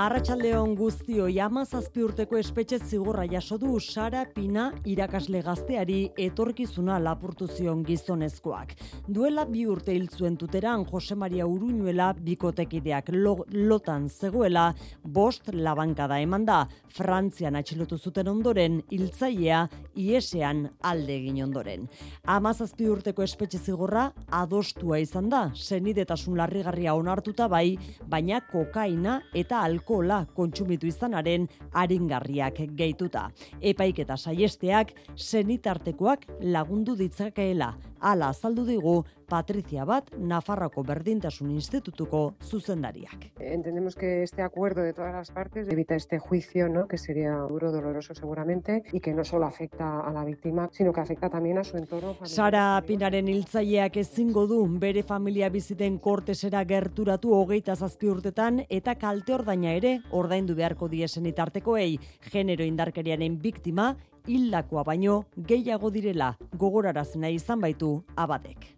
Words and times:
Arratxaldeon 0.00 0.70
guztio 0.78 1.26
jama 1.28 1.66
zazpi 1.66 2.00
urteko 2.00 2.38
espetxe 2.40 2.78
zigorra 2.86 3.26
jaso 3.28 3.58
du 3.60 3.74
Sara 3.84 4.22
Pina 4.32 4.70
irakasle 4.88 5.42
gazteari 5.44 5.96
etorkizuna 6.24 6.94
lapurtu 7.04 7.44
zion 7.52 7.82
gizonezkoak. 7.84 8.72
Duela 9.12 9.44
bi 9.44 9.66
urte 9.68 9.92
hil 9.92 10.06
zuen 10.08 10.38
tuteran 10.40 10.86
Jose 10.88 11.12
Maria 11.20 11.44
Uruñuela 11.44 12.14
bikotekideak 12.16 13.10
lo, 13.12 13.34
lotan 13.52 14.06
zegoela 14.08 14.70
bost 15.04 15.50
labankada 15.52 16.16
eman 16.24 16.48
da. 16.48 16.62
Frantzian 16.96 17.60
atxilotu 17.60 17.98
zuten 17.98 18.32
ondoren 18.32 18.80
hiltzailea 18.88 19.66
iesean 20.00 20.64
alde 20.80 21.18
egin 21.18 21.42
ondoren. 21.44 21.84
Amazazpi 22.24 22.88
urteko 22.88 23.26
espetxe 23.28 23.60
zigorra 23.60 24.06
adostua 24.40 25.02
izan 25.04 25.28
da, 25.28 25.50
senidetasun 25.52 26.40
larrigarria 26.40 26.96
onartuta 26.96 27.52
bai, 27.52 27.76
baina 28.08 28.40
kokaina 28.48 29.20
eta 29.36 29.60
alkohola 29.90 30.26
kontsumitu 30.34 30.86
izanaren 30.86 31.48
aringarriak 31.72 32.60
gehituta. 32.76 33.30
Epaiketa 33.60 34.16
saiesteak 34.16 34.92
senitartekoak 35.16 36.26
lagundu 36.42 36.96
ditzakeela. 36.96 37.74
Hala 38.00 38.30
azaldu 38.32 38.64
digu 38.64 39.04
Patricia 39.30 39.84
Bat, 39.84 40.14
Nafarroko 40.18 40.82
Berdintasun 40.82 41.50
Institutuko 41.52 42.34
zuzendariak. 42.42 43.30
Entendemos 43.38 43.94
que 43.94 44.22
este 44.22 44.42
acuerdo 44.42 44.82
de 44.82 44.92
todas 44.92 45.12
las 45.12 45.30
partes 45.30 45.68
evita 45.68 45.94
este 45.94 46.18
juicio, 46.18 46.68
¿no? 46.68 46.88
que 46.88 46.98
sería 46.98 47.32
duro, 47.48 47.70
doloroso 47.70 48.14
seguramente, 48.14 48.82
y 48.92 49.00
que 49.00 49.14
no 49.14 49.22
solo 49.22 49.46
afecta 49.46 50.00
a 50.00 50.12
la 50.12 50.24
víctima, 50.24 50.68
sino 50.72 50.92
que 50.92 51.00
afecta 51.00 51.28
también 51.28 51.58
a 51.58 51.64
su 51.64 51.76
entorno. 51.76 52.16
Sara 52.24 52.82
Pinaren 52.86 53.28
hiltzaileak 53.28 53.96
ezingo 53.96 54.46
du 54.46 54.64
bere 54.80 55.02
familia 55.02 55.50
biziten 55.50 55.98
kortesera 55.98 56.64
gerturatu 56.64 57.34
hogeita 57.36 57.76
zazpi 57.76 58.08
urtetan 58.08 58.64
eta 58.68 58.96
kalte 58.98 59.34
ordaina 59.34 59.74
ere 59.76 60.00
ordaindu 60.10 60.56
beharko 60.56 60.88
diesen 60.88 61.26
itartekoei 61.26 61.98
genero 62.32 62.64
indarkeriaren 62.64 63.38
biktima 63.40 63.94
hildakoa 64.30 64.84
baino 64.92 65.16
gehiago 65.52 65.90
direla 65.96 66.34
gogoraraz 66.64 67.10
nahi 67.16 67.40
izan 67.42 67.66
baitu 67.66 67.96
abatek. 68.16 68.70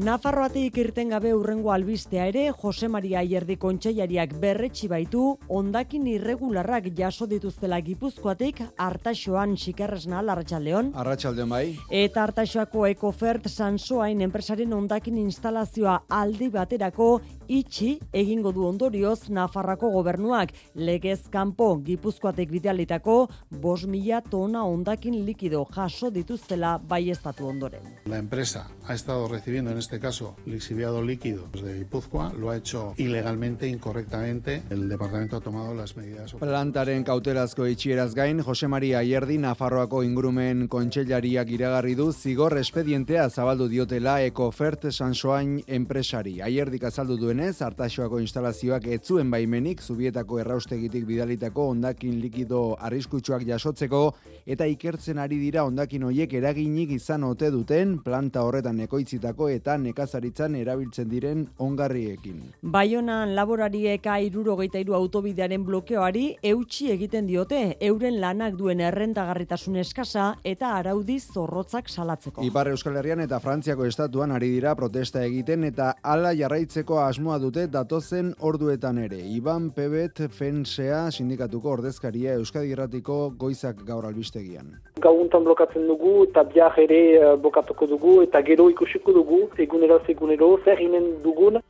Nafarroatik 0.00 0.78
irten 0.80 1.10
gabe 1.12 1.34
urrengo 1.36 1.72
albistea 1.74 2.24
ere 2.30 2.44
Jose 2.62 2.88
Maria 2.88 3.18
Aierdi 3.20 3.58
kontseilariak 3.60 4.30
berretsi 4.40 4.88
baitu 4.88 5.24
ondakin 5.58 6.06
irregularrak 6.08 6.86
jaso 6.96 7.26
dituztela 7.28 7.82
Gipuzkoatik 7.84 8.62
Artaxoan 8.80 9.58
Xikerresna 9.60 10.22
Larratsaldeon 10.24 10.92
Arratsaldeon 10.94 11.52
bai. 11.52 11.76
eta 11.90 12.22
Artaxoako 12.22 12.86
Ecofert 12.86 13.50
Sansoain 13.50 14.22
enpresaren 14.24 14.72
ondakin 14.72 15.18
instalazioa 15.18 15.98
aldi 16.08 16.48
baterako 16.48 17.10
itxi 17.50 17.98
egingo 18.12 18.52
du 18.54 18.64
ondorioz 18.66 19.28
Nafarrako 19.28 19.90
gobernuak 19.90 20.52
legez 20.74 21.26
kanpo 21.30 21.72
Gipuzkoatek 21.82 22.50
bidalitako 22.50 23.16
5.000 23.50 24.22
tona 24.30 24.62
ondakin 24.64 25.16
likido 25.26 25.64
jaso 25.74 26.10
dituztela 26.14 26.76
baiestatu 26.78 27.48
ondoren. 27.48 27.82
La 28.06 28.18
empresa 28.18 28.68
ha 28.86 28.94
estado 28.94 29.26
recibiendo 29.28 29.72
en 29.72 29.78
este 29.78 29.98
caso 29.98 30.36
lixiviado 30.46 31.02
líquido 31.02 31.48
de 31.52 31.74
Guipúzcoa, 31.74 32.32
lo 32.38 32.50
ha 32.50 32.56
hecho 32.56 32.94
ilegalmente, 32.96 33.68
incorrectamente. 33.68 34.62
El 34.70 34.88
departamento 34.88 35.36
ha 35.36 35.40
tomado 35.40 35.74
las 35.74 35.96
medidas. 35.96 36.34
Plantaren 36.34 37.04
kautelazko 37.04 37.66
itxieraz 37.66 38.14
gain, 38.14 38.42
Jose 38.42 38.68
Maria 38.68 38.98
Aierdi 38.98 39.38
Nafarroako 39.38 40.04
ingurumen 40.04 40.68
kontseilariak 40.68 41.50
iragarri 41.50 41.96
du 41.98 42.12
zigor 42.12 42.58
espedientea 42.58 43.28
zabaldu 43.30 43.68
diotela 43.68 44.22
Ecofert 44.22 44.90
Sansoain 44.92 45.60
enpresari. 45.66 46.40
Aierdik 46.40 46.84
azaldu 46.84 47.18
duenez, 47.40 47.62
Artaxoako 47.62 48.18
instalazioak 48.20 48.84
etzuen 48.92 49.30
baimenik 49.32 49.80
zubietako 49.80 50.40
erraustegitik 50.42 51.06
bidalitako 51.08 51.70
ondakin 51.72 52.18
likido 52.20 52.76
arriskutsuak 52.78 53.46
jasotzeko 53.48 54.00
eta 54.44 54.66
ikertzen 54.68 55.18
ari 55.18 55.38
dira 55.40 55.64
ondakin 55.64 56.04
hoiek 56.04 56.34
eraginik 56.36 56.90
izan 56.92 57.24
ote 57.24 57.50
duten 57.50 57.96
planta 58.04 58.42
horretan 58.44 58.80
ekoitzitako 58.84 59.48
eta 59.48 59.78
nekazaritzan 59.78 60.58
erabiltzen 60.60 61.08
diren 61.08 61.46
ongarriekin. 61.58 62.42
Baionan 62.60 63.32
laborariek 63.34 64.04
airurogeita 64.06 64.82
iru 64.84 64.98
autobidearen 64.98 65.64
blokeoari 65.64 66.26
eutxi 66.52 66.90
egiten 66.92 67.26
diote 67.26 67.62
euren 67.80 68.20
lanak 68.20 68.58
duen 68.60 68.84
errentagarritasun 68.84 69.80
eskasa 69.80 70.34
eta 70.44 70.74
araudi 70.76 71.16
zorrotzak 71.20 71.88
salatzeko. 71.88 72.44
Ipar 72.44 72.68
Euskal 72.74 73.00
Herrian 73.00 73.24
eta 73.24 73.40
Frantziako 73.40 73.88
estatuan 73.88 74.36
ari 74.36 74.52
dira 74.58 74.76
protesta 74.76 75.24
egiten 75.24 75.64
eta 75.72 75.94
hala 76.02 76.34
jarraitzeko 76.36 77.00
asmoa 77.30 77.38
dute 77.38 77.66
datozen 77.70 78.32
orduetan 78.42 78.96
ere. 78.98 79.18
Iban 79.22 79.68
Pebet 79.70 80.18
Fensea 80.34 81.10
sindikatuko 81.12 81.70
ordezkaria 81.76 82.32
Euskadi 82.34 82.72
Irratiko 82.74 83.30
goizak 83.38 83.84
gaur 83.86 84.08
albistegian. 84.08 84.72
Gauntan 84.98 85.44
blokatzen 85.46 85.86
dugu 85.86 86.24
eta 86.24 86.42
biar 86.42 86.74
ere 86.82 87.00
uh, 87.20 87.36
blokatuko 87.38 87.86
dugu 87.86 88.16
eta 88.24 88.42
gero 88.42 88.66
ikusiko 88.70 89.12
dugu 89.14 89.44
egunero 89.56 90.00
egunero 90.08 90.58
zer 90.64 90.82
dugun 91.22 91.60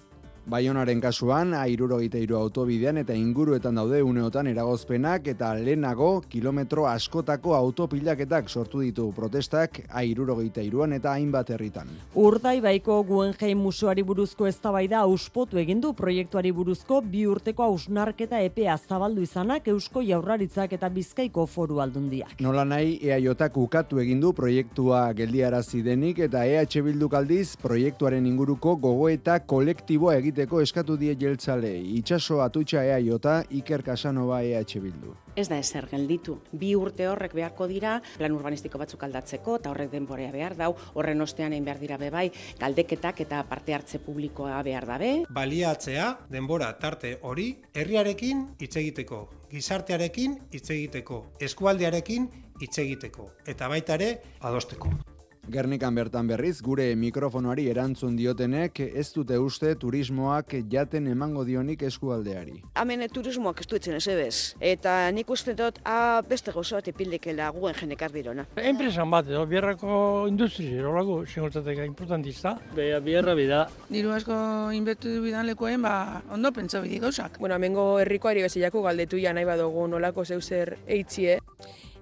Baionaren 0.50 0.98
kasuan, 0.98 1.52
airurogeita 1.54 2.18
iru 2.18 2.34
autobidean 2.34 2.96
eta 2.98 3.14
inguruetan 3.14 3.76
daude 3.78 4.00
uneotan 4.02 4.48
eragozpenak 4.50 5.28
eta 5.30 5.52
lehenago 5.54 6.08
kilometro 6.32 6.88
askotako 6.90 7.52
autopilaketak 7.54 8.48
sortu 8.50 8.80
ditu 8.82 9.04
protestak 9.14 9.78
airurogeita 10.00 10.64
iruan 10.66 10.96
eta 10.96 11.12
hainbat 11.12 11.52
herritan. 11.54 11.92
Urdaibaiko 12.18 12.96
Guggenheim 13.06 13.62
museoari 13.62 14.02
buruzko 14.08 14.48
eztabaida 14.50 15.04
auspotu 15.04 15.60
egin 15.62 15.84
du 15.84 15.92
proiektuari 16.00 16.50
buruzko 16.56 16.98
bi 17.12 17.22
urteko 17.30 17.68
ausnarketa 17.68 18.42
epea 18.48 18.74
zabaldu 18.88 19.22
izanak 19.22 19.70
Eusko 19.70 20.02
Jaurlaritzak 20.02 20.74
eta 20.74 20.90
Bizkaiko 20.90 21.46
Foru 21.46 21.78
Aldundiak. 21.86 22.34
Nola 22.40 22.66
nahi 22.72 22.98
EAJak 22.98 23.60
ukatu 23.68 24.02
egin 24.02 24.18
du 24.26 24.34
proiektua 24.34 25.04
geldiarazi 25.14 25.84
denik 25.86 26.18
eta 26.26 26.42
EH 26.42 26.82
Bilduk 26.90 27.14
aldiz 27.14 27.54
proiektuaren 27.62 28.26
inguruko 28.26 28.74
gogoeta 28.88 29.38
kolektiboa 29.54 30.18
egiteko 30.40 30.60
eskatu 30.64 30.94
die 30.96 31.12
jeltzale. 31.20 31.68
Itxaso 31.98 32.38
atutxa 32.40 32.80
EAJ 32.84 33.50
Iker 33.58 33.82
Casanova 33.84 34.42
EH 34.42 34.80
Bildu. 34.80 35.12
Ez 35.36 35.48
da 35.48 35.58
ezer 35.58 35.86
gelditu. 35.90 36.38
Bi 36.52 36.74
urte 36.74 37.06
horrek 37.08 37.34
beharko 37.34 37.66
dira 37.68 38.00
plan 38.16 38.32
urbanistiko 38.32 38.78
batzuk 38.78 39.02
aldatzeko 39.04 39.58
eta 39.60 39.70
horrek 39.70 39.90
denborea 39.92 40.32
behar 40.32 40.56
dau, 40.56 40.74
horren 40.94 41.20
ostean 41.20 41.52
egin 41.52 41.64
behar 41.64 41.78
dira 41.78 41.98
bebai, 41.98 42.30
galdeketak 42.58 43.20
eta 43.26 43.42
parte 43.44 43.74
hartze 43.74 43.98
publikoa 43.98 44.62
behar 44.62 44.86
dabe. 44.86 45.12
baliatzea 45.28 46.08
denbora 46.30 46.72
tarte 46.78 47.18
hori 47.22 47.60
herriarekin 47.74 48.56
hitz 48.58 48.76
egiteko, 48.76 49.28
gizartearekin 49.50 50.38
hitz 50.52 50.70
egiteko, 50.70 51.26
eskualdearekin 51.40 52.30
hitz 52.60 52.78
egiteko 52.78 53.32
eta 53.46 53.68
baita 53.68 53.94
ere 54.00 54.12
adosteko. 54.40 55.09
Gernikan 55.48 55.94
bertan 55.96 56.28
berriz, 56.28 56.60
gure 56.62 56.84
mikrofonoari 57.00 57.64
erantzun 57.72 58.14
diotenek 58.18 58.80
ez 58.84 59.06
dute 59.14 59.38
uste 59.40 59.72
turismoak 59.80 60.52
jaten 60.70 61.08
emango 61.10 61.44
dionik 61.48 61.82
eskualdeari. 61.88 62.60
Hemen 62.78 63.06
turismoak 63.08 63.62
ez 63.64 63.66
duetzen 63.70 63.96
ez 63.96 64.04
ebez. 64.12 64.34
Eta 64.60 64.94
nik 65.16 65.30
uste 65.32 65.56
dut, 65.58 65.80
a, 65.82 66.20
beste 66.28 66.52
gauza 66.52 66.76
bat 66.76 66.92
epildekela 66.92 67.48
guen 67.56 67.74
jenekar 67.74 68.12
dirona. 68.12 68.44
Enpresan 68.60 69.10
bat, 69.10 69.26
edo, 69.32 69.46
biarrako 69.50 70.28
industri, 70.30 70.68
erolako, 70.76 71.24
singurtateka 71.26 71.88
importantista. 71.88 72.54
Beha, 72.76 73.00
biarra 73.00 73.34
bida. 73.34 73.64
Diru 73.88 74.14
asko 74.14 74.36
inbertu 74.76 75.16
bidan 75.24 75.48
lekoen, 75.50 75.82
ba, 75.82 76.22
ondo 76.30 76.52
pentsa 76.52 76.84
bidi 76.84 77.00
gauzak. 77.02 77.40
Bueno, 77.40 77.56
amengo 77.56 77.90
herrikoari 78.04 78.44
bezilako 78.46 78.84
galdetu 78.86 79.18
ja 79.18 79.32
nahi 79.32 79.48
badugu 79.48 79.88
nolako 79.88 80.24
zeuzer 80.24 80.76
eitzie. 80.86 81.40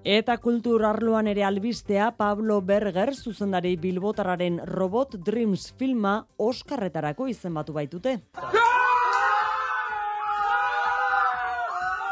Eta 0.04 0.36
kultur 0.38 0.84
arloan 0.86 1.26
ere 1.26 1.42
albistea 1.44 2.12
Pablo 2.16 2.60
Berger 2.62 3.14
zuzendari 3.16 3.76
Bilbotarraren 3.76 4.60
Robot 4.64 5.16
Dreams 5.26 5.72
filma 5.78 6.20
Oskarretarako 6.38 7.26
izenbatu 7.28 7.74
baitute. 7.74 8.20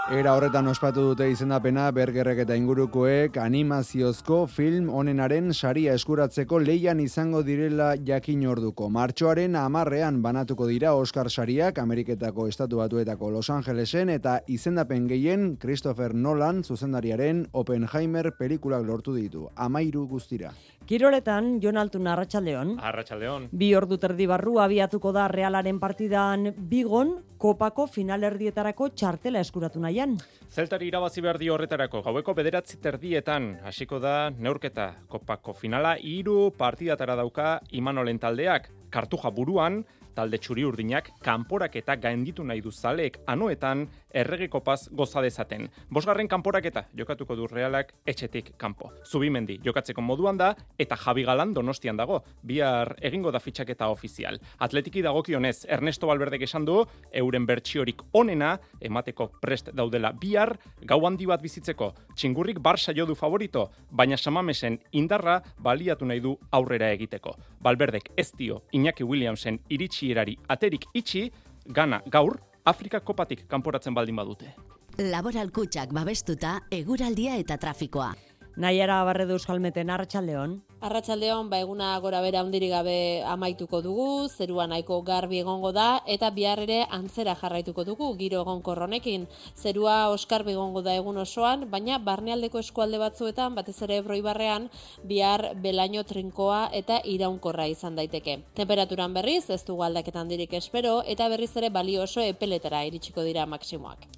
Era 0.07 0.37
horretan 0.39 0.69
ospatu 0.71 1.03
dute 1.03 1.27
izendapena 1.33 1.89
bergerrek 1.91 2.45
eta 2.45 2.55
ingurukoek 2.55 3.41
animaziozko 3.43 4.37
film 4.47 4.87
onenaren 4.95 5.51
saria 5.51 5.97
eskuratzeko 5.99 6.61
leian 6.63 7.01
izango 7.03 7.41
direla 7.43 7.89
jakin 7.99 8.45
orduko. 8.47 8.87
Martxoaren 8.87 9.59
amarrean 9.59 10.21
banatuko 10.23 10.71
dira 10.71 10.95
Oscar 10.95 11.27
sariak 11.27 11.81
Ameriketako 11.83 12.47
Estatu 12.47 12.79
Batuetako 12.85 13.33
Los 13.35 13.51
Angelesen 13.51 14.15
eta 14.15 14.39
izendapen 14.47 15.09
gehien 15.11 15.57
Christopher 15.57 16.15
Nolan 16.15 16.63
zuzendariaren 16.63 17.49
Oppenheimer 17.51 18.31
pelikulak 18.39 18.87
lortu 18.87 19.19
ditu. 19.19 19.49
Amairu 19.57 20.07
guztira. 20.07 20.55
Kiroletan, 20.87 21.57
Jon 21.59 21.81
Altun 21.81 22.07
Arratxaldeon. 22.07 22.77
Arratxaldeon. 22.79 23.49
Bi 23.51 23.73
ordu 23.75 23.97
terdi 23.99 24.29
barru 24.31 24.61
abiatuko 24.63 25.11
da 25.11 25.25
realaren 25.33 25.81
partidan 25.83 26.53
bigon, 26.71 27.11
kopako 27.43 27.89
finalerdietarako 27.91 28.93
txartela 28.95 29.43
eskuratu 29.43 29.83
nahian. 29.83 30.15
Zeltari 30.47 30.87
irabazi 30.87 31.25
behar 31.27 31.41
di 31.43 31.51
horretarako, 31.51 32.05
gaueko 32.07 32.37
bederatzi 32.39 32.79
terdietan, 32.79 33.57
hasiko 33.67 33.99
da 33.99 34.31
neurketa 34.31 34.93
kopako 35.11 35.57
finala, 35.59 35.97
hiru 35.99 36.53
partidatara 36.55 37.19
dauka 37.19 37.57
Imanolen 37.75 38.23
taldeak, 38.23 38.71
kartuja 38.95 39.35
buruan, 39.35 39.83
talde 40.17 40.39
txuri 40.41 40.65
urdinak 40.65 41.11
kanporaketa 41.25 41.99
gainditu 42.01 42.45
nahi 42.47 42.63
du 42.65 42.73
zaleek 42.73 43.19
anoetan 43.29 43.85
erregeko 44.17 44.63
paz 44.65 44.89
goza 44.91 45.21
dezaten. 45.23 45.69
Bosgarren 45.93 46.29
kanporaketa 46.29 46.87
jokatuko 46.97 47.37
du 47.37 47.47
realak 47.51 47.93
etxetik 48.09 48.55
kanpo. 48.59 48.91
Zubimendi 49.05 49.59
jokatzeko 49.65 50.03
moduan 50.03 50.39
da 50.41 50.53
eta 50.79 50.97
Javi 50.97 51.25
Galan 51.27 51.53
donostian 51.55 51.97
dago. 51.97 52.23
Bihar 52.43 52.95
egingo 53.05 53.31
da 53.33 53.41
fitxaketa 53.41 53.91
ofizial. 53.93 54.41
Atletiki 54.59 55.03
dagokionez 55.05 55.67
Ernesto 55.69 56.09
Valverdek 56.09 56.47
esan 56.49 56.65
du 56.65 56.79
euren 57.13 57.47
bertsiorik 57.47 58.03
onena 58.13 58.57
emateko 58.81 59.29
prest 59.41 59.71
daudela 59.77 60.13
bihar 60.13 60.57
gau 60.83 61.03
handi 61.07 61.27
bat 61.27 61.43
bizitzeko. 61.43 61.93
Txingurrik 62.17 62.61
Barça 62.61 62.95
jo 62.97 63.07
du 63.07 63.15
favorito, 63.15 63.69
baina 63.91 64.17
Samamesen 64.17 64.81
indarra 64.93 65.41
baliatu 65.59 66.07
nahi 66.07 66.21
du 66.21 66.37
aurrera 66.51 66.91
egiteko. 66.95 67.37
Valverdek 67.61 68.13
ez 68.17 68.31
dio 68.33 68.63
Iñaki 68.73 69.05
Williamsen 69.05 69.61
iritsierari 69.69 70.39
aterik 70.49 70.87
itxi, 70.95 71.31
gana 71.67 72.03
gaur 72.07 72.39
Afrika 72.67 72.99
kopatik 73.01 73.45
kanporatzen 73.47 73.95
baldin 73.95 74.17
badute. 74.19 74.51
Laboral 74.99 75.53
kutsak 75.55 75.93
babestuta, 75.95 76.57
eguraldia 76.73 77.37
eta 77.39 77.59
trafikoa. 77.63 78.09
Naiara 78.57 79.03
barredu 79.05 79.35
euskalmeten 79.37 79.91
arratsaldeon. 79.93 80.53
Arratsaldeon 80.87 81.51
ba 81.53 81.59
eguna 81.61 81.91
gora 82.01 82.23
bera 82.25 82.41
hundirik 82.41 82.71
gabe 82.73 83.21
amaituko 83.29 83.83
dugu, 83.85 84.07
zerua 84.33 84.65
nahiko 84.67 85.03
garbi 85.05 85.43
egongo 85.43 85.75
da 85.77 86.01
eta 86.15 86.31
bihar 86.33 86.63
ere 86.65 86.79
antzera 86.99 87.35
jarraituko 87.37 87.85
dugu 87.85 88.09
giro 88.17 88.41
egonkor 88.41 88.81
honekin. 88.87 89.29
Zerua 89.61 90.09
oskarbi 90.09 90.57
egongo 90.57 90.81
da 90.81 90.97
egun 90.97 91.21
osoan, 91.21 91.69
baina 91.71 91.99
barnealdeko 91.99 92.65
eskualde 92.65 92.97
batzuetan, 93.05 93.55
batez 93.55 93.77
ere 93.85 94.01
Ebroibarrean, 94.01 94.71
bihar 95.05 95.51
belaino 95.61 96.09
trinkoa 96.09 96.71
eta 96.73 97.03
iraunkorra 97.05 97.69
izan 97.69 97.97
daiteke. 98.01 98.39
Temperaturan 98.57 99.13
berriz 99.13 99.51
ez 99.51 99.65
dugu 99.69 99.85
aldaketan 99.85 100.33
dirik 100.33 100.57
espero 100.57 101.03
eta 101.05 101.29
berriz 101.29 101.53
ere 101.61 101.69
balio 101.69 102.09
oso 102.09 102.25
epeletara 102.25 102.87
iritsiko 102.89 103.21
dira 103.21 103.45
maksimoak. 103.45 104.09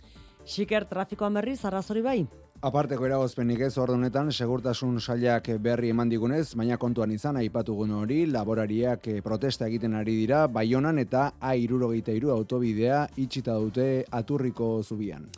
Xiker 0.47 0.87
trafikoan 0.87 1.35
berriz 1.35 1.65
arrazori 1.65 2.07
bai. 2.07 2.21
Aparteko 2.59 3.05
eragozpenik 3.07 3.61
ez 3.63 3.77
ordu 3.79 3.95
honetan 3.95 4.33
segurtasun 4.35 4.97
sailak 4.99 5.47
berri 5.63 5.93
eman 5.95 6.09
digunez, 6.11 6.57
baina 6.59 6.75
kontuan 6.77 7.13
izan 7.15 7.37
aipatugun 7.39 7.93
hori, 7.95 8.25
laborariak 8.27 9.07
eh, 9.13 9.21
protesta 9.23 9.69
egiten 9.69 9.95
ari 9.95 10.17
dira, 10.19 10.41
baionan 10.51 10.99
eta 10.99 11.29
A63 11.39 12.33
autobidea 12.35 13.05
itxita 13.15 13.55
dute 13.63 13.87
aturriko 14.11 14.73
zubian. 14.83 15.29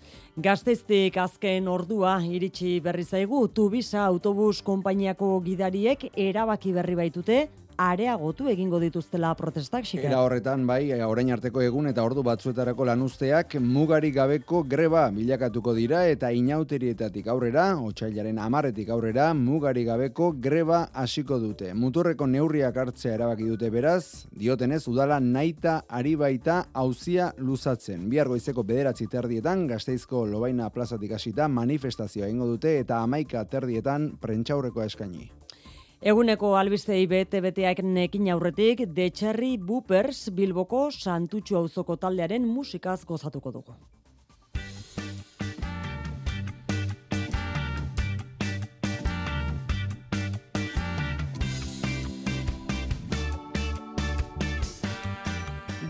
Gazteiztik 0.40 1.19
azken 1.20 1.69
ordua 1.69 2.17
iritsi 2.25 2.78
berri 2.81 3.05
zaigu, 3.05 3.43
Tubisa 3.52 4.06
autobus 4.06 4.62
konpainiako 4.64 5.34
gidariek 5.44 6.08
erabaki 6.17 6.72
berri 6.72 6.96
baitute, 7.02 7.43
areagotu 7.81 8.50
egingo 8.53 8.79
dituztela 8.82 9.31
protestak 9.38 9.87
xika. 9.88 10.05
Era 10.11 10.21
horretan, 10.21 10.67
bai, 10.69 10.93
orain 11.06 11.31
arteko 11.32 11.62
egun 11.65 11.88
eta 11.88 12.05
ordu 12.05 12.23
batzuetarako 12.27 12.85
lanuzteak 12.91 13.56
mugari 13.65 14.11
gabeko 14.12 14.62
greba 14.69 15.06
bilakatuko 15.15 15.73
dira 15.79 16.03
eta 16.11 16.31
inauterietatik 16.37 17.31
aurrera, 17.32 17.71
otxailaren 17.81 18.38
amarretik 18.38 18.93
aurrera, 18.93 19.31
mugari 19.35 19.87
gabeko 19.88 20.32
greba 20.49 20.82
hasiko 20.93 21.41
dute. 21.41 21.73
Muturreko 21.73 22.29
neurriak 22.29 22.77
hartzea 22.85 23.17
erabaki 23.17 23.49
dute 23.49 23.73
beraz, 23.73 24.27
diotenez 24.37 24.82
udala 24.93 25.21
naita 25.21 25.81
ari 25.88 26.15
baita 26.21 26.61
hauzia 26.75 27.32
luzatzen. 27.38 28.09
Bihar 28.12 28.29
goizeko 28.29 28.67
bederatzi 28.67 29.09
terdietan, 29.09 29.67
gazteizko 29.71 30.27
lobaina 30.29 30.69
plazatik 30.71 31.17
hasita 31.17 31.49
manifestazioa 31.49 32.29
ingo 32.29 32.53
dute 32.53 32.77
eta 32.85 33.00
amaika 33.00 33.47
terdietan 33.49 34.11
prentxaurrekoa 34.21 34.91
eskaini. 34.93 35.31
Eguneko 36.00 36.55
albistei 36.56 37.02
bete 37.05 37.43
beteak 37.44 37.82
nekin 37.85 38.31
aurretik, 38.32 38.87
The 38.94 39.11
Cherry 39.11 39.58
Boopers 39.58 40.31
Bilboko 40.32 40.87
Santutxu 40.91 41.58
auzoko 41.58 41.97
taldearen 42.00 42.47
musikaz 42.49 43.05
gozatuko 43.05 43.52
dugu. 43.52 43.75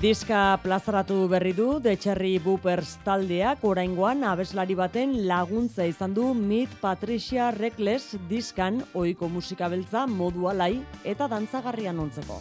Diska 0.00 0.56
plazaratu 0.62 1.26
berri 1.29 1.50
du 1.52 1.75
The 1.85 1.93
Cherry 2.00 2.38
Boopers 2.41 2.94
taldeak 3.05 3.67
oraingoan 3.69 4.25
abeslari 4.25 4.73
baten 4.79 5.12
laguntza 5.29 5.85
izan 5.85 6.14
du 6.17 6.31
Meet 6.32 6.79
Patricia 6.81 7.50
Reckless 7.52 8.17
diskan 8.31 8.81
ohiko 8.97 9.29
musika 9.29 9.69
beltza 9.69 10.06
modu 10.08 10.49
alai 10.49 10.81
eta 11.05 11.29
dantzagarrian 11.29 12.00
ontzeko. 12.00 12.41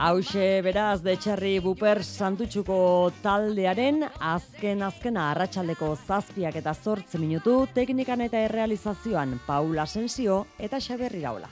Hauxe 0.00 0.62
beraz 0.62 1.02
de 1.02 1.16
Cherry 1.18 1.58
Buper 1.58 2.04
Santutxuko 2.06 3.10
taldearen 3.18 4.04
azken 4.22 4.84
azkena 4.86 5.24
arratsaldeko 5.32 5.88
zazpiak 6.06 6.54
eta 6.60 6.70
zortze 6.70 7.18
minutu 7.18 7.56
teknikan 7.74 8.22
eta 8.22 8.38
errealizazioan 8.46 9.40
Paula 9.48 9.88
Sensio 9.90 10.44
eta 10.56 10.78
Xaberri 10.78 11.24
Raula. 11.26 11.50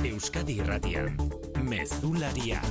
Euskadi 0.00 0.62
Irratian, 0.62 1.12
Mezularia. 1.60 2.64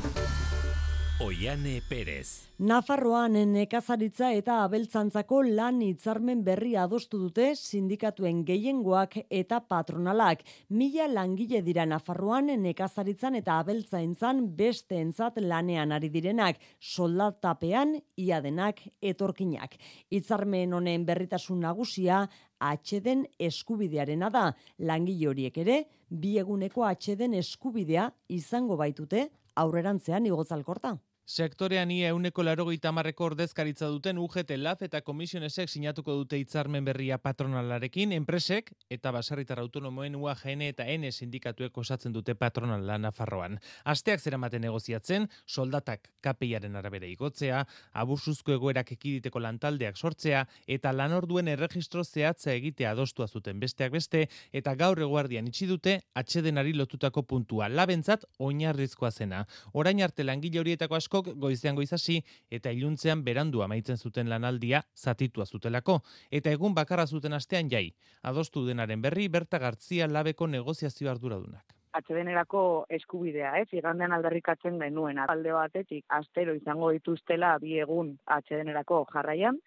Oiane 1.17 1.79
Perez. 1.81 2.45
Nafarroan 2.61 3.33
nekazaritza 3.49 4.27
eta 4.37 4.59
abeltzantzako 4.61 5.39
lan 5.47 5.79
hitzarmen 5.81 6.43
berri 6.45 6.75
adostu 6.77 7.17
dute 7.17 7.47
sindikatuen 7.55 8.43
gehiengoak 8.45 9.15
eta 9.33 9.57
patronalak. 9.65 10.43
Mila 10.69 11.07
langile 11.09 11.63
dira 11.65 11.87
Nafarroan 11.89 12.51
nekazaritzan 12.61 13.39
eta 13.39 13.55
abeltzaintzan 13.63 14.43
beste 14.59 14.99
entzat 15.01 15.39
lanean 15.41 15.95
ari 15.97 16.11
direnak, 16.13 16.61
soldatapean 16.77 17.97
ia 18.15 18.37
denak 18.45 18.85
etorkinak. 19.01 19.73
Hitzarmen 20.13 20.77
honen 20.77 21.09
berritasun 21.09 21.65
nagusia 21.65 22.27
atxeden 22.59 23.25
eskubidearena 23.39 24.29
da. 24.29 24.45
Langile 24.77 25.33
horiek 25.33 25.57
ere, 25.65 25.81
bi 26.09 26.37
eguneko 26.37 26.85
atxeden 26.85 27.33
eskubidea 27.41 28.11
izango 28.29 28.77
baitute 28.77 29.31
aurrerantzean 29.57 30.29
igotzalkorta. 30.29 30.97
Sektorean 31.27 31.89
ia 31.91 32.13
euneko 32.13 32.39
larogeita 32.39 32.93
marreko 32.95 33.25
ordezkaritza 33.25 33.89
duten 33.91 34.15
UGT 34.23 34.53
LAF 34.61 34.85
eta 34.85 35.01
komisionesek 35.03 35.67
sinatuko 35.67 36.13
dute 36.15 36.37
hitzarmen 36.39 36.85
berria 36.87 37.17
patronalarekin, 37.19 38.13
enpresek 38.15 38.71
eta 38.87 39.11
basarritar 39.11 39.59
autonomoen 39.59 40.15
UAGN 40.15 40.63
eta 40.69 40.85
N 40.87 41.11
sindikatuek 41.11 41.77
osatzen 41.77 42.15
dute 42.15 42.31
patronala 42.39 42.95
Nafarroan. 42.97 43.57
Asteak 43.83 44.23
zeramaten 44.23 44.63
negoziatzen, 44.63 45.27
soldatak 45.45 46.07
KPIaren 46.23 46.79
arabera 46.79 47.11
igotzea, 47.11 47.65
abusuzko 47.91 48.55
egoerak 48.55 48.95
ekiditeko 48.95 49.43
lantaldeak 49.43 49.99
sortzea 49.99 50.45
eta 50.65 50.95
lanorduen 50.95 51.51
erregistro 51.51 52.05
zehatza 52.05 52.53
egitea 52.53 52.95
adostua 52.95 53.27
zuten 53.27 53.59
besteak 53.59 53.91
beste 53.91 54.29
eta 54.53 54.77
gaur 54.79 55.03
eguardian 55.03 55.51
itxi 55.51 55.67
dute 55.67 55.99
atxedenari 56.15 56.71
lotutako 56.71 57.27
puntua. 57.27 57.67
Labentzat 57.67 58.23
oinarrizkoa 58.39 59.11
zena. 59.11 59.43
Orain 59.73 59.99
arte 60.01 60.23
langile 60.23 60.63
horietako 60.63 60.95
asko 60.95 61.16
askok 61.17 61.37
goizean 61.39 61.75
goizasi 61.75 62.19
eta 62.51 62.71
iluntzean 62.71 63.23
berandu 63.23 63.61
amaitzen 63.63 63.97
zuten 63.97 64.29
lanaldia 64.29 64.83
zatitua 64.95 65.45
zutelako 65.45 66.01
eta 66.31 66.51
egun 66.51 66.75
bakarra 66.75 67.07
zuten 67.07 67.33
astean 67.33 67.69
jai. 67.69 67.93
Adostu 68.23 68.65
denaren 68.65 69.01
berri 69.01 69.27
Berta 69.27 69.57
Gartzia 69.57 70.07
labeko 70.07 70.47
negoziazio 70.47 71.09
arduradunak. 71.11 71.73
atxedenerako 71.97 72.85
eskubidea, 72.89 73.57
ez? 73.57 73.67
Igandean 73.73 74.11
aldarrikatzen 74.11 74.77
genuen. 74.77 75.17
Alde 75.17 75.51
batetik, 75.51 76.03
astero 76.09 76.53
izango 76.53 76.91
dituztela 76.91 77.57
bi 77.57 77.79
egun 77.79 78.11
atxedenerako 78.25 79.07
jarraian, 79.13 79.57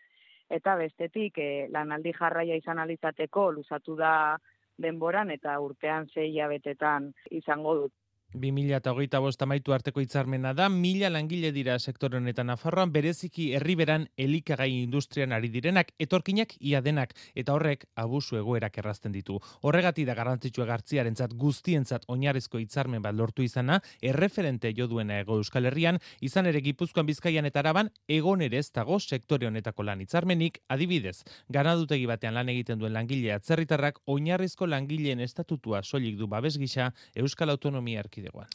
eta 0.48 0.76
bestetik 0.76 1.38
eh, 1.38 1.66
lanaldi 1.72 2.12
jarraia 2.12 2.54
izan 2.54 2.78
alizateko 2.78 3.50
luzatu 3.50 3.96
da 3.96 4.38
denboran 4.78 5.30
eta 5.30 5.58
urtean 5.58 6.06
zei 6.14 6.30
jabetetan 6.36 7.10
izango 7.30 7.74
dut. 7.74 7.92
2008 8.34 9.18
bost 9.20 9.42
amaitu 9.42 9.72
arteko 9.74 10.00
hitzarmena 10.00 10.52
da, 10.54 10.68
mila 10.68 11.08
langile 11.10 11.50
dira 11.52 11.78
sektore 11.78 12.18
honetan 12.18 12.46
Nafarroan, 12.46 12.92
bereziki 12.92 13.50
herriberan 13.56 14.06
elikagai 14.16 14.68
industrian 14.70 15.32
ari 15.32 15.48
direnak, 15.50 15.92
etorkinak 15.98 16.54
ia 16.60 16.80
denak, 16.80 17.14
eta 17.34 17.54
horrek 17.54 17.86
abusu 17.96 18.38
egoerak 18.38 18.78
errazten 18.78 19.12
ditu. 19.12 19.40
Horregati 19.62 20.04
da 20.04 20.14
garrantzitsua 20.14 20.66
gartziaren 20.66 21.16
zat, 21.16 21.34
guztientzat 21.34 22.04
oinarrizko 22.08 22.58
hitzarmen 22.58 23.02
bat 23.02 23.14
lortu 23.14 23.42
izana, 23.42 23.80
erreferente 24.00 24.72
jo 24.76 24.86
duena 24.86 25.18
ego 25.20 25.40
Euskal 25.40 25.66
Herrian, 25.66 25.98
izan 26.20 26.46
ere 26.46 26.60
Gipuzkoan 26.60 27.06
Bizkaian 27.06 27.46
eta 27.46 27.64
Araban, 27.64 27.90
egon 28.08 28.42
ere 28.46 28.58
ez 28.58 28.70
dago 28.70 29.00
sektore 29.00 29.48
honetako 29.48 29.82
lan 29.88 30.04
hitzarmenik, 30.04 30.62
adibidez, 30.68 31.24
ganadutegi 31.48 32.06
batean 32.06 32.38
lan 32.38 32.48
egiten 32.48 32.78
duen 32.78 32.94
langile 32.94 33.34
atzerritarrak, 33.34 34.00
oinarrizko 34.06 34.66
langileen 34.70 35.20
estatutua 35.20 35.82
soilik 35.82 36.16
du 36.18 36.30
babes 36.30 36.56
gisa 36.58 36.92
Euskal 37.14 37.50
Autonomia 37.50 38.00
erkidegoan. 38.20 38.46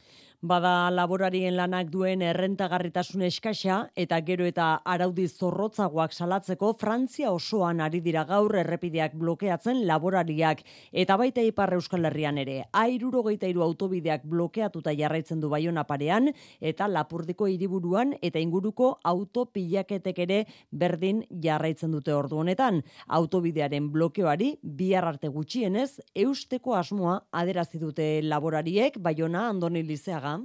Bada 0.46 0.92
laborarien 0.94 1.56
lanak 1.58 1.88
duen 1.90 2.22
errentagarritasun 2.22 3.24
eskaxa 3.26 3.78
eta 3.98 4.20
gero 4.22 4.46
eta 4.46 4.66
araudi 4.86 5.26
zorrotzagoak 5.26 6.12
salatzeko 6.14 6.74
Frantzia 6.78 7.32
osoan 7.34 7.80
ari 7.82 8.02
dira 8.06 8.26
gaur 8.30 8.54
errepideak 8.60 9.16
blokeatzen 9.18 9.80
laborariak 9.88 10.62
eta 10.92 11.18
baita 11.18 11.42
Ipar 11.42 11.74
Euskal 11.74 12.06
Herrian 12.06 12.38
ere. 12.38 12.60
Airurogeita 12.74 13.48
iru 13.50 13.64
autobideak 13.66 14.28
blokeatuta 14.30 14.94
jarraitzen 14.94 15.42
du 15.42 15.50
baiona 15.50 15.86
parean 15.90 16.30
eta 16.62 16.88
Lapurdiko 16.92 17.48
hiriburuan 17.48 18.14
eta 18.22 18.38
inguruko 18.38 19.00
autopilaketek 19.04 20.20
ere 20.28 20.40
berdin 20.70 21.24
jarraitzen 21.42 21.96
dute 21.96 22.14
ordu 22.14 22.44
honetan. 22.44 22.84
Autobidearen 23.08 23.90
blokeoari 23.90 24.60
bihar 24.62 25.10
arte 25.16 25.32
gutxienez 25.32 26.02
eusteko 26.14 26.76
asmoa 26.76 27.18
aderazi 27.32 27.82
dute 27.82 28.22
laborariek 28.22 29.02
baiona 29.02 29.48
Andoni 29.56 29.84
Lizeaga 29.88 30.36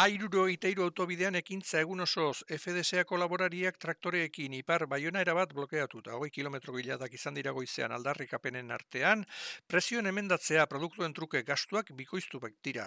Airuro 0.00 0.44
iteiru 0.46 0.84
autobidean 0.84 1.34
ekintza 1.38 1.80
egun 1.84 2.00
osoz 2.04 2.44
FDSA 2.56 3.02
kolaborariak 3.08 3.78
traktoreekin 3.82 4.52
ipar 4.60 4.84
baiona 4.92 5.24
erabat 5.24 5.50
blokeatuta. 5.56 6.14
Hogei 6.14 6.30
kilometro 6.36 6.74
giladak 6.76 7.16
izan 7.18 7.34
dira 7.34 7.50
goizean 7.56 7.90
aldarrikapenen 7.96 8.70
artean, 8.70 9.24
presioen 9.66 10.06
emendatzea 10.12 10.68
produktuen 10.70 11.16
truke 11.18 11.42
gastuak 11.42 11.90
bikoiztu 11.98 12.38
dira. 12.62 12.86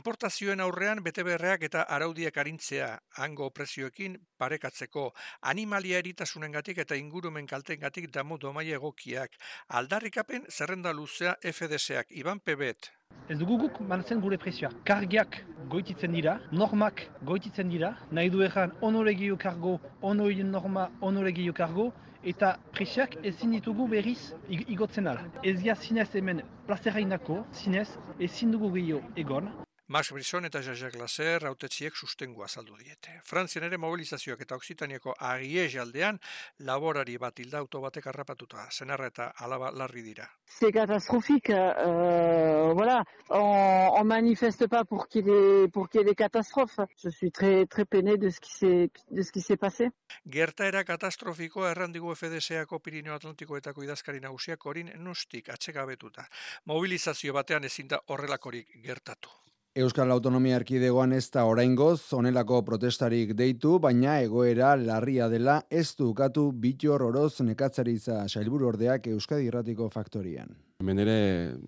Importazioen 0.00 0.60
aurrean 0.66 1.04
bete 1.06 1.22
berreak 1.22 1.62
eta 1.70 1.86
araudiak 1.98 2.36
arintzea 2.36 2.90
hango 3.22 3.50
prezioekin 3.50 4.18
parekatzeko 4.36 5.12
animalia 5.54 6.02
eritasunengatik 6.02 6.78
eta 6.78 6.96
ingurumen 6.96 7.46
kaltengatik 7.46 8.10
damu 8.10 8.36
domai 8.36 8.68
egokiak. 8.72 9.38
Aldarrikapen 9.68 10.50
zerrenda 10.50 10.92
luzea 10.92 11.38
FDSak 11.54 12.10
Iban 12.10 12.40
Pebet. 12.40 12.95
Ez 13.26 13.34
dugu 13.40 13.56
guk 13.58 13.78
manatzen 13.90 14.20
gure 14.22 14.36
presioa. 14.38 14.68
Kargiak 14.86 15.40
goititzen 15.72 16.12
dira, 16.14 16.36
normak 16.60 17.02
goititzen 17.30 17.72
dira, 17.74 17.90
nahi 18.18 18.30
du 18.30 18.44
egan 18.46 18.76
onoregio 18.88 19.38
kargo, 19.46 19.74
onoien 20.12 20.54
norma, 20.54 20.86
onoregio 21.10 21.56
kargo, 21.58 21.88
eta 22.34 22.54
presioak 22.78 23.18
ezin 23.32 23.58
ditugu 23.58 23.90
berriz 23.90 24.32
igotzen 24.62 25.10
ala. 25.10 25.26
Ez 25.42 25.58
zinez 25.82 26.10
hemen 26.14 26.46
plazerainako, 26.70 27.44
zinez 27.52 27.88
ezin 28.30 28.54
dugu 28.54 28.74
gehiago 28.78 29.02
egon, 29.26 29.50
Max 29.88 30.10
Brisson 30.10 30.44
eta 30.44 30.58
Jacques 30.66 30.98
Lasser 30.98 31.44
autetziek 31.46 31.94
sustengu 31.94 32.42
azaldu 32.42 32.74
diete. 32.76 33.20
Frantzian 33.24 33.68
ere 33.68 33.78
mobilizazioak 33.78 34.40
eta 34.42 34.56
Oksitaniako 34.58 35.12
agiez 35.28 35.76
aldean 35.78 36.18
laborari 36.66 37.14
bat 37.22 37.38
hilda 37.38 37.60
auto 37.62 37.80
batek 37.84 38.08
harrapatuta. 38.10 38.64
Zenarra 38.72 39.06
eta 39.12 39.28
alaba 39.46 39.70
larri 39.70 40.02
dira. 40.02 40.26
C'est 40.44 40.72
catastrophique. 40.72 41.50
Euh, 41.50 42.72
voilà, 42.72 43.04
on, 43.30 43.92
on 44.00 44.04
manifeste 44.04 44.66
pas 44.66 44.84
pour 44.84 45.06
qu'il 45.06 45.28
y 45.28 45.30
ait 45.30 45.68
pour 45.68 45.88
qu'il 45.88 46.00
y 46.00 46.02
ait 46.02 46.06
des 46.06 46.16
catastrophes. 46.16 46.80
Je 47.04 47.08
suis 47.08 47.30
très 47.30 47.66
très 47.66 47.84
peiné 47.84 48.18
de 48.18 48.30
ce 48.30 48.40
qui 48.40 48.52
s'est 48.52 48.90
de 49.12 49.22
ce 49.22 49.30
qui 49.30 49.40
s'est 49.40 49.56
passé. 49.56 49.90
Gertaera 50.26 50.82
katastrofikoa 50.82 51.70
errandigu 51.70 52.12
FDSako 52.12 52.80
Pirineo 52.80 53.14
Atlantikoetako 53.14 53.86
idazkari 53.86 54.18
nagusiak 54.20 54.66
orin 54.66 54.90
nustik 54.98 55.48
atsekabetuta. 55.48 56.26
Mobilizazio 56.64 57.32
batean 57.32 57.64
ezin 57.64 57.86
da 57.86 58.02
horrelakorik 58.08 58.80
gertatu. 58.82 59.30
Euskal 59.76 60.08
Autonomia 60.08 60.56
Erkidegoan 60.56 61.12
ez 61.12 61.26
da 61.34 61.42
oraingoz 61.44 61.98
onelako 62.16 62.62
protestarik 62.64 63.34
deitu, 63.36 63.74
baina 63.86 64.14
egoera 64.24 64.70
larria 64.80 65.28
dela 65.28 65.58
ez 65.68 65.90
dukatu 65.98 66.46
bitor 66.66 67.04
oroz 67.10 67.42
nekatzaritza 67.44 68.22
sailburu 68.24 68.70
ordeak 68.72 69.10
Euskadi 69.12 69.50
Irratiko 69.50 69.90
Faktorian. 69.92 70.56
Hemen 70.76 70.98
ere 71.00 71.20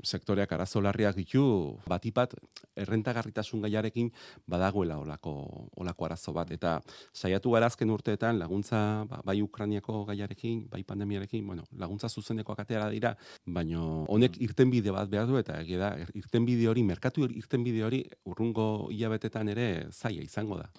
sektoreak 0.04 0.50
arazo 0.52 0.82
larriak 0.84 1.16
ditu, 1.16 1.42
batipat 1.88 2.34
errentagarritasun 2.76 3.62
gaiarekin 3.64 4.10
badagoela 4.44 4.98
olako, 5.00 5.32
olako 5.80 6.04
arazo 6.04 6.34
bat. 6.36 6.50
Eta 6.52 6.74
saiatu 7.16 7.54
gara 7.54 7.70
azken 7.72 7.88
urteetan 7.88 8.36
laguntza 8.36 8.80
ba, 9.08 9.22
bai 9.24 9.38
Ukraniako 9.40 10.02
gaiarekin, 10.10 10.66
bai 10.68 10.82
pandemiarekin, 10.84 11.46
bueno, 11.46 11.64
laguntza 11.80 12.10
zuzeneko 12.12 12.52
akateara 12.52 12.90
dira, 12.92 13.14
baino 13.46 14.04
honek 14.12 14.36
irtenbide 14.44 14.92
bat 14.92 15.08
behar 15.08 15.24
du 15.30 15.40
eta 15.40 15.56
egia 15.62 15.80
da, 15.86 15.90
irtenbide 16.12 16.68
hori, 16.68 16.84
merkatu 16.84 17.24
irtenbide 17.30 17.86
hori 17.88 17.97
urrungo 18.24 18.88
hilabetetan 18.90 19.54
ere 19.54 19.68
zaia 19.92 20.22
izango 20.22 20.58
da. 20.60 20.70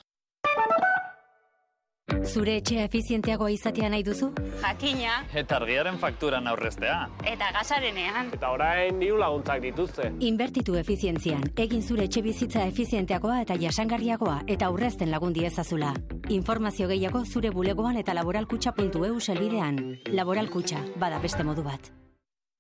Zure 2.26 2.56
etxea 2.60 2.84
efizienteagoa 2.88 3.50
izatea 3.54 3.90
nahi 3.90 4.04
duzu? 4.04 4.30
Jakina. 4.62 5.20
Eta 5.42 5.58
argiaren 5.60 5.98
fakturan 6.02 6.48
aurreztea. 6.52 6.98
Eta 7.32 7.52
gasarenean. 7.56 8.32
Eta 8.36 8.52
orain 8.54 9.00
diru 9.02 9.18
laguntzak 9.22 9.62
dituzte. 9.64 10.10
Inbertitu 10.30 10.76
efizientzian. 10.82 11.46
Egin 11.56 11.82
zure 11.82 12.10
etxe 12.10 12.22
bizitza 12.26 12.66
efizienteagoa 12.70 13.40
eta 13.46 13.58
jasangarriagoa 13.62 14.42
eta 14.48 14.70
aurrezten 14.70 15.14
lagundi 15.14 15.46
ezazula. 15.46 15.94
Informazio 16.30 16.90
gehiago 16.92 17.24
zure 17.26 17.54
bulegoan 17.56 17.98
eta 17.98 18.14
laboralkutxa.eu 18.18 19.20
selbidean. 19.20 19.82
Laboralkutxa, 20.12 20.86
bada 20.98 21.20
beste 21.24 21.44
modu 21.44 21.64
bat. 21.64 21.92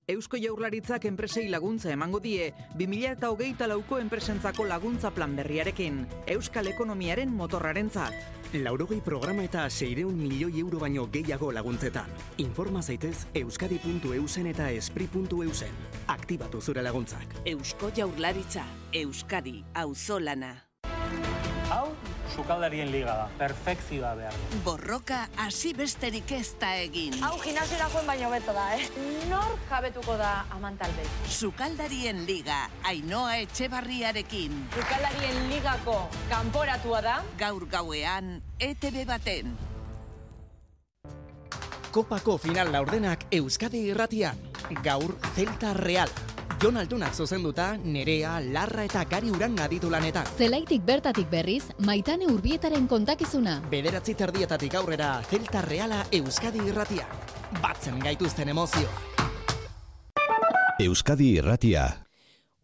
Eusko 0.10 0.40
Jaurlaritzak 0.42 1.04
enpresei 1.06 1.44
laguntza 1.54 1.92
emango 1.94 2.18
die 2.20 2.48
2008 2.80 3.68
lauko 3.70 4.00
enpresentzako 4.02 4.66
laguntza 4.66 5.12
plan 5.14 5.36
berriarekin. 5.38 6.00
Euskal 6.34 6.72
ekonomiaren 6.72 7.30
motorrarentzat. 7.30 8.16
Laurogei 8.58 9.04
programa 9.06 9.46
eta 9.46 9.68
seireun 9.70 10.18
milioi 10.18 10.64
euro 10.64 10.80
baino 10.82 11.06
gehiago 11.14 11.52
laguntzetan. 11.54 12.10
Informa 12.42 12.82
zaitez 12.82 13.28
euskadi.eusen 13.38 14.50
eta 14.50 14.72
espri.eusen. 14.72 15.78
Aktibatu 16.08 16.60
zure 16.60 16.82
laguntzak. 16.82 17.44
Eusko 17.46 17.92
Jaurlaritza, 17.94 18.66
Euskadi, 18.92 19.60
auzolana. 19.76 20.56
Hau, 21.70 21.94
sukaldarien 22.40 22.92
liga 22.92 23.16
da. 23.16 23.28
Perfekzioa 23.40 24.14
behar 24.16 24.34
du. 24.40 24.60
Borroka 24.66 25.20
hasi 25.38 25.74
besterik 25.78 26.32
ez 26.38 26.54
da 26.62 26.72
egin. 26.80 27.18
Hau 27.24 27.36
gimnasiora 27.44 27.90
joan 27.92 28.08
baino 28.08 28.32
beto 28.32 28.56
da, 28.56 28.66
eh? 28.78 28.88
Nor 29.30 29.58
jabetuko 29.70 30.16
da 30.20 30.46
amantalde? 30.56 31.08
Sukaldarien 31.28 32.24
liga, 32.28 32.62
Ainoa 32.88 33.40
Etxebarriarekin. 33.44 34.56
Sukaldarien 34.76 35.50
ligako 35.52 35.98
kanporatua 36.32 37.02
da. 37.06 37.18
Gaur 37.40 37.68
gauean, 37.70 38.40
ETV 38.60 39.06
baten. 39.10 39.58
Kopako 41.90 42.38
final 42.38 42.70
laurdenak 42.72 43.26
Euskadi 43.34 43.88
irratian. 43.90 44.38
Gaur 44.86 45.16
Celta 45.36 45.74
Real. 45.74 46.12
Jon 46.60 46.76
Altunak 46.76 47.14
zuzenduta, 47.16 47.78
Nerea, 47.78 48.42
Larra 48.42 48.84
eta 48.84 49.06
Gari 49.08 49.30
Uran 49.32 49.56
aditu 49.64 49.88
lanetan. 49.90 50.28
Zelaitik 50.36 50.84
bertatik 50.84 51.30
berriz, 51.32 51.70
maitane 51.88 52.28
urbietaren 52.28 52.88
kontakizuna. 52.88 53.62
Bederatzi 53.72 54.18
terdietatik 54.20 54.76
aurrera, 54.76 55.22
Celta 55.30 55.62
Reala 55.64 56.02
Euskadi 56.12 56.60
irratia. 56.68 57.08
Batzen 57.64 58.04
gaituzten 58.04 58.52
emozioak. 58.52 59.24
Euskadi 60.84 61.32
irratia. 61.40 61.88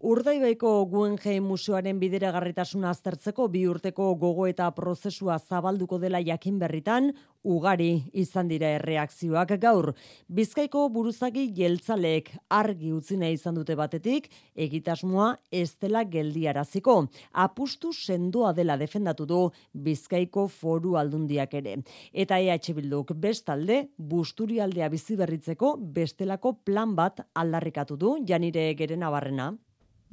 Urdaibaiko 0.05 0.71
Guggenheim 0.85 1.47
Museoaren 1.49 1.97
bideragarritasuna 1.97 2.91
aztertzeko 2.93 3.47
bi 3.49 3.63
urteko 3.65 4.11
gogo 4.21 4.43
eta 4.45 4.67
prozesua 4.77 5.39
zabalduko 5.39 5.97
dela 6.03 6.19
jakin 6.21 6.59
berritan, 6.61 7.07
ugari 7.41 8.03
izan 8.13 8.51
dira 8.51 8.69
erreakzioak 8.75 9.55
gaur. 9.63 9.89
Bizkaiko 10.29 10.83
buruzagi 10.93 11.47
jeltzaleek 11.57 12.29
argi 12.53 12.93
utzi 12.93 13.17
nahi 13.17 13.39
izan 13.39 13.57
dute 13.57 13.73
batetik, 13.81 14.29
egitasmoa 14.53 15.31
ez 15.49 15.71
dela 15.81 16.05
geldiaraziko. 16.05 16.99
Apustu 17.33 17.89
sendoa 17.89 18.53
dela 18.53 18.77
defendatu 18.77 19.25
du 19.25 19.41
Bizkaiko 19.73 20.45
foru 20.45 20.99
aldundiak 21.01 21.57
ere. 21.63 21.79
Eta 22.13 22.37
EH 22.37 22.75
Bilduk 22.77 23.17
bestalde, 23.17 23.87
busturialdea 23.97 24.93
bizi 24.93 25.17
berritzeko 25.17 25.77
bestelako 25.97 26.59
plan 26.61 26.93
bat 26.93 27.25
aldarrikatu 27.33 27.97
du, 27.97 28.19
janire 28.21 28.75
geren 28.77 29.01
abarrena. 29.01 29.55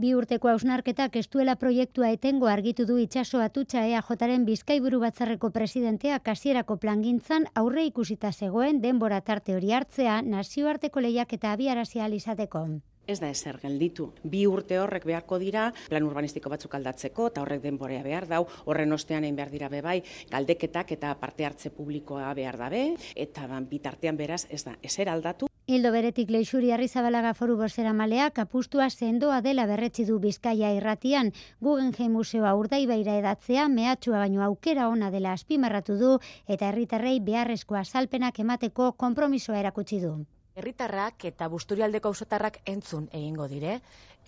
Bi 0.00 0.14
urteko 0.16 0.48
hausnarketak 0.48 1.16
estuela 1.20 1.54
proiektua 1.56 2.08
etengo 2.14 2.48
argitu 2.52 2.86
du 2.88 2.96
itxaso 3.02 3.42
atutxa 3.44 3.82
EAJaren 3.88 4.46
bizkaiburu 4.48 5.00
batzarreko 5.02 5.50
presidentea 5.50 6.18
kasierako 6.18 6.78
plangintzan 6.84 7.44
aurre 7.54 7.84
ikusita 7.90 8.32
zegoen 8.32 8.80
denbora 8.80 9.20
tarte 9.20 9.54
hori 9.54 9.72
hartzea 9.72 10.22
nazioarteko 10.22 11.00
lehiak 11.00 11.36
eta 11.38 11.52
abiarazia 11.52 12.08
izateko. 12.08 12.66
Ez 13.06 13.18
da 13.18 13.28
ezer 13.28 13.58
gelditu. 13.58 14.12
Bi 14.22 14.44
urte 14.46 14.78
horrek 14.78 15.04
beharko 15.08 15.38
dira 15.42 15.64
plan 15.88 16.04
urbanistiko 16.06 16.50
batzuk 16.52 16.74
aldatzeko 16.78 17.26
eta 17.32 17.42
horrek 17.42 17.62
denborea 17.64 18.02
behar 18.06 18.28
dau, 18.30 18.44
horren 18.64 18.92
ostean 18.94 19.24
egin 19.26 19.38
behar 19.40 19.50
dira 19.50 19.68
bebai, 19.72 19.96
galdeketak 20.30 20.92
eta 20.94 21.14
parte 21.18 21.44
hartze 21.44 21.72
publikoa 21.74 22.32
behar 22.38 22.58
dabe, 22.60 22.82
eta 23.16 23.48
ban, 23.50 23.66
bitartean 23.66 24.16
beraz 24.16 24.44
ez 24.50 24.62
da 24.64 24.76
ezer 24.82 25.10
aldatu. 25.10 25.48
Hildo 25.66 25.90
beretik 25.94 26.30
leixuri 26.30 26.70
arrizabalaga 26.74 27.32
foru 27.38 27.56
bozera 27.56 27.92
maleak 27.94 28.38
apustua 28.42 28.88
sendoa 28.90 29.40
dela 29.42 29.66
berretzi 29.66 30.04
du 30.04 30.18
Bizkaia 30.22 30.72
irratian, 30.74 31.30
Guggenheim 31.60 32.12
Museoa 32.18 32.52
urdaibaira 32.58 33.14
edatzea 33.18 33.68
mehatxua 33.68 34.18
baino 34.24 34.42
aukera 34.46 34.88
ona 34.88 35.10
dela 35.14 35.32
azpimarratu 35.38 35.98
du 35.98 36.12
eta 36.46 36.68
herritarrei 36.68 37.18
beharrezkoa 37.20 37.84
salpenak 37.84 38.38
emateko 38.42 38.92
konpromisoa 38.92 39.58
erakutsi 39.62 40.00
du. 40.02 40.14
Herritarrak 40.54 41.24
eta 41.24 41.46
busturialdeko 41.48 42.10
auzotarrak 42.12 42.58
entzun 42.68 43.06
egingo 43.12 43.46
dire. 43.48 43.78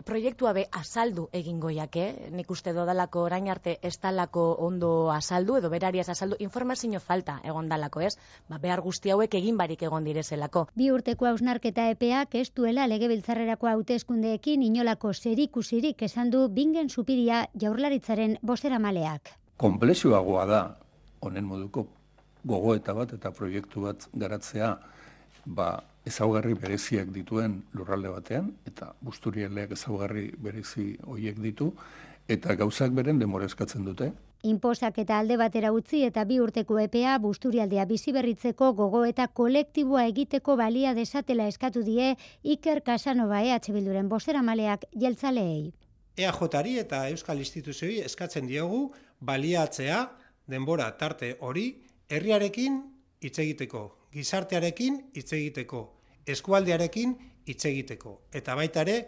Proiektua 0.09 0.55
be 0.57 0.65
azaldu 0.73 1.27
egingo 1.37 1.69
jake, 1.71 2.05
nik 2.33 2.51
uste 2.51 2.73
dodalako 2.73 3.27
orain 3.29 3.51
arte 3.53 3.77
ez 3.83 3.93
talako 4.01 4.47
ondo 4.67 5.11
azaldu 5.13 5.59
edo 5.61 5.71
berariaz 5.71 6.09
azaldu 6.09 6.37
informazio 6.41 7.01
falta 7.01 7.37
egon 7.45 7.69
dalako 7.69 8.01
ez, 8.01 8.17
ba, 8.49 8.59
behar 8.59 8.81
guzti 8.81 9.13
hauek 9.13 9.37
egin 9.39 9.61
barik 9.61 9.83
egon 9.83 10.05
direzelako. 10.09 10.67
Bi 10.75 10.91
urteko 10.91 11.29
hausnarketa 11.29 11.87
epeak 11.93 12.35
ez 12.41 12.49
duela 12.57 12.89
legebiltzarrerako 12.89 13.69
hauteskundeekin 13.75 14.63
inolako 14.63 15.13
zerikusirik 15.13 16.03
esan 16.03 16.31
du 16.31 16.49
bingen 16.49 16.89
supiria 16.89 17.47
jaurlaritzaren 17.55 18.39
bostera 18.43 18.79
maleak. 18.79 19.37
Komplexuagoa 19.57 20.47
da, 20.47 20.63
honen 21.21 21.45
moduko 21.45 21.87
gogoeta 22.45 22.95
bat 22.97 23.13
eta 23.13 23.31
proiektu 23.31 23.87
bat 23.87 24.09
garatzea, 24.13 24.79
ba, 25.47 25.75
ezaugarri 26.07 26.55
bereziak 26.55 27.09
dituen 27.15 27.63
lurralde 27.73 28.11
batean, 28.13 28.53
eta 28.67 28.93
busturialeak 29.01 29.73
ezaugarri 29.77 30.31
berezi 30.39 30.99
hoiek 31.05 31.41
ditu, 31.41 31.73
eta 32.29 32.55
gauzak 32.57 32.93
beren 32.93 33.19
demora 33.19 33.49
eskatzen 33.51 33.85
dute. 33.85 34.13
Inposak 34.45 34.99
eta 35.01 35.19
alde 35.23 35.39
batera 35.41 35.71
utzi 35.73 36.03
eta 36.05 36.27
bi 36.29 36.37
urteko 36.41 36.77
EPA 36.83 37.17
busturialdea 37.19 37.87
bizi 37.89 38.13
berritzeko 38.13 38.75
gogo 38.77 39.05
eta 39.09 39.27
kolektiboa 39.29 40.05
egiteko 40.11 40.57
balia 40.61 40.93
desatela 40.93 41.47
eskatu 41.49 41.81
die 41.83 42.11
Iker 42.43 42.83
Casanova 42.85 43.41
EH 43.41 43.73
Bilduren 43.73 44.09
bostera 44.09 44.43
maleak 44.43 44.85
jeltzaleei. 44.93 45.73
EAJari 46.21 46.77
eta 46.79 47.09
Euskal 47.09 47.41
Instituzioi 47.41 48.03
eskatzen 48.05 48.47
diogu 48.47 48.91
baliatzea 49.21 50.05
denbora 50.47 50.91
tarte 50.99 51.39
hori 51.41 51.67
herriarekin 52.11 52.83
hitz 53.25 53.39
egiteko, 53.39 53.87
gizartearekin 54.15 55.01
hitz 55.17 55.33
egiteko, 55.37 55.85
eskualdearekin 56.27 57.15
hitz 57.49 57.65
egiteko 57.71 58.19
eta 58.33 58.55
baita 58.57 58.85
ere 58.87 58.99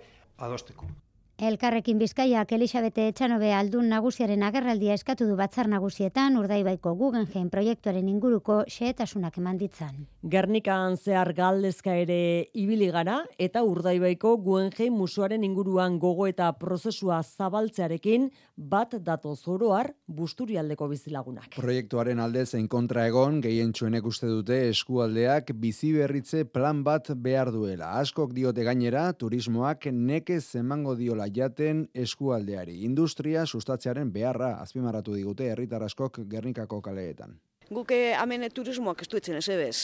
adosteko. 0.43 0.89
Elkarrekin 1.37 1.99
Bizkaiak 2.01 2.53
Elisabete 2.57 3.11
Etxanobe 3.11 3.51
aldun 3.53 3.91
nagusiaren 3.93 4.41
agerraldia 4.47 4.95
eskatu 4.97 5.27
du 5.29 5.35
batzar 5.37 5.69
nagusietan 5.69 6.39
Urdaibaiko 6.41 6.95
Guggenheim 6.97 7.51
proiektuaren 7.53 8.07
inguruko 8.09 8.63
xehetasunak 8.73 9.37
eman 9.37 9.59
ditzan. 9.61 10.07
Gernikan 10.25 10.97
zehar 10.97 11.35
galdezka 11.37 11.93
ere 11.93 12.49
ibili 12.57 12.89
gara 12.95 13.19
eta 13.37 13.61
Urdaibaiko 13.69 14.39
Guggenheim 14.47 14.97
musuaren 14.97 15.45
inguruan 15.45 15.99
gogo 16.01 16.25
eta 16.27 16.49
prozesua 16.57 17.21
zabaltzearekin 17.21 18.31
bat 18.57 18.97
datoz 19.05 19.43
oroar 19.47 19.93
busturialdeko 20.09 20.89
bizilagunak. 20.89 21.53
Proiektuaren 21.61 22.25
alde 22.25 22.47
zein 22.47 22.65
kontra 22.67 23.05
egon 23.13 23.43
gehientsuenek 23.45 24.09
uste 24.09 24.33
dute 24.33 24.63
eskualdeak 24.71 25.53
bizi 25.53 25.93
berritze 25.93 26.47
plan 26.49 26.81
bat 26.81 27.13
behar 27.13 27.53
duela. 27.53 27.93
Askok 28.01 28.33
diote 28.33 28.65
gainera 28.65 29.11
turismoak 29.13 29.91
nekez 29.93 30.47
emango 30.57 30.97
diola 30.97 31.26
jaten 31.33 31.87
eskualdeari. 31.95 32.83
Industria 32.85 33.47
sustatzearen 33.47 34.13
beharra 34.13 34.57
azpimarratu 34.63 35.15
digute 35.15 35.51
herritar 35.53 35.83
askok 35.83 36.21
Gernikako 36.31 36.81
kaleetan. 36.83 37.39
Guke 37.71 38.15
hemen 38.15 38.47
turismoak 38.55 39.03
ez 39.03 39.09
duetzen 39.09 39.37
ez 39.37 39.49
ebez. 39.49 39.79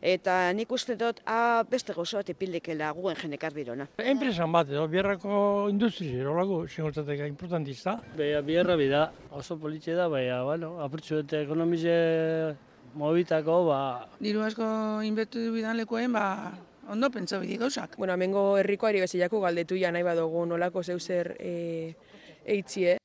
Eta 0.00 0.48
nik 0.56 0.70
uste 0.72 0.94
dut, 0.96 1.18
a, 1.28 1.62
beste 1.68 1.92
gozo 1.92 2.16
bat 2.16 2.30
epildekela 2.32 2.88
guen 2.96 3.18
jenekar 3.20 3.52
birona. 3.52 3.84
Enpresan 4.00 4.52
bat, 4.52 4.70
edo, 4.72 4.86
biarrako 4.88 5.68
industri, 5.68 6.08
erolago, 6.22 6.62
xingortateka 6.72 7.28
importantista. 7.28 7.98
Beha, 8.16 8.40
biarra 8.40 8.78
bida, 8.80 9.02
oso 9.36 9.58
politxe 9.60 9.92
da, 9.98 10.08
baina, 10.08 10.40
bueno, 10.48 10.78
apurtzu 10.80 11.20
eta 11.20 11.42
ekonomize 11.44 11.92
mobitako, 12.96 13.60
ba... 13.68 13.82
Diru 14.24 14.40
asko 14.46 14.64
inbertu 15.04 15.50
bidan 15.52 15.76
lekoen, 15.76 16.16
ba, 16.16 16.56
ondo 16.90 17.10
pentsa 17.10 17.38
bide 17.38 17.56
gauzak. 17.56 17.96
Bueno, 17.96 18.12
amengo 18.14 18.58
herrikoari 18.58 19.00
bezilako 19.00 19.40
galdetu 19.46 19.78
ja 19.78 19.92
nahi 19.94 20.02
badugu 20.02 20.46
nolako 20.46 20.82
zeuzer 20.82 21.36
e, 21.38 21.94
eitzie. 22.44 22.96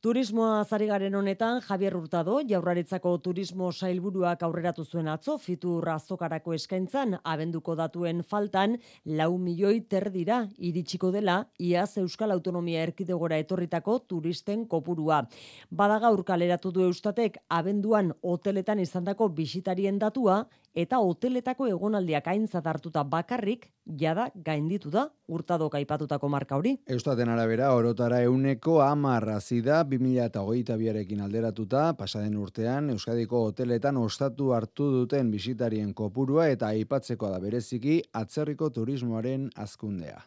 Turismoa 0.00 0.62
zari 0.64 0.86
garen 0.88 1.14
honetan, 1.14 1.58
Javier 1.60 1.92
Hurtado, 1.92 2.38
jaurraritzako 2.48 3.10
turismo 3.20 3.66
sailburuak 3.70 4.40
aurreratu 4.46 4.86
zuen 4.86 5.10
atzo, 5.12 5.34
fitur 5.36 5.90
azokarako 5.92 6.54
eskaintzan, 6.56 7.18
abenduko 7.20 7.74
datuen 7.76 8.22
faltan, 8.24 8.78
lau 9.04 9.34
milioi 9.36 9.82
terdira 9.82 10.38
iritsiko 10.56 11.10
dela, 11.12 11.34
iaz 11.58 11.98
Euskal 12.00 12.32
Autonomia 12.32 12.86
Erkidegora 12.86 13.36
etorritako 13.44 13.98
turisten 14.08 14.64
kopurua. 14.64 15.26
Badaga 15.68 16.14
urkaleratu 16.16 16.72
du 16.72 16.86
eustatek, 16.88 17.36
abenduan 17.50 18.14
hoteletan 18.22 18.80
izandako 18.80 19.28
bisitarien 19.28 20.00
datua, 20.00 20.46
eta 20.74 21.00
hoteletako 21.02 21.66
egonaldiak 21.70 22.26
aintzat 22.30 22.66
hartuta 22.66 23.02
bakarrik, 23.04 23.68
jada 23.98 24.28
gainditu 24.34 24.90
da 24.90 25.08
urtado 25.28 25.68
kaipatutako 25.70 26.28
marka 26.28 26.56
hori. 26.56 26.76
Eustaten 26.86 27.28
arabera, 27.28 27.72
orotara 27.74 28.22
euneko 28.22 28.80
amarra 28.84 29.40
zida 29.40 29.82
2008 29.84 30.78
biarekin 30.78 31.20
alderatuta, 31.20 31.92
pasaden 31.98 32.36
urtean, 32.38 32.90
Euskadiko 32.90 33.44
hoteletan 33.50 33.96
ostatu 33.96 34.52
hartu 34.54 34.90
duten 35.00 35.30
bisitarien 35.30 35.94
kopurua 35.94 36.48
eta 36.48 36.70
aipatzeko 36.74 37.30
da 37.30 37.40
bereziki 37.40 38.00
atzerriko 38.12 38.70
turismoaren 38.70 39.50
azkundea. 39.56 40.22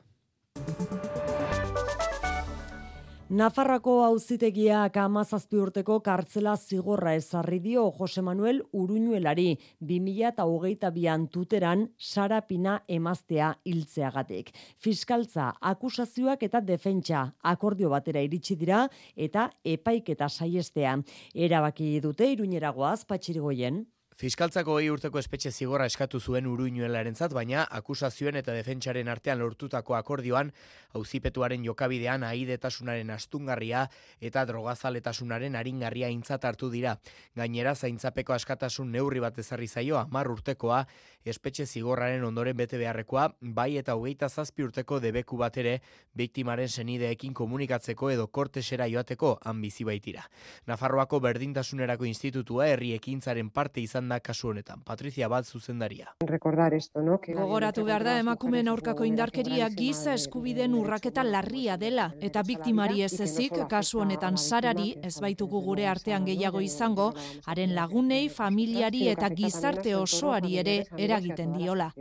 Nafarrako 3.31 4.01
auzitegiak 4.03 4.97
amazazpi 4.99 5.55
urteko 5.55 5.95
kartzela 6.03 6.57
zigorra 6.57 7.13
ezarri 7.15 7.61
dio 7.63 7.85
Jose 7.95 8.21
Manuel 8.21 8.59
Uruñuelari 8.75 9.55
2008an 9.79 11.29
tuteran 11.31 11.85
sarapina 11.97 12.81
emaztea 12.85 13.53
hiltzeagatik. 13.63 14.51
Fiskaltza, 14.77 15.53
akusazioak 15.61 16.43
eta 16.43 16.59
defentsa 16.59 17.23
akordio 17.41 17.89
batera 17.95 18.19
iritsi 18.19 18.59
dira 18.59 18.89
eta 19.15 19.49
epaiketa 19.63 20.27
saiestea. 20.27 20.97
Erabaki 21.33 22.01
dute 22.03 22.27
Iruñeragoaz 22.27 23.05
patxirigoien. 23.07 23.85
Fiskaltzako 24.13 24.75
gehi 24.77 24.91
urteko 24.93 25.17
espetxe 25.17 25.49
zigorra 25.51 25.87
eskatu 25.89 26.19
zuen 26.19 26.45
uruinuelaren 26.45 27.15
zat, 27.15 27.33
baina 27.33 27.63
akusazioen 27.79 28.35
eta 28.37 28.53
defentsaren 28.53 29.07
artean 29.09 29.39
lortutako 29.41 29.95
akordioan, 29.97 30.51
auzipetuaren 30.93 31.63
jokabidean 31.65 32.23
aidetasunaren 32.27 33.09
astungarria 33.09 33.87
eta 34.21 34.43
drogazaletasunaren 34.45 35.57
aringarria 35.57 36.11
intzat 36.13 36.45
hartu 36.45 36.69
dira. 36.69 36.97
Gainera, 37.35 37.73
zaintzapeko 37.73 38.35
askatasun 38.37 38.91
neurri 38.93 39.23
bat 39.23 39.39
ezarri 39.41 39.67
zaio, 39.67 39.97
amar 39.97 40.29
urtekoa, 40.29 40.83
espetxe 41.25 41.65
zigorraren 41.65 42.23
ondoren 42.23 42.57
bete 42.57 42.77
beharrekoa, 42.77 43.29
bai 43.41 43.77
eta 43.81 43.95
hogeita 43.97 44.29
zazpi 44.29 44.67
urteko 44.67 44.99
debeku 44.99 45.39
bat 45.41 45.57
ere, 45.57 45.79
biktimaren 46.13 46.69
senideekin 46.69 47.33
komunikatzeko 47.33 48.11
edo 48.13 48.27
kortesera 48.27 48.85
joateko 48.91 49.39
bizi 49.63 49.83
baitira. 49.87 50.27
Nafarroako 50.67 51.19
berdintasunerako 51.23 52.05
institutua 52.05 52.67
herri 52.67 52.93
ekintzaren 52.93 53.49
parte 53.49 53.81
izan 53.81 54.02
da 54.09 54.19
kasu 54.19 54.49
honetan. 54.49 54.81
Patricia 54.85 55.27
Bat 55.29 55.45
zuzendaria. 55.45 56.15
Recordar 56.25 56.73
esto, 56.73 57.01
no? 57.01 57.19
Que 57.19 57.33
Gogoratu 57.33 57.85
behar 57.85 58.03
da 58.03 58.17
emakumeen 58.19 58.67
aurkako 58.67 59.05
indarkeria 59.05 59.69
giza 59.69 60.13
eskubideen 60.13 60.73
urraketa 60.73 61.23
larria 61.23 61.77
dela 61.77 62.09
eta 62.21 62.43
biktimari 62.43 63.03
ez 63.03 63.13
ezik 63.21 63.57
kasu 63.69 64.03
honetan 64.03 64.37
sarari 64.37 64.93
ez 65.01 65.15
baitugu 65.21 65.61
gure 65.61 65.87
artean 65.87 66.25
gehiago 66.25 66.61
izango, 66.61 67.11
haren 67.45 67.75
lagunei, 67.75 68.27
familiari 68.29 69.07
eta 69.15 69.29
gizarte 69.29 69.95
osoari 69.95 70.57
ere 70.57 70.77
eragiten 70.97 71.57
diola. 71.57 71.91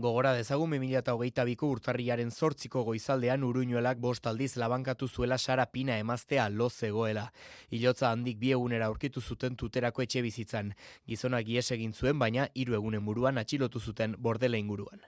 Gogora 0.00 0.30
dezagun 0.32 0.70
2008ko 0.72 1.68
urtarriaren 1.74 2.30
zortziko 2.30 2.84
goizaldean 2.86 3.42
uruñuelak 3.44 3.98
bost 4.00 4.28
aldiz 4.30 4.54
labankatu 4.62 5.08
zuela 5.08 5.36
sara 5.36 5.66
pina 5.66 5.98
emaztea 6.00 6.46
lo 6.48 6.70
zegoela. 6.70 7.26
Ilotza 7.68 8.08
handik 8.08 8.38
bi 8.40 8.54
egunera 8.56 8.88
aurkitu 8.88 9.20
zuten 9.20 9.58
tuterako 9.60 10.06
etxe 10.06 10.22
bizitzan. 10.24 10.72
Gizonak 11.06 11.52
ies 11.52 11.66
egin 11.76 11.92
zuen, 11.92 12.18
baina 12.18 12.48
hiru 12.54 12.78
egunen 12.80 13.04
buruan 13.04 13.44
atxilotu 13.44 13.80
zuten 13.80 14.16
bordela 14.18 14.56
inguruan. 14.56 15.04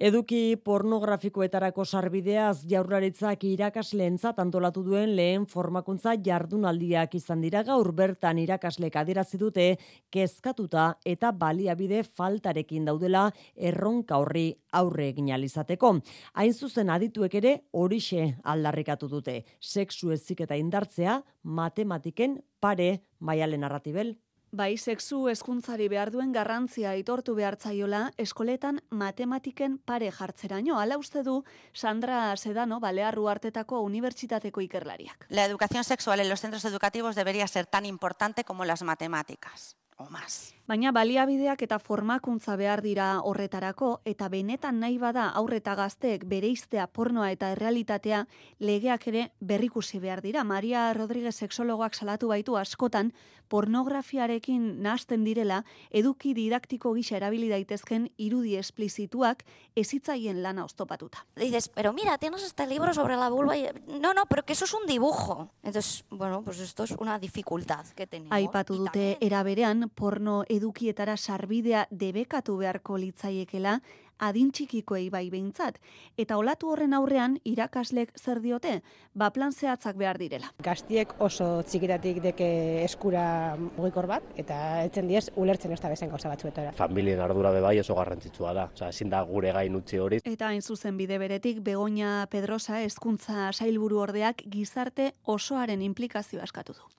Eduki 0.00 0.56
pornografikoetarako 0.56 1.84
sarbideaz 1.84 2.64
jaurlaritzak 2.64 3.42
irakasleentzat 3.44 4.38
antolatu 4.40 4.80
duen 4.86 5.12
lehen 5.18 5.44
formakuntza 5.44 6.14
jardunaldiak 6.16 7.14
izan 7.14 7.42
dira 7.44 7.60
gaur 7.62 7.92
bertan 7.92 8.38
irakaslek 8.40 8.96
adierazi 8.96 9.36
dute 9.36 9.66
kezkatuta 10.10 10.86
eta 11.04 11.30
baliabide 11.32 12.02
faltarekin 12.04 12.88
daudela 12.88 13.26
erronka 13.54 14.16
horri 14.16 14.46
aurre 14.72 15.10
egin 15.12 15.30
alizateko. 15.30 15.98
Hain 16.32 16.54
zuzen 16.54 16.88
adituek 16.88 17.34
ere 17.34 17.56
horixe 17.72 18.38
aldarrikatu 18.44 19.08
dute. 19.12 19.42
Sexu 19.60 20.10
ezik 20.10 20.40
eta 20.40 20.56
indartzea 20.56 21.20
matematiken 21.42 22.40
pare 22.60 23.02
maialen 23.20 23.60
narratibel. 23.60 24.16
Bai, 24.52 24.74
sexu 24.76 25.30
hezkuntzari 25.32 25.86
behar 25.88 26.10
duen 26.12 26.32
garrantzia 26.34 26.90
aitortu 26.92 27.32
behartzaiola 27.38 28.02
eskoletan 28.20 28.82
matematiken 28.92 29.78
pare 29.78 30.10
jartzeraino. 30.12 30.76
Hala 30.76 30.98
uste 31.00 31.22
du 31.24 31.38
Sandra 31.72 32.36
Sedano, 32.36 32.78
Balearru 32.78 33.30
Artetako 33.32 33.80
Unibertsitateko 33.80 34.60
ikerlariak. 34.60 35.24
La 35.30 35.46
educación 35.46 35.84
sexual 35.84 36.20
en 36.20 36.28
los 36.28 36.40
centros 36.40 36.66
educativos 36.66 37.16
debería 37.16 37.46
ser 37.48 37.64
tan 37.64 37.86
importante 37.86 38.44
como 38.44 38.66
las 38.66 38.82
matemáticas. 38.82 39.78
O 39.96 40.10
más. 40.10 40.54
Baina 40.62 40.92
baliabideak 40.94 41.64
eta 41.66 41.80
formakuntza 41.82 42.54
behar 42.56 42.84
dira 42.84 43.06
horretarako 43.26 43.96
eta 44.06 44.28
benetan 44.30 44.78
nahi 44.78 44.94
bada 44.98 45.24
aurreta 45.40 45.74
gazteek 45.74 46.22
bereiztea 46.30 46.86
pornoa 46.86 47.32
eta 47.34 47.50
errealitatea 47.56 48.20
legeak 48.62 49.08
ere 49.10 49.24
berrikusi 49.40 49.98
behar 49.98 50.22
dira. 50.22 50.44
Maria 50.44 50.92
Rodríguez 50.94 51.34
sexologoak 51.34 51.98
salatu 51.98 52.30
baitu 52.30 52.56
askotan 52.56 53.10
pornografiarekin 53.52 54.82
nahasten 54.82 55.26
direla 55.26 55.58
eduki 55.90 56.32
didaktiko 56.32 56.94
gisa 56.96 57.18
erabili 57.18 57.50
daitezken 57.50 58.06
irudi 58.16 58.54
esplizituak 58.56 59.42
ezitzaien 59.76 60.40
lana 60.44 60.64
oztopatuta. 60.64 61.26
Dices, 61.36 61.68
pero 61.68 61.92
mira, 61.92 62.16
tienes 62.18 62.44
este 62.44 62.66
libro 62.66 62.94
sobre 62.94 63.16
la 63.16 63.28
vulva. 63.28 63.56
Y... 63.56 63.68
No, 64.00 64.14
no, 64.14 64.24
pero 64.26 64.44
que 64.44 64.54
eso 64.54 64.64
es 64.64 64.72
un 64.72 64.86
dibujo. 64.86 65.50
Entonces, 65.62 66.04
bueno, 66.08 66.42
pues 66.42 66.60
esto 66.60 66.84
es 66.84 66.92
una 66.92 67.18
dificultad 67.18 67.84
que 67.94 68.06
tenemos. 68.06 68.32
Aipatu 68.32 68.76
dute 68.76 69.18
eraberean 69.20 69.90
porno 69.94 70.44
edukietara 70.62 71.16
sarbidea 71.18 71.86
debekatu 71.90 72.56
beharko 72.62 72.96
litzaiekela 73.02 73.80
adin 74.22 74.52
txikikoei 74.54 75.08
bai 75.10 75.24
behintzat. 75.32 75.80
Eta 76.20 76.36
olatu 76.38 76.68
horren 76.70 76.92
aurrean 76.94 77.38
irakaslek 77.48 78.12
zer 78.20 78.38
diote, 78.44 78.76
ba 79.18 79.32
plan 79.34 79.50
zehatzak 79.50 79.98
behar 79.98 80.20
direla. 80.20 80.52
Gaztiek 80.62 81.16
oso 81.18 81.48
txikitatik 81.66 82.20
deke 82.22 82.48
eskura 82.84 83.56
mugikor 83.56 84.06
bat, 84.06 84.28
eta 84.38 84.84
etzen 84.86 85.10
diez 85.10 85.24
ulertzen 85.34 85.74
ez 85.74 85.80
da 85.82 85.90
bezen 85.90 86.12
gauza 86.12 86.30
batzuetara. 86.30 86.70
Familien 86.78 87.24
ardura 87.24 87.50
bebai 87.50 87.74
oso 87.82 87.98
garrantzitsua 87.98 88.54
da, 88.54 88.68
oza, 88.70 88.92
ezin 88.94 89.10
da 89.10 89.24
gure 89.26 89.50
gain 89.58 89.74
utzi 89.74 89.98
hori. 89.98 90.22
Eta 90.22 90.52
hain 90.52 90.62
zuzen 90.62 91.00
bide 91.00 91.18
beretik, 91.18 91.58
Begoña 91.66 92.28
Pedrosa 92.30 92.78
hezkuntza 92.84 93.50
sailburu 93.52 94.04
ordeak 94.06 94.46
gizarte 94.46 95.12
osoaren 95.26 95.82
implikazioa 95.82 96.46
eskatu 96.46 96.78
du. 96.78 96.92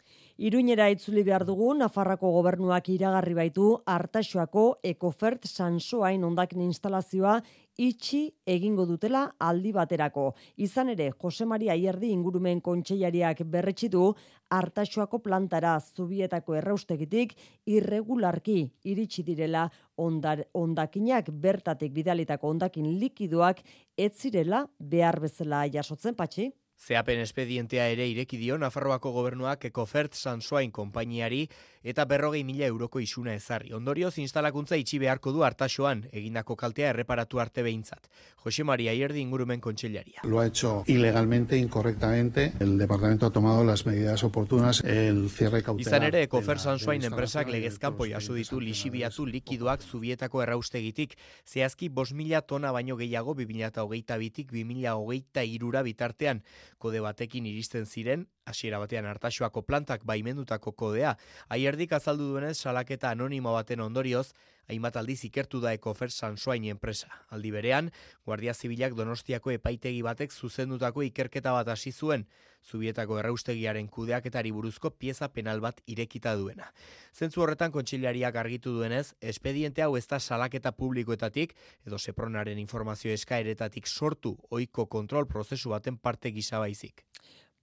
Iruñera 0.43 0.89
itzuli 0.91 1.21
behar 1.23 1.45
dugu, 1.47 1.69
Nafarrako 1.79 2.27
gobernuak 2.35 2.89
iragarri 2.91 3.31
baitu 3.37 3.67
Artaxoako 3.87 4.63
Ecofert 4.83 5.45
Sansoain 5.47 6.25
ondakin 6.27 6.65
instalazioa 6.65 7.37
itxi 7.79 8.19
egingo 8.53 8.83
dutela 8.89 9.21
aldi 9.39 9.71
baterako. 9.71 10.25
Izan 10.65 10.91
ere, 10.91 11.05
Jose 11.21 11.47
Maria 11.47 11.77
Ierdi 11.79 12.09
ingurumen 12.11 12.59
kontseilariak 12.59 13.39
berretsi 13.53 13.87
du 13.93 14.09
Artaxoako 14.57 15.21
plantara 15.23 15.77
zubietako 15.79 16.57
erraustegitik 16.59 17.37
irregularki 17.63 18.57
iritsi 18.83 19.23
direla 19.23 19.69
ondar, 19.95 20.43
ondakinak 20.51 21.31
bertatik 21.31 21.95
bidalitako 21.95 22.51
ondakin 22.51 22.91
likidoak 22.99 23.63
ez 23.95 24.11
zirela 24.19 24.65
behar 24.77 25.21
bezala 25.23 25.63
jasotzen 25.71 26.19
patxi. 26.19 26.49
Zeapen 26.83 27.21
espedientea 27.23 27.85
ere 27.87 28.09
ireki 28.11 28.35
dio 28.35 28.57
Nafarroako 28.59 29.13
gobernuak 29.15 29.61
Ecofert 29.69 30.17
Sansoain 30.19 30.71
konpainiari 30.75 31.45
eta 31.83 32.03
berrogei 32.03 32.41
mila 32.43 32.65
euroko 32.67 32.99
isuna 32.99 33.31
ezarri. 33.37 33.71
Ondorioz 33.75 34.17
instalakuntza 34.19 34.75
itxi 34.79 34.99
beharko 34.99 35.31
du 35.31 35.45
hartasoan 35.47 36.01
egindako 36.11 36.57
kaltea 36.59 36.89
erreparatu 36.91 37.39
arte 37.39 37.63
behintzat. 37.63 38.09
Jose 38.43 38.65
Maria 38.67 38.91
Ierdi 38.93 39.21
ingurumen 39.23 39.61
kontsellaria. 39.63 40.23
Lo 40.23 40.41
ha 40.41 40.47
hecho 40.47 40.83
ilegalmente, 40.87 41.57
incorrectamente. 41.57 42.51
El 42.59 42.77
departamento 42.77 43.27
ha 43.27 43.31
tomado 43.31 43.63
las 43.63 43.85
medidas 43.85 44.23
oportunas. 44.25 44.81
El 44.83 45.29
cierre 45.29 45.63
cautelar. 45.63 45.87
Izan 45.87 46.07
ere, 46.09 46.23
Ecofert 46.23 46.59
Sansoain 46.59 47.03
enpresak 47.03 47.47
legezkampo 47.47 48.07
jaso 48.11 48.33
ditu 48.33 48.59
lixibiatu 48.59 49.25
likidoak 49.25 49.81
zubietako 49.81 50.43
erraustegitik. 50.43 51.15
Zehazki, 51.47 51.87
bos 51.87 52.11
mila 52.11 52.41
tona 52.41 52.73
baino 52.75 52.99
gehiago 52.99 53.35
2008 53.39 54.19
bitik 54.19 54.51
2008 54.51 55.47
irura 55.47 55.81
bitartean 55.83 56.43
kode 56.83 56.99
batekin 57.03 57.47
iristen 57.47 57.87
ziren, 57.87 58.27
hasiera 58.49 58.81
batean 58.83 59.07
hartaxoako 59.07 59.63
plantak 59.67 60.03
baimendutako 60.09 60.75
kodea, 60.75 61.15
aierdik 61.55 61.95
azaldu 61.95 62.33
duenez 62.33 62.57
salaketa 62.57 63.13
anonimo 63.15 63.55
baten 63.55 63.85
ondorioz, 63.85 64.33
hainbat 64.69 64.97
aldiz 64.97 65.19
ikertu 65.27 65.59
da 65.63 65.73
ekofer 65.73 66.11
sansoain 66.11 66.65
enpresa. 66.71 67.09
Aldi 67.29 67.51
berean, 67.51 67.91
Guardia 68.25 68.53
Zibilak 68.53 68.95
donostiako 68.97 69.51
epaitegi 69.51 70.01
batek 70.05 70.31
zuzendutako 70.31 71.03
ikerketa 71.09 71.53
bat 71.55 71.67
hasi 71.73 71.91
zuen, 71.91 72.25
zubietako 72.63 73.19
erraustegiaren 73.19 73.87
kudeaketari 73.87 74.51
buruzko 74.55 74.91
pieza 74.91 75.27
penal 75.33 75.59
bat 75.61 75.81
irekita 75.85 76.35
duena. 76.39 76.71
Zentzu 77.13 77.43
horretan 77.43 77.71
kontxilariak 77.71 78.35
argitu 78.39 78.73
duenez, 78.77 79.13
espediente 79.19 79.83
hau 79.83 79.97
ez 79.97 80.05
da 80.07 80.19
salaketa 80.19 80.71
publikoetatik, 80.71 81.55
edo 81.85 81.99
sepronaren 81.99 82.59
informazio 82.59 83.11
eskaeretatik 83.13 83.87
sortu 83.87 84.37
oiko 84.49 84.87
kontrol 84.87 85.27
prozesu 85.27 85.75
baten 85.75 85.97
parte 85.97 86.31
gisa 86.31 86.59
baizik. 86.63 87.03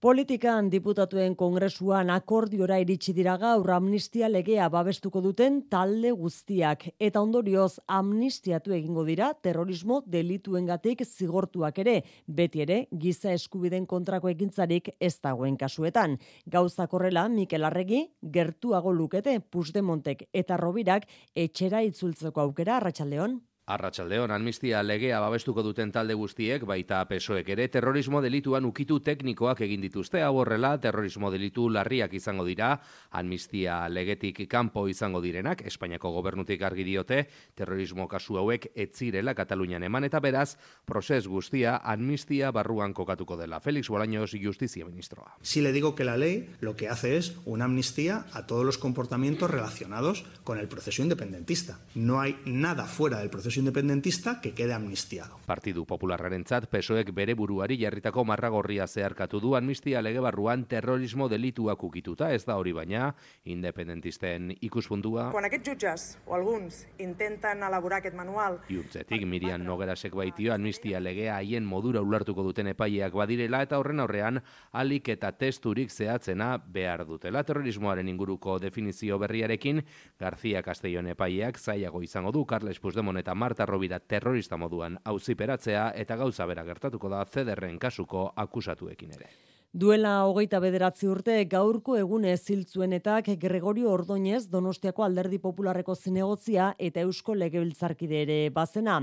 Politikan 0.01 0.71
diputatuen 0.73 1.35
kongresuan 1.37 2.09
akordiora 2.09 2.79
iritsi 2.81 3.13
dira 3.13 3.35
gaur 3.37 3.67
amnistia 3.69 4.25
legea 4.31 4.65
babestuko 4.73 5.21
duten 5.21 5.59
talde 5.69 6.09
guztiak. 6.17 6.87
Eta 6.97 7.21
ondorioz 7.21 7.75
amnistiatu 7.85 8.73
egingo 8.73 9.03
dira 9.05 9.27
terrorismo 9.47 9.99
delituengatik 10.15 11.03
zigortuak 11.05 11.77
ere. 11.85 11.93
Beti 12.25 12.63
ere 12.65 12.79
giza 13.03 13.35
eskubiden 13.35 13.85
kontrako 13.85 14.33
ekintzarik 14.33 14.89
ez 14.97 15.13
dagoen 15.21 15.53
kasuetan. 15.61 16.17
Gauza 16.49 16.89
korrela 16.89 17.27
Mikel 17.29 17.69
Arregi 17.69 18.01
gertuago 18.39 18.97
lukete 18.97 19.37
Pusdemontek 19.39 20.25
eta 20.33 20.57
Robirak 20.57 21.05
etxera 21.35 21.85
itzultzeko 21.85 22.41
aukera. 22.41 22.81
Arratsaldeon 22.81 23.37
Arratsaldeon 23.71 24.31
amnistia 24.35 24.81
legea 24.83 25.19
babestuko 25.23 25.63
duten 25.63 25.93
talde 25.95 26.15
guztiek 26.19 26.65
baita 26.67 26.99
pesoek 27.07 27.47
ere 27.53 27.69
terrorismo 27.71 28.19
delituan 28.21 28.65
ukitu 28.67 28.99
teknikoak 28.99 29.61
egin 29.63 29.85
dituzte 29.85 30.19
hau 30.25 30.41
horrela 30.41 30.73
terrorismo 30.83 31.31
delitu 31.31 31.69
larriak 31.71 32.11
izango 32.17 32.43
dira 32.43 32.73
amnistia 33.11 33.77
legetik 33.87 34.43
kanpo 34.51 34.87
izango 34.91 35.21
direnak 35.23 35.63
Espainiako 35.71 36.11
gobernutik 36.17 36.61
argi 36.67 36.83
diote 36.83 37.21
terrorismo 37.55 38.09
kasu 38.11 38.41
hauek 38.41 38.67
ez 38.75 38.89
zirela 38.91 39.35
Katalunian 39.37 39.87
eman 39.87 40.03
eta 40.03 40.19
beraz 40.19 40.57
proses 40.85 41.27
guztia 41.27 41.77
amnistia 41.77 42.51
barruan 42.51 42.93
kokatuko 42.93 43.37
dela 43.39 43.61
Felix 43.61 43.87
Bolaños 43.87 44.35
Justizia 44.35 44.85
Ministroa. 44.85 45.37
Si 45.41 45.61
le 45.61 45.71
digo 45.71 45.95
que 45.95 46.03
la 46.03 46.17
ley 46.17 46.49
lo 46.59 46.75
que 46.75 46.89
hace 46.89 47.15
es 47.15 47.37
una 47.45 47.65
amnistía 47.65 48.25
a 48.33 48.45
todos 48.47 48.65
los 48.65 48.77
comportamientos 48.77 49.49
relacionados 49.49 50.25
con 50.43 50.57
el 50.57 50.67
proceso 50.67 51.01
independentista. 51.01 51.79
No 51.95 52.19
hay 52.19 52.37
nada 52.45 52.85
fuera 52.85 53.19
del 53.19 53.29
proceso 53.29 53.60
independentista 53.61 54.41
que 54.41 54.53
quede 54.53 54.73
amnistiado. 54.73 55.37
Partidu 55.45 55.85
Popularrarentzat 55.85 56.67
PSOEk 56.71 57.13
bere 57.13 57.35
buruari 57.37 57.77
jarritako 57.79 58.25
marragorria 58.25 58.87
zeharkatu 58.87 59.39
du 59.39 59.55
amnistia 59.55 60.01
lege 60.01 60.19
barruan 60.19 60.65
terrorismo 60.65 61.29
delituak 61.29 61.83
ukituta, 61.83 62.31
ez 62.33 62.43
da 62.45 62.57
hori 62.57 62.73
baina 62.73 63.11
independentisten 63.45 64.51
ikuspuntua. 64.61 65.29
Quan 65.31 65.45
aquests 65.45 65.69
jutges 65.69 66.05
o 66.25 66.35
alguns 66.35 66.85
intenten 66.97 67.63
elaborar 67.67 68.01
aquest 68.01 68.17
manual... 68.17 68.59
Iurtzetik 68.69 69.25
Miriam 69.29 69.63
Nogerasek 69.63 70.15
baitio 70.17 70.53
amnistia 70.53 70.99
legea 70.99 71.37
haien 71.37 71.65
modura 71.65 72.01
ulartuko 72.01 72.43
duten 72.43 72.71
epaileak 72.73 73.13
badirela 73.13 73.61
eta 73.61 73.79
horren 73.79 74.01
aurrean 74.01 74.41
alik 74.73 75.11
eta 75.13 75.31
testurik 75.37 75.91
zehatzena 75.93 76.55
behar 76.57 77.05
dutela 77.05 77.43
terrorismoaren 77.45 78.09
inguruko 78.09 78.57
definizio 78.59 79.19
berriarekin 79.21 79.83
García 80.19 80.63
Castellón 80.63 81.07
epaileak 81.13 81.59
zaiago 81.59 82.01
izango 82.01 82.31
du 82.31 82.45
Carles 82.45 82.79
Puigdemont 82.79 83.19
eta 83.21 83.35
Marta 83.51 83.65
Rovira 83.65 83.97
terrorista 83.99 84.55
moduan 84.55 84.93
auziperatzea 85.11 85.89
eta 86.05 86.15
gauza 86.15 86.45
bera 86.47 86.63
gertatuko 86.63 87.09
da 87.11 87.25
Zederren 87.27 87.77
kasuko 87.83 88.29
akusatuekin 88.47 89.17
ere. 89.19 89.27
Duela 89.73 90.25
hogeita 90.27 90.59
bederatzi 90.59 91.07
urte 91.07 91.37
gaurko 91.47 91.93
egune 91.95 92.33
ziltzuenetak 92.35 93.29
Gregorio 93.39 93.93
Ordoñez 93.93 94.49
Donostiako 94.51 95.05
alderdi 95.05 95.37
popularreko 95.39 95.93
zinegotzia 95.95 96.73
eta 96.77 97.05
Eusko 97.05 97.31
Legebiltzarkide 97.39 98.19
ere 98.25 98.35
bazena. 98.51 98.97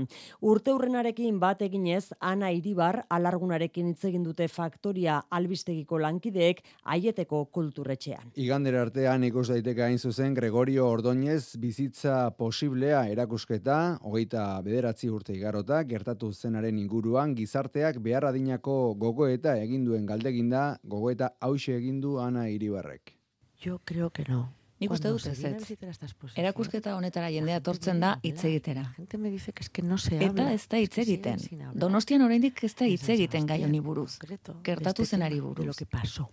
Urte 0.45 0.69
urrenarekin 0.77 1.39
bat 1.41 1.63
eginez, 1.65 2.11
Ana 2.19 2.51
Iribar 2.53 2.99
alargunarekin 3.09 3.87
hitz 3.89 4.05
egin 4.11 4.21
dute 4.27 4.45
faktoria 4.47 5.15
albistegiko 5.31 5.97
lankideek 5.97 6.61
aieteko 6.85 7.41
kulturretxean. 7.45 8.29
Igander 8.35 8.77
artean 8.77 9.25
ikus 9.25 9.47
daiteke 9.49 9.87
hain 9.87 9.97
zuzen 9.97 10.37
Gregorio 10.37 10.85
Ordoñez 10.91 11.57
bizitza 11.57 12.29
posiblea 12.37 13.07
erakusketa, 13.09 13.97
hogeita 14.03 14.45
bederatzi 14.61 15.09
urte 15.09 15.33
igarota, 15.33 15.81
gertatu 15.81 16.29
zenaren 16.31 16.77
inguruan 16.77 17.33
gizarteak 17.33 17.97
behar 18.05 18.29
adinako 18.29 18.93
gogoeta 18.93 19.57
egin 19.57 19.89
duen 19.89 20.05
galdeginda 20.05 20.58
da 20.59 20.69
gogoeta 20.83 21.33
hause 21.39 21.75
egin 21.79 22.03
du 22.03 22.19
Ana 22.19 22.49
Iribarrek. 22.51 23.15
Yo 23.63 23.79
creo 23.83 24.11
que 24.11 24.27
no. 24.27 24.47
Nik 24.79 24.93
uste 24.95 25.09
dut 25.11 25.25
ez 25.27 26.37
Erakusketa 26.39 26.93
honetara 26.95 27.27
jendea 27.33 27.59
tortzen 27.59 27.99
da 27.99 28.13
hitz 28.23 28.45
egitera. 28.47 28.85
Gente 28.95 29.17
me 29.17 29.29
dice 29.29 29.51
que 29.51 29.63
es 29.63 29.69
que 29.69 29.81
no 29.81 29.97
se 29.97 30.15
Eta 30.23 30.53
ez 30.53 30.67
da 30.71 30.79
hitz 30.79 30.97
egiten. 31.03 31.41
Donostian 31.73 32.23
oraindik 32.23 32.63
ez 32.63 32.73
da 32.79 32.87
hitz 32.87 33.09
egiten 33.09 33.47
gai 33.47 33.63
honi 33.65 33.81
buruz. 33.83 34.19
Gertatu 34.63 35.05
zenari 35.05 35.41
buruz. 35.43 35.65
Lo 35.65 35.73
que 35.73 35.85
pasó. 35.85 36.29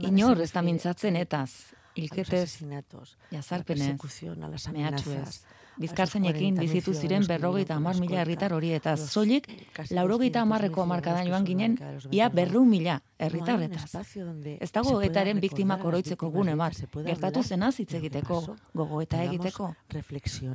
Inor 0.00 0.42
ez 0.42 0.52
da 0.52 0.62
mintzatzen 0.62 1.16
etaz. 1.16 1.72
Ilketez, 1.94 2.60
jazarpenez, 3.30 3.98
mehatxuez, 4.72 5.42
bizkarzainekin 5.80 6.58
bizitu 6.60 6.94
ziren 6.94 7.26
berrogeita 7.28 7.74
amar 7.74 7.96
mila 8.00 8.20
herritar 8.22 8.52
hori 8.52 8.72
eta 8.76 8.96
zolik 8.96 9.48
laurogeita 9.90 10.42
amarreko 10.42 10.82
amarkadan 10.82 11.28
joan 11.28 11.44
ginen 11.44 11.78
ia 12.10 12.28
berru 12.28 12.64
mila 12.64 13.00
herritarretaz. 13.22 13.94
Ez 14.60 14.70
dago 14.72 14.96
gogoetaren 14.96 15.40
biktimak 15.40 15.84
oroitzeko 15.84 16.30
gune 16.34 16.54
bat, 16.58 16.78
gertatu 17.06 17.42
zenaz 17.42 17.74
hitz 17.78 17.94
egiteko, 17.98 18.40
gogoeta 18.74 19.22
egiteko, 19.22 19.72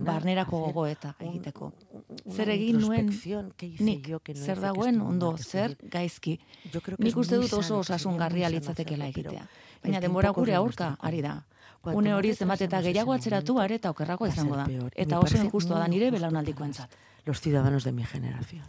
barnerako 0.10 0.62
gogoeta 0.67 1.13
egiteko. 1.19 1.71
Zer 2.36 2.51
egin 2.56 2.82
nuen 2.84 3.12
nik, 3.80 4.10
zer 4.36 4.60
dagoen 4.63 5.01
ondo, 5.01 5.36
zer 5.38 5.77
gaizki. 5.97 6.38
Nik 6.99 7.17
uste 7.17 7.39
dut 7.39 7.53
oso 7.62 7.80
osasungarria 7.86 8.51
litzatekela 8.51 9.08
egitea. 9.13 9.47
Baina 9.84 10.01
denbora 10.03 10.34
gure 10.36 10.58
aurka, 10.58 10.95
ari 10.99 11.21
da. 11.21 11.38
Une 11.84 12.13
hori 12.13 12.34
zenbat 12.34 12.62
eta 12.62 12.82
gehiago 12.82 13.13
atzeratu 13.13 13.60
are 13.60 13.76
eta 13.76 13.90
okerrako 13.90 14.28
izango 14.28 14.56
da. 14.56 14.66
Eta 14.96 15.20
oso 15.20 15.38
injustua 15.38 15.80
da 15.80 15.88
nire 15.88 16.12
belaunaldiko 16.12 16.63
entzat. 16.63 16.92
Los 17.26 17.42
ciudadanos 17.42 17.84
de 17.84 17.92
mi 17.92 18.04
generación. 18.04 18.66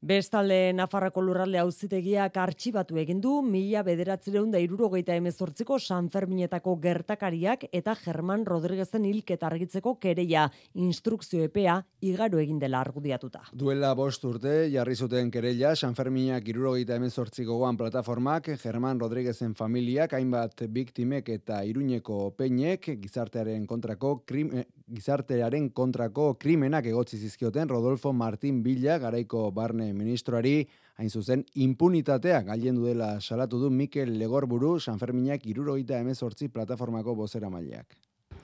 Bestalde 0.00 0.72
Nafarrako 0.72 1.20
lurralde 1.20 1.58
auzitegiak 1.60 2.38
artxibatu 2.40 2.96
egin 3.02 3.18
du 3.20 3.34
mila 3.44 3.82
bederatzireun 3.84 4.48
da 4.48 4.56
irurogeita 4.58 5.12
emezortziko 5.20 5.76
San 5.78 6.06
Ferminetako 6.08 6.72
gertakariak 6.80 7.66
eta 7.70 7.92
German 8.00 8.46
Rodriguezen 8.48 9.04
hilketa 9.04 9.50
argitzeko 9.50 9.98
kereia 10.00 10.46
instrukzio 10.72 11.44
epea 11.44 11.74
igaro 12.00 12.40
egin 12.40 12.56
dela 12.62 12.80
argudiatuta. 12.80 13.42
Duela 13.52 13.92
bost 13.94 14.24
urte 14.24 14.54
jarri 14.72 14.96
zuten 14.96 15.28
kereia 15.30 15.74
San 15.76 15.92
Ferminak 15.94 16.48
irurogeita 16.48 16.96
emezortziko 16.96 17.58
goan 17.60 17.76
plataformak 17.76 18.48
German 18.62 19.04
Rodriguezen 19.04 19.52
familiak 19.54 20.16
hainbat 20.16 20.64
biktimek 20.64 21.28
eta 21.28 21.60
iruñeko 21.60 22.30
peinek 22.40 22.94
gizartearen 23.04 23.68
kontrako 23.68 24.22
krim, 24.24 24.62
gizartearen 24.88 25.68
kontrako 25.76 26.32
krimenak 26.40 26.88
egotzi 26.88 27.20
zizkioten 27.20 27.68
Rodolfo 27.68 28.14
Martin 28.16 28.64
Villa 28.64 28.96
garaiko 28.98 29.50
barne 29.52 29.89
ministroari 29.96 30.68
hain 30.96 31.10
zuzen 31.10 31.44
impunitatea 31.54 32.42
gaien 32.42 32.76
duela 32.76 33.20
salatu 33.20 33.58
du 33.58 33.70
Mikel 33.70 34.18
Legorburu 34.18 34.78
Sanferminak 34.80 35.46
irurogeita 35.46 35.98
emezortzi 35.98 36.48
plataformako 36.48 37.14
bozera 37.14 37.50
maileak. 37.50 37.96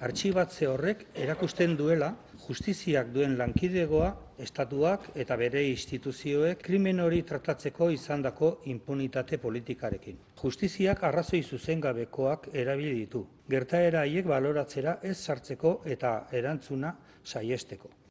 Artxibatze 0.07 0.67
horrek 0.69 1.07
erakusten 1.25 1.75
duela 1.77 2.11
justiziak 2.47 3.13
duen 3.15 3.39
lankidegoa 3.39 4.11
estatuak 4.47 5.07
eta 5.25 5.39
bere 5.41 5.63
instituzioek 5.71 6.61
krimen 6.67 7.01
hori 7.01 7.23
tratatzeko 7.31 7.89
izandako 7.95 8.51
impunitate 8.73 9.39
politikarekin. 9.41 10.19
Justiziak 10.43 11.05
arrazoi 11.11 11.43
zuzengabekoak 11.43 12.51
erabili 12.53 12.95
ditu. 13.03 13.27
Gertaera 13.49 14.05
haiek 14.05 14.29
baloratzera 14.29 14.99
ez 15.03 15.17
sartzeko 15.17 15.79
eta 15.97 16.17
erantzuna 16.33 16.93
saiesteko. 17.25 18.06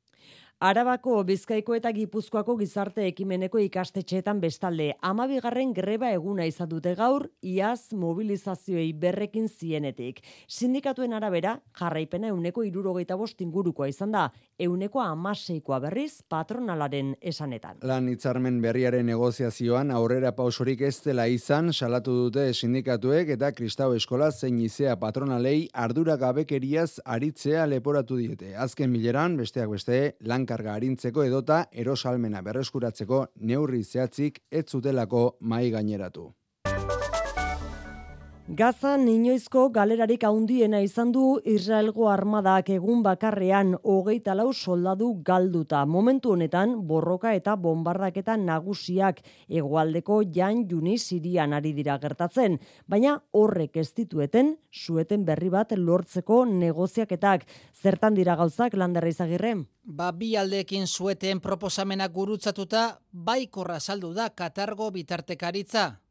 Arabako, 0.63 1.17
Bizkaiko 1.27 1.73
eta 1.75 1.89
Gipuzkoako 1.91 2.53
gizarte 2.55 3.03
ekimeneko 3.09 3.59
ikastetxeetan 3.59 4.37
bestalde, 4.39 4.93
amabigarren 5.03 5.73
greba 5.75 6.13
eguna 6.15 6.45
izan 6.47 6.69
dute 6.71 6.93
gaur, 6.95 7.25
iaz 7.43 7.91
mobilizazioei 7.91 8.93
berrekin 8.95 9.49
zienetik. 9.49 10.21
Sindikatuen 10.47 11.11
arabera, 11.11 11.57
jarraipena 11.75 12.29
euneko 12.31 12.63
irurogeita 12.63 13.17
bost 13.19 13.43
ingurukoa 13.43 13.89
izan 13.91 14.15
da, 14.15 14.29
euneko 14.57 15.01
amaseikoa 15.03 15.81
berriz 15.83 16.21
patronalaren 16.31 17.11
esanetan. 17.19 17.83
Lan 17.83 18.07
hitzarmen 18.07 18.61
berriaren 18.63 19.05
negoziazioan 19.11 19.91
aurrera 19.91 20.31
pausorik 20.39 20.85
ez 20.87 21.01
dela 21.03 21.27
izan, 21.27 21.73
salatu 21.73 22.15
dute 22.21 22.47
sindikatuek 22.53 23.33
eta 23.35 23.51
kristau 23.51 23.89
eskola 23.99 24.31
zein 24.31 24.63
izea 24.63 24.95
patronalei 25.03 25.67
ardura 25.73 26.15
gabekeriaz 26.15 27.01
aritzea 27.03 27.67
leporatu 27.67 28.23
diete. 28.23 28.55
Azken 28.55 28.95
mileran, 28.95 29.35
besteak 29.35 29.75
beste, 29.75 30.01
lan 30.23 30.44
karga 30.45 30.73
arintzeko 30.73 31.23
edota 31.23 31.65
erosalmena 31.71 32.41
berreskuratzeko 32.41 33.25
neurri 33.51 33.83
zehatzik 33.83 34.41
ez 34.51 34.65
zutelako 34.69 35.27
mai 35.39 35.69
gaineratu. 35.71 36.31
Gazan 38.45 39.07
inoizko 39.09 39.71
galerarik 39.73 40.21
handiena 40.27 40.77
izan 40.85 41.09
du 41.11 41.39
Israelgo 41.49 42.11
armadak 42.11 42.67
egun 42.75 43.01
bakarrean 43.01 43.71
hogeita 43.81 44.35
lau 44.37 44.51
soldadu 44.53 45.07
galduta. 45.25 45.79
Momentu 45.89 46.35
honetan 46.35 46.75
borroka 46.85 47.33
eta 47.33 47.55
bombardaketa 47.55 48.35
nagusiak 48.37 49.23
egoaldeko 49.49 50.19
jan 50.37 50.67
juni 50.69 50.99
sirian 50.99 51.57
ari 51.57 51.73
dira 51.73 51.97
gertatzen. 51.97 52.59
Baina 52.85 53.15
horrek 53.31 53.81
ez 53.81 53.89
ditueten 53.97 54.59
sueten 54.69 55.25
berri 55.25 55.49
bat 55.49 55.73
lortzeko 55.73 56.45
negoziaketak. 56.45 57.49
Zertan 57.73 58.13
dira 58.13 58.35
gauzak 58.35 58.77
landerra 58.77 59.09
izagirre? 59.09 59.55
Ba 59.83 60.11
bi 60.11 60.35
aldeekin 60.37 60.85
sueten 60.85 61.41
proposamenak 61.41 62.13
gurutzatuta 62.13 62.87
baikorra 63.11 63.79
saldu 63.79 64.13
da 64.13 64.29
Katargo 64.29 64.91
bitartekaritza. 64.91 66.04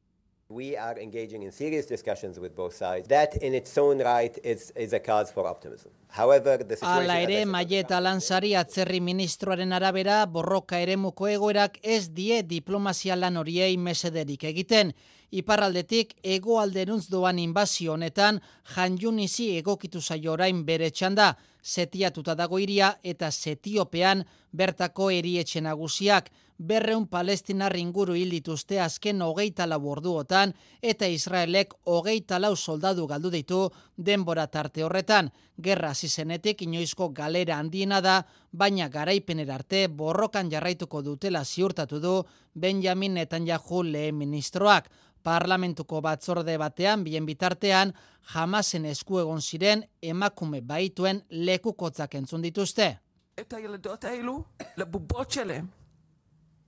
We 0.50 0.76
are 0.76 0.98
engaging 0.98 1.42
in 1.42 1.52
serious 1.52 1.86
discussions 1.86 2.38
with 2.38 2.54
both 2.54 2.74
sides. 2.76 3.08
That 3.08 3.34
in 3.36 3.54
its 3.54 3.78
own 3.78 4.00
right 4.00 4.38
is, 4.44 4.72
is 4.76 4.92
a 4.92 5.00
cause 5.00 5.32
for 5.32 5.46
optimism. 5.46 5.90
However, 6.08 6.58
the 6.58 6.76
situation... 6.76 7.04
Ala 7.04 7.20
ere, 7.22 7.46
Maieta 7.46 7.98
Lanzari 7.98 8.52
atzerri 8.54 9.00
ministroaren 9.00 9.72
arabera, 9.72 10.26
borroka 10.26 10.78
ere 10.78 10.96
muko 10.96 11.26
egoerak 11.32 11.78
ez 11.82 12.10
die 12.12 12.42
diplomazia 12.42 13.16
lan 13.16 13.40
horiei 13.40 13.78
mesederik 13.78 14.44
egiten. 14.44 14.92
Iparraldetik, 15.32 16.12
egoalderuntz 16.22 17.08
doan 17.08 17.40
inbazio 17.40 17.96
honetan, 17.96 18.42
janjunizi 18.76 19.56
egokitu 19.56 20.02
zaio 20.02 20.36
orain 20.36 20.60
bere 20.68 20.90
txanda, 20.90 21.32
setiatuta 21.64 22.34
dago 22.36 22.60
iria 22.60 22.98
eta 23.02 23.30
setiopean 23.32 24.24
bertako 24.52 25.08
erietxe 25.10 25.62
nagusiak, 25.64 26.28
berreun 26.58 27.06
palestinar 27.10 27.74
inguru 27.76 28.14
hil 28.14 28.30
dituzte 28.30 28.78
azken 28.80 29.22
hogeita 29.22 29.66
lau 29.66 29.80
orduotan 29.90 30.52
eta 30.82 31.08
Israelek 31.10 31.74
hogeita 31.90 32.38
lau 32.38 32.54
soldadu 32.54 33.06
galdu 33.10 33.30
ditu 33.30 33.70
denbora 33.96 34.46
tarte 34.46 34.84
horretan. 34.84 35.32
Gerra 35.58 35.94
zizenetik 35.94 36.62
inoizko 36.62 37.08
galera 37.10 37.58
handiena 37.58 38.00
da, 38.00 38.22
baina 38.52 38.88
garaipener 38.88 39.50
arte 39.50 39.88
borrokan 39.88 40.50
jarraituko 40.50 41.02
dutela 41.02 41.44
ziurtatu 41.44 42.00
du 42.00 42.14
Benjamin 42.54 43.14
Netanyahu 43.14 43.82
lehen 43.82 44.14
ministroak. 44.14 44.90
Parlamentuko 45.24 46.02
batzorde 46.04 46.58
batean, 46.60 47.04
bien 47.04 47.24
bitartean, 47.26 47.94
jamasen 48.34 48.84
esku 48.90 49.18
egon 49.22 49.40
ziren 49.40 49.84
emakume 50.02 50.60
baituen 50.60 51.22
lekukotzak 51.30 52.14
entzun 52.20 52.44
dituzte. 52.44 52.90
Eta 53.36 53.58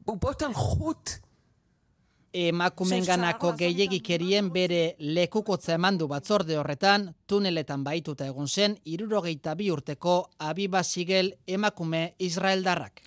bubot 0.07 0.43
alhut. 0.43 1.21
Emakumenganako 2.37 3.53
gehiagikerien 3.57 4.51
bere 4.53 4.81
lekukotza 5.01 5.77
emandu 5.79 6.09
batzorde 6.11 6.59
horretan, 6.61 7.07
tuneletan 7.27 7.85
baituta 7.85 8.27
egon 8.29 8.49
zen, 8.49 8.77
irurogeita 8.85 9.55
bi 9.57 9.71
urteko 9.73 10.19
abibazigel 10.51 11.33
emakume 11.47 12.03
Israeldarrak. 12.19 13.01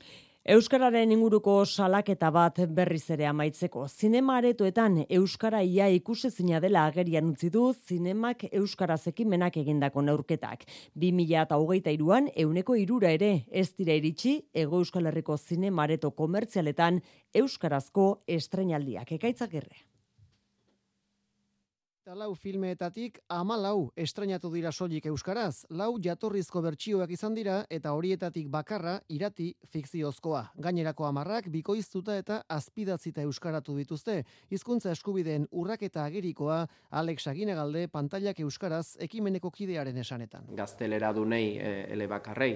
Euskararen 0.48 1.12
inguruko 1.12 1.66
salaketa 1.66 2.30
bat 2.32 2.62
berriz 2.72 3.10
ere 3.12 3.26
amaitzeko. 3.28 3.84
Zinema 3.90 4.38
aretoetan 4.40 5.02
Euskara 5.18 5.60
ia 5.62 5.90
ikusezina 5.92 6.62
dela 6.64 6.86
agerian 6.88 7.28
utzi 7.34 7.50
du 7.52 7.74
zinemak 7.74 8.46
Euskaraz 8.50 9.02
ekimenak 9.12 9.58
egindako 9.60 10.02
neurketak. 10.02 10.64
2008an 10.96 12.32
euneko 12.46 12.80
irura 12.80 13.12
ere 13.12 13.44
ez 13.52 13.68
dira 13.76 14.00
iritsi 14.00 14.40
Ego 14.54 14.80
Euskal 14.80 15.12
Herriko 15.12 15.38
zinema 15.38 15.84
areto 15.84 16.12
komertzialetan 16.12 17.02
Euskarazko 17.36 18.10
estrenaldiak 18.26 19.12
ekaitzak 19.20 19.54
erre. 19.54 19.89
Eta 22.10 22.18
lau 22.18 22.32
filmeetatik 22.34 23.20
amalau 23.30 23.92
estrenatu 23.94 24.50
dira 24.50 24.72
soilik 24.74 25.06
euskaraz. 25.12 25.68
Lau 25.70 25.92
jatorrizko 26.02 26.64
bertsioak 26.66 27.12
izan 27.14 27.36
dira 27.38 27.60
eta 27.70 27.92
horietatik 27.94 28.48
bakarra 28.50 28.96
irati 29.14 29.52
fikziozkoa. 29.70 30.42
Gainerako 30.58 31.06
amarrak 31.06 31.52
bikoiztuta 31.54 32.16
eta 32.18 32.40
azpidatzita 32.50 33.22
euskaratu 33.28 33.78
dituzte. 33.78 34.24
Hizkuntza 34.50 34.90
eskubideen 34.98 35.46
urraketa 35.52 36.08
agerikoa 36.10 36.64
Alex 36.90 37.28
Aginagalde 37.30 37.86
pantailak 37.94 38.42
euskaraz 38.42 38.98
ekimeneko 39.06 39.54
kidearen 39.54 40.02
esanetan. 40.02 40.50
Gaztelera 40.58 41.14
dunei 41.14 41.60
e, 41.62 41.78
ele 41.94 42.10
bakarrei. 42.10 42.56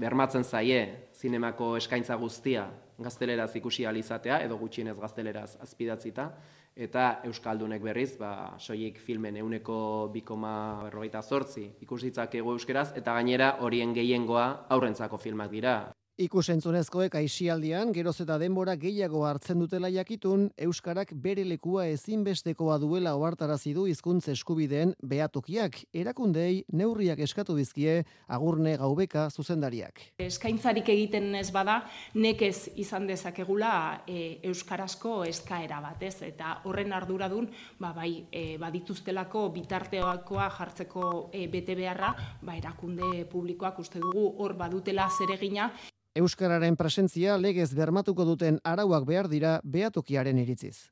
Bermatzen 0.00 0.48
zaie 0.48 0.80
zinemako 1.12 1.74
eskaintza 1.76 2.16
guztia 2.16 2.70
gazteleraz 3.04 3.52
ikusi 3.60 3.84
alizatea 3.84 4.40
edo 4.46 4.56
gutxienez 4.56 4.96
gazteleraz 4.96 5.58
azpidatzita 5.60 6.30
eta 6.74 7.20
Euskaldunek 7.24 7.82
berriz, 7.82 8.16
ba, 8.18 8.56
soilik 8.58 8.98
filmen 8.98 9.36
euneko 9.38 10.10
bikoma 10.14 10.54
berrogeita 10.84 11.22
zortzi 11.22 11.68
ikusitzak 11.86 12.34
euskeraz, 12.40 12.90
eta 12.98 13.14
gainera 13.14 13.56
horien 13.60 13.94
gehiengoa 13.94 14.66
aurrentzako 14.74 15.18
filmak 15.18 15.50
dira. 15.50 15.74
Ikusentzunezkoek 16.14 17.16
aisialdian, 17.18 17.88
geroz 17.90 18.20
eta 18.22 18.36
denbora 18.38 18.76
gehiago 18.78 19.24
hartzen 19.26 19.58
dutela 19.58 19.88
jakitun, 19.90 20.44
Euskarak 20.62 21.08
bere 21.18 21.42
lekua 21.42 21.88
ezinbestekoa 21.90 22.76
duela 22.78 23.16
ohartarazi 23.18 23.72
du 23.74 23.88
hizkuntza 23.90 24.30
eskubideen 24.30 24.92
behatokiak, 25.02 25.80
erakundei 25.90 26.60
neurriak 26.70 27.18
eskatu 27.26 27.56
dizkie 27.58 27.96
agurne 28.28 28.76
gaubeka 28.78 29.24
zuzendariak. 29.32 29.98
Eskaintzarik 30.22 30.92
egiten 30.94 31.34
ez 31.34 31.48
bada, 31.50 31.80
nekez 32.14 32.70
izan 32.78 33.10
dezakegula 33.10 34.04
e, 34.06 34.38
Euskarazko 34.52 35.16
eskaera 35.26 35.80
batez, 35.82 36.20
eta 36.28 36.60
horren 36.70 36.94
arduradun, 36.94 37.50
ba, 37.80 37.90
bai, 37.90 38.12
e, 38.30 38.44
badituztelako 38.62 39.48
bitarteoakoa 39.58 40.46
jartzeko 40.60 41.10
e, 41.32 41.48
bete 41.50 41.74
beharra, 41.74 42.14
ba, 42.38 42.54
erakunde 42.54 43.26
publikoak 43.34 43.82
uste 43.82 43.98
dugu 43.98 44.28
hor 44.38 44.54
badutela 44.62 45.10
zeregina, 45.10 45.72
Euskararen 46.14 46.76
presentzia 46.78 47.34
legez 47.42 47.72
bermatuko 47.74 48.24
duten 48.28 48.60
arauak 48.62 49.02
behar 49.08 49.26
dira 49.28 49.56
behatokiaren 49.64 50.38
iritziz. 50.38 50.90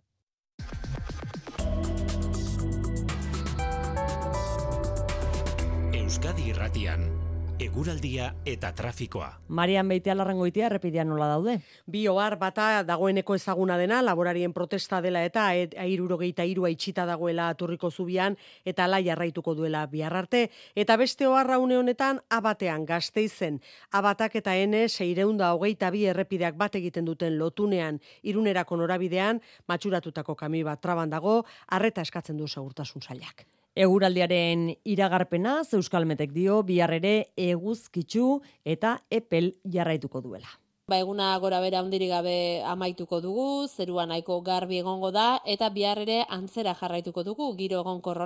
Euskadi 5.94 6.50
Irratian 6.50 7.21
eguraldia 7.62 8.33
eta 8.46 8.72
trafikoa. 8.75 9.29
Marian 9.55 9.87
Beitea 9.88 10.16
larrangoitia 10.18 10.66
errepidean 10.66 11.09
nola 11.12 11.29
daude? 11.31 11.55
Bi 11.87 12.01
ohar 12.11 12.35
bata 12.40 12.83
dagoeneko 12.87 13.37
ezaguna 13.38 13.77
dena, 13.79 14.01
laborarien 14.03 14.53
protesta 14.57 15.01
dela 15.05 15.22
eta 15.22 15.46
airurogeita 15.85 16.44
irua 16.48 16.72
itxita 16.75 17.07
dagoela 17.07 17.48
aturriko 17.53 17.90
zubian 17.90 18.37
eta 18.64 18.88
lai 18.90 19.05
jarraituko 19.07 19.55
duela 19.55 19.85
bihar 19.87 20.16
arte. 20.25 20.48
Eta 20.75 20.96
beste 20.96 21.29
oharra 21.29 21.61
une 21.62 21.79
honetan 21.79 22.20
abatean 22.31 22.87
gazteizen. 22.87 23.61
Abatak 23.92 24.37
eta 24.42 24.57
ene 24.57 24.88
seireunda 24.88 25.55
hogeita 25.55 25.90
bi 25.94 26.07
errepideak 26.11 26.59
bat 26.59 26.75
egiten 26.83 27.07
duten 27.07 27.38
lotunean 27.38 28.01
irunerako 28.22 28.83
norabidean, 28.83 29.40
matxuratutako 29.68 30.35
kami 30.35 30.66
bat 30.66 30.83
traban 30.83 31.11
dago, 31.11 31.44
arreta 31.68 32.03
eskatzen 32.03 32.37
du 32.37 32.48
segurtasun 32.48 33.03
zailak. 33.03 33.46
Eguraldiaren 33.74 34.66
iragarpena 34.85 35.52
Euskalmetek 35.78 36.35
dio 36.37 36.58
bihar 36.68 36.92
ere 36.92 37.12
eguzkitzu 37.40 38.26
eta 38.68 38.98
epel 39.08 39.54
jarraituko 39.64 40.20
duela. 40.20 40.50
Ba 40.92 40.98
eguna 41.00 41.26
gora 41.38 41.58
bera 41.64 41.80
hundirik 41.80 42.11
gabe 42.11 42.61
amaituko 42.68 43.20
dugu, 43.24 43.66
zerua 43.68 44.04
nahiko 44.11 44.40
garbi 44.44 44.80
egongo 44.82 45.11
da 45.16 45.40
eta 45.54 45.70
bihar 45.70 46.00
ere 46.02 46.18
antzera 46.37 46.74
jarraituko 46.80 47.22
dugu 47.24 47.46
giro 47.56 47.80
egonkor 47.80 48.20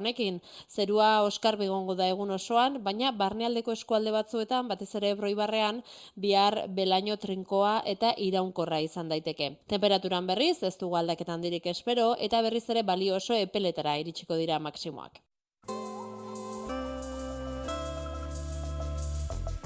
Zerua 0.68 1.22
oskarbi 1.22 1.66
egongo 1.66 1.94
da 1.94 2.09
egun 2.09 2.30
osoan, 2.30 2.82
baina 2.82 3.12
barnealdeko 3.12 3.70
eskualde 3.70 4.11
batzuetan 4.11 4.66
batez 4.66 4.94
ere 4.96 5.11
Ebroibarrean 5.11 5.82
bihar 6.16 6.66
belaino 6.68 7.16
trinkoa 7.16 7.82
eta 7.85 8.14
iraunkorra 8.16 8.80
izan 8.80 9.09
daiteke. 9.09 9.59
Temperaturan 9.68 10.26
berriz 10.26 10.62
ez 10.62 10.76
dugu 10.76 10.96
aldaketan 10.96 11.40
dirik 11.40 11.66
espero 11.66 12.16
eta 12.18 12.42
berriz 12.42 12.68
ere 12.70 12.82
balio 12.82 13.14
oso 13.16 13.35
epeletara 13.35 13.96
iritsiko 13.98 14.35
dira 14.35 14.59
maksimoak. 14.59 15.26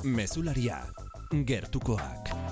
Mesularia, 0.05 0.87
gertukoak. 1.45 2.50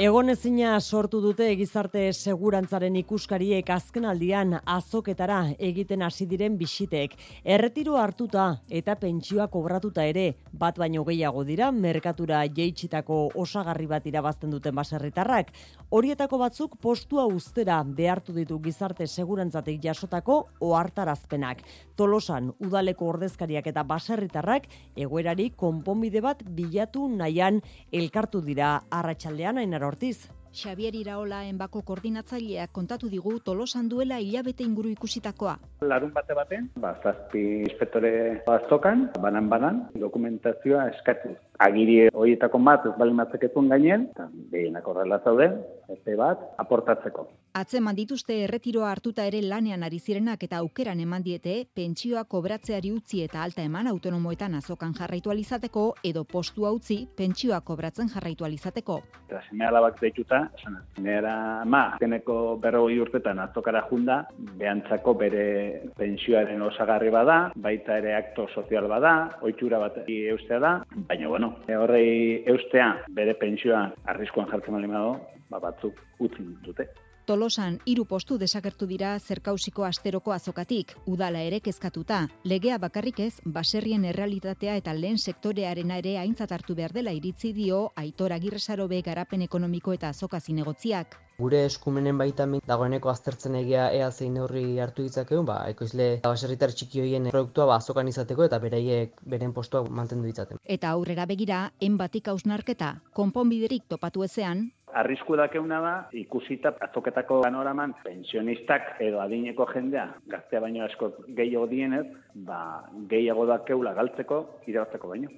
Egonezina 0.00 0.78
sortu 0.80 1.18
dute 1.20 1.50
gizarte 1.52 2.06
segurantzaren 2.14 2.94
ikuskariek 2.96 3.68
azkenaldian 3.74 4.54
azoketara 4.64 5.50
egiten 5.60 6.00
hasi 6.00 6.24
diren 6.24 6.54
bisitek. 6.56 7.12
Erretiro 7.44 7.98
hartuta 8.00 8.46
eta 8.72 8.94
pentsioa 8.96 9.50
kobratuta 9.52 10.06
ere 10.08 10.38
bat 10.62 10.78
baino 10.80 11.04
gehiago 11.04 11.44
dira 11.44 11.68
merkatura 11.76 12.38
jeitsitako 12.46 13.18
osagarri 13.36 13.86
bat 13.90 14.06
irabazten 14.08 14.54
duten 14.56 14.74
baserritarrak. 14.74 15.50
Horietako 15.90 16.40
batzuk 16.40 16.78
postua 16.80 17.26
ustera 17.26 17.82
behartu 17.84 18.32
ditu 18.32 18.58
gizarte 18.64 19.06
segurantzatik 19.06 19.84
jasotako 19.84 20.38
ohartarazpenak. 20.60 21.60
Tolosan 21.96 22.54
udaleko 22.64 23.10
ordezkariak 23.12 23.68
eta 23.68 23.84
baserritarrak 23.84 24.72
egoerari 24.96 25.50
konponbide 25.50 26.24
bat 26.24 26.40
bilatu 26.48 27.10
nahian 27.12 27.60
elkartu 27.92 28.40
dira 28.40 28.78
arratsaldean 28.88 29.60
Ainar 29.82 29.94
Ortiz. 29.94 30.30
Xavier 30.52 30.94
Iraola 30.94 31.40
enbako 31.48 31.80
koordinatzaileak 31.82 32.70
kontatu 32.76 33.08
digu 33.10 33.38
tolosan 33.40 33.88
duela 33.88 34.18
hilabete 34.20 34.62
inguru 34.62 34.90
ikusitakoa. 34.92 35.56
Larun 35.80 36.12
bate 36.14 36.36
baten, 36.38 36.68
ba, 36.76 36.92
zazpi 37.02 37.42
inspektore 37.64 38.12
bazokan, 38.46 39.08
banan-banan, 39.24 39.88
dokumentazioa 39.98 40.86
eskatu 40.92 41.34
agiri 41.62 42.08
horietako 42.12 42.58
bat 42.66 42.86
ez 42.86 42.94
bali 42.98 43.14
matzeketun 43.16 43.68
gainen, 43.72 44.08
eta 44.14 44.28
behienak 44.52 44.86
horrela 44.88 45.20
zauden, 45.24 45.58
epe 45.92 46.16
bat, 46.16 46.40
aportatzeko. 46.62 47.28
Atzeman 47.52 47.96
dituzte 47.96 48.38
erretiroa 48.46 48.88
hartuta 48.90 49.26
ere 49.28 49.42
lanean 49.44 49.82
ari 49.84 49.98
zirenak 50.00 50.42
eta 50.46 50.62
aukeran 50.62 51.00
eman 51.04 51.22
diete, 51.22 51.66
pentsioa 51.76 52.24
kobratzeari 52.24 52.92
utzi 52.94 53.20
eta 53.26 53.42
alta 53.44 53.60
eman 53.62 53.90
autonomoetan 53.90 54.54
azokan 54.56 54.94
jarraitu 54.96 55.30
alizateko, 55.30 55.82
edo 56.02 56.24
postua 56.24 56.70
utzi, 56.72 57.02
pentsioa 57.16 57.60
kobratzen 57.60 58.08
jarraitu 58.14 58.48
alizateko. 58.48 59.00
Eta 59.28 59.42
zime 59.50 59.68
alabak 59.68 60.00
deituta, 60.00 60.46
esan, 60.58 60.78
nera 61.04 61.34
ma, 61.68 61.82
zeneko 62.00 62.56
berroi 62.62 62.98
urtetan 63.04 63.42
azokara 63.44 63.84
junda, 63.90 64.22
behantzako 64.56 65.14
bere 65.20 65.44
pentsioaren 65.98 66.62
osagarri 66.70 67.12
bada, 67.12 67.38
baita 67.56 68.00
ere 68.00 68.16
akto 68.16 68.48
sozial 68.54 68.88
bada, 68.88 69.12
oitxura 69.44 69.82
bat 69.82 70.00
eustea 70.08 70.58
da, 70.62 70.72
baina 71.08 71.28
bueno, 71.28 71.51
horrei 71.78 72.42
eustea 72.46 72.90
bere 73.10 73.34
pentsioa 73.34 73.86
arriskuan 74.04 74.50
jartzen 74.50 74.74
bali 74.74 74.88
ba, 74.88 75.60
batzuk 75.60 75.98
utzi 76.18 76.44
dute. 76.64 76.88
Tolosan 77.22 77.76
hiru 77.86 78.02
postu 78.10 78.34
desagertu 78.34 78.86
dira 78.90 79.12
zerkausiko 79.20 79.84
asteroko 79.86 80.32
azokatik, 80.34 80.96
udala 81.06 81.44
ere 81.46 81.60
kezkatuta. 81.62 82.24
Legea 82.42 82.78
bakarrik 82.82 83.20
ez, 83.22 83.34
baserrien 83.46 84.04
errealitatea 84.10 84.74
eta 84.82 84.94
lehen 84.98 85.18
sektorearena 85.18 86.02
ere 86.02 86.16
aintzat 86.18 86.50
hartu 86.50 86.74
behar 86.74 86.90
dela 86.90 87.14
iritzi 87.14 87.52
dio 87.54 87.92
Aitor 87.94 88.34
Agirresarobe 88.34 89.02
garapen 89.06 89.46
ekonomiko 89.46 89.94
eta 89.94 90.10
azoka 90.10 90.40
zinegotziak. 90.40 91.21
Gure 91.38 91.62
eskumenen 91.66 92.18
baita 92.20 92.46
dagoeneko 92.68 93.10
aztertzen 93.10 93.54
egia 93.60 93.88
ea 93.96 94.10
zein 94.10 94.34
neurri 94.38 94.64
hartu 94.84 95.06
ditzakeun, 95.06 95.46
ba, 95.48 95.62
ekoizle 95.72 96.08
baserritar 96.26 96.74
txiki 96.76 97.00
hoien 97.04 97.30
produktua 97.30 97.66
ba, 97.70 97.78
azokan 97.80 98.08
izateko 98.08 98.44
eta 98.44 98.60
beraiek 98.62 99.24
beren 99.34 99.54
postua 99.56 99.82
mantendu 99.88 100.28
ditzaten. 100.28 100.60
Eta 100.76 100.92
aurrera 100.92 101.26
begira, 101.26 101.64
enbatik 101.80 102.28
hausnarketa, 102.28 102.94
konponbiderik 103.16 103.88
topatu 103.88 104.24
ezean, 104.28 104.70
Arrisku 104.92 105.38
dakeuna 105.40 105.78
da, 105.80 105.92
ikusita 106.20 106.74
azoketako 106.84 107.38
panoraman 107.46 107.94
pensionistak 108.04 109.00
edo 109.00 109.22
adineko 109.22 109.64
jendea, 109.70 110.04
gaztea 110.28 110.60
baino 110.60 110.84
asko 110.84 111.08
gehiago 111.38 111.64
dienez, 111.70 112.04
ba, 112.48 112.58
gehiago 113.08 113.46
dakeula 113.48 113.94
galtzeko, 113.96 114.42
irabazteko 114.68 115.14
baino. 115.14 115.32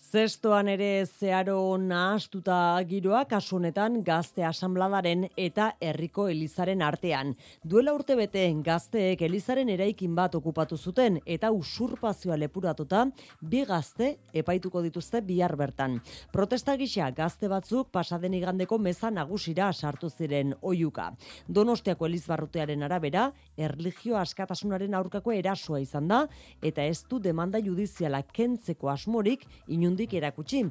Zestoan 0.00 0.66
ere 0.72 1.04
zeharo 1.04 1.76
nahastuta 1.78 2.80
giroa 2.88 3.26
kasunetan 3.28 3.98
gazte 4.02 4.42
asambladaren 4.48 5.26
eta 5.38 5.66
herriko 5.78 6.24
elizaren 6.32 6.80
artean. 6.82 7.34
Duela 7.62 7.92
urte 7.92 8.16
bete 8.16 8.46
gazteek 8.64 9.20
elizaren 9.22 9.68
eraikin 9.68 10.14
bat 10.16 10.34
okupatu 10.34 10.78
zuten 10.78 11.18
eta 11.26 11.50
usurpazioa 11.52 12.38
lepuratuta 12.40 13.04
bi 13.42 13.60
gazte 13.68 14.08
epaituko 14.32 14.82
dituzte 14.82 15.20
bihar 15.20 15.54
bertan. 15.60 16.00
Protesta 16.32 16.74
gisa 16.80 17.10
gazte 17.10 17.52
batzuk 17.52 17.92
pasaden 17.92 18.34
igandeko 18.34 18.78
meza 18.78 19.10
nagusira 19.10 19.70
sartu 19.72 20.08
ziren 20.08 20.56
oiuka. 20.62 21.10
Donostiako 21.46 22.06
elizbarrutearen 22.08 22.82
arabera, 22.82 23.28
erligio 23.56 24.16
askatasunaren 24.16 24.94
aurkako 24.94 25.36
erasoa 25.36 25.84
izan 25.84 26.08
da 26.08 26.24
eta 26.62 26.82
ez 26.82 27.04
du 27.04 27.20
demanda 27.20 27.60
judiziala 27.60 28.24
kentzeko 28.24 28.88
asmorik 28.88 29.46
inundi 29.90 30.06
erakutsi. 30.16 30.64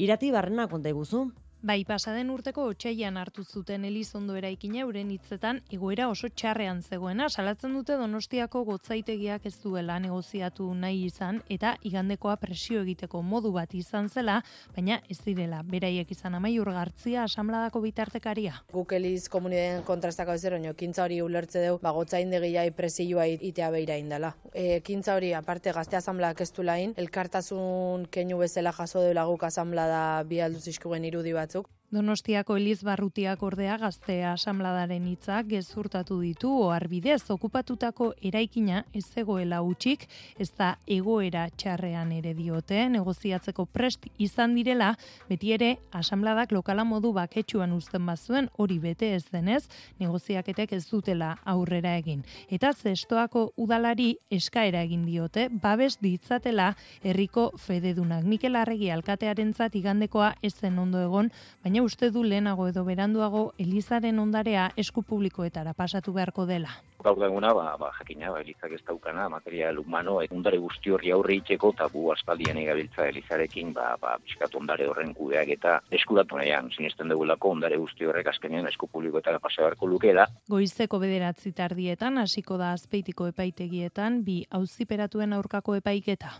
Irati 0.00 0.32
barrena 0.32 0.66
konta 0.66 0.88
iguzu? 0.88 1.28
Bai, 1.64 1.78
pasaden 1.88 2.28
urteko 2.28 2.66
otxaian 2.68 3.16
hartu 3.16 3.40
zuten 3.40 3.86
Elizondo 3.88 4.34
eraikina 4.36 4.82
euren 4.82 5.08
hitzetan 5.14 5.62
egoera 5.72 6.10
oso 6.12 6.28
txarrean 6.28 6.82
zegoena, 6.84 7.30
salatzen 7.30 7.72
dute 7.72 7.94
Donostiako 7.96 8.60
gotzaitegiak 8.66 9.46
ez 9.48 9.54
duela 9.62 9.96
negoziatu 9.96 10.66
nahi 10.76 11.06
izan 11.06 11.38
eta 11.48 11.70
igandekoa 11.88 12.34
presio 12.42 12.82
egiteko 12.82 13.22
modu 13.24 13.52
bat 13.54 13.72
izan 13.72 14.10
zela, 14.12 14.34
baina 14.74 14.98
ez 15.08 15.16
direla 15.24 15.62
beraiek 15.70 16.12
izan 16.12 16.36
amaiur 16.36 16.68
gartzia 16.68 17.22
asamladako 17.22 17.80
bitartekaria. 17.86 18.60
Guk 18.74 18.92
Eliz 18.98 19.30
komunideen 19.32 19.86
kontrastako 19.88 20.36
ez 20.36 20.44
oino, 20.52 20.74
kintza 20.76 21.06
hori 21.08 21.22
ulertze 21.24 21.64
deu, 21.64 21.80
ba, 21.80 21.94
gotzaindegiai 21.96 22.74
presioa 22.76 23.24
itea 23.32 23.70
beira 23.72 23.96
indela. 23.96 24.34
E, 24.52 24.82
kintza 24.84 25.16
hori, 25.16 25.32
aparte 25.32 25.72
gazte 25.72 25.96
asamladak 25.96 26.44
ez 26.44 26.50
du 26.52 26.68
lain, 26.68 26.92
elkartasun 27.00 28.04
keinu 28.12 28.44
bezala 28.44 28.76
jaso 28.76 29.00
dela 29.08 29.24
guk 29.32 29.48
asamlada 29.48 30.04
bi 30.28 30.44
alduz 30.44 30.68
irudi 30.68 31.32
bat 31.32 31.53
Donostiako 31.94 32.56
Eliz 32.58 32.80
Barrutiak 32.82 33.42
ordea 33.46 33.76
gaztea 33.78 34.32
asamladaren 34.34 35.04
hitzak 35.06 35.46
gezurtatu 35.52 36.16
ditu 36.18 36.48
oharbidez 36.64 37.20
okupatutako 37.30 38.08
eraikina 38.30 38.80
ez 38.90 39.04
zegoela 39.14 39.60
utxik, 39.62 40.08
ez 40.42 40.48
da 40.58 40.72
egoera 40.90 41.44
txarrean 41.54 42.10
ere 42.16 42.32
diote, 42.34 42.80
negoziatzeko 42.90 43.68
prest 43.70 44.08
izan 44.18 44.56
direla, 44.58 44.88
beti 45.28 45.52
ere 45.54 45.68
asamladak 45.94 46.56
lokala 46.56 46.82
modu 46.82 47.12
baketsuan 47.14 47.76
uzten 47.76 48.02
bazuen 48.10 48.50
hori 48.58 48.80
bete 48.82 49.12
ez 49.14 49.28
denez, 49.30 49.62
negoziaketek 50.02 50.74
ez 50.74 50.82
dutela 50.88 51.36
aurrera 51.44 51.94
egin. 52.00 52.26
Eta 52.50 52.72
zestoako 52.74 53.44
udalari 53.54 54.16
eskaera 54.34 54.82
egin 54.82 55.06
diote, 55.06 55.46
babes 55.62 56.00
ditzatela 56.02 56.72
herriko 57.04 57.52
fededunak. 57.68 58.26
Mikel 58.26 58.58
Arregi 58.58 58.90
alkatearen 58.90 59.54
zat 59.54 59.78
igandekoa 59.78 60.34
ez 60.42 60.56
zen 60.56 60.82
ondo 60.82 61.06
egon, 61.06 61.30
baina 61.62 61.83
uste 61.84 62.10
du 62.10 62.22
lehenago 62.24 62.66
edo 62.68 62.82
beranduago 62.84 63.52
Elizaren 63.58 64.18
ondarea 64.18 64.70
esku 64.80 65.02
publikoetara 65.02 65.74
pasatu 65.74 66.12
beharko 66.12 66.46
dela. 66.46 66.70
Gaur 67.04 67.18
daguna, 67.20 67.50
ba, 67.52 67.76
ba, 67.76 67.90
jakina, 67.98 68.30
ba, 68.32 68.40
Elizak 68.40 68.72
ez 68.72 68.80
daukana, 68.86 69.28
material 69.28 69.78
humano, 69.78 70.16
ondare 70.30 70.58
guzti 70.58 70.90
horri 70.90 71.12
aurre 71.12 71.36
itxeko, 71.36 71.74
eta 71.76 71.88
bu 71.92 72.06
aspaldian 72.14 72.56
egabiltza 72.62 73.08
Elizarekin, 73.10 73.74
ba, 73.76 73.90
ba, 74.00 74.14
piskat 74.24 74.56
ondare 74.56 74.88
horren 74.88 75.12
kudeak 75.14 75.52
eta 75.58 75.76
eskuratu 75.90 76.40
nahian, 76.40 76.72
sinisten 76.72 77.12
dugulako 77.12 77.52
ondare 77.58 77.76
guzti 77.76 78.08
horrek 78.08 78.32
azkenean 78.32 78.70
esku 78.72 78.88
publikoetara 78.88 79.42
pasa 79.44 79.66
beharko 79.66 79.90
lukela. 79.92 80.26
Goizeko 80.48 80.98
bederatzi 81.04 81.52
tardietan, 81.52 82.18
hasiko 82.24 82.56
da 82.56 82.72
azpeitiko 82.72 83.28
epaitegietan, 83.34 84.22
bi 84.24 84.40
auziperatuen 84.50 85.36
aurkako 85.36 85.76
epaiketa. 85.82 86.32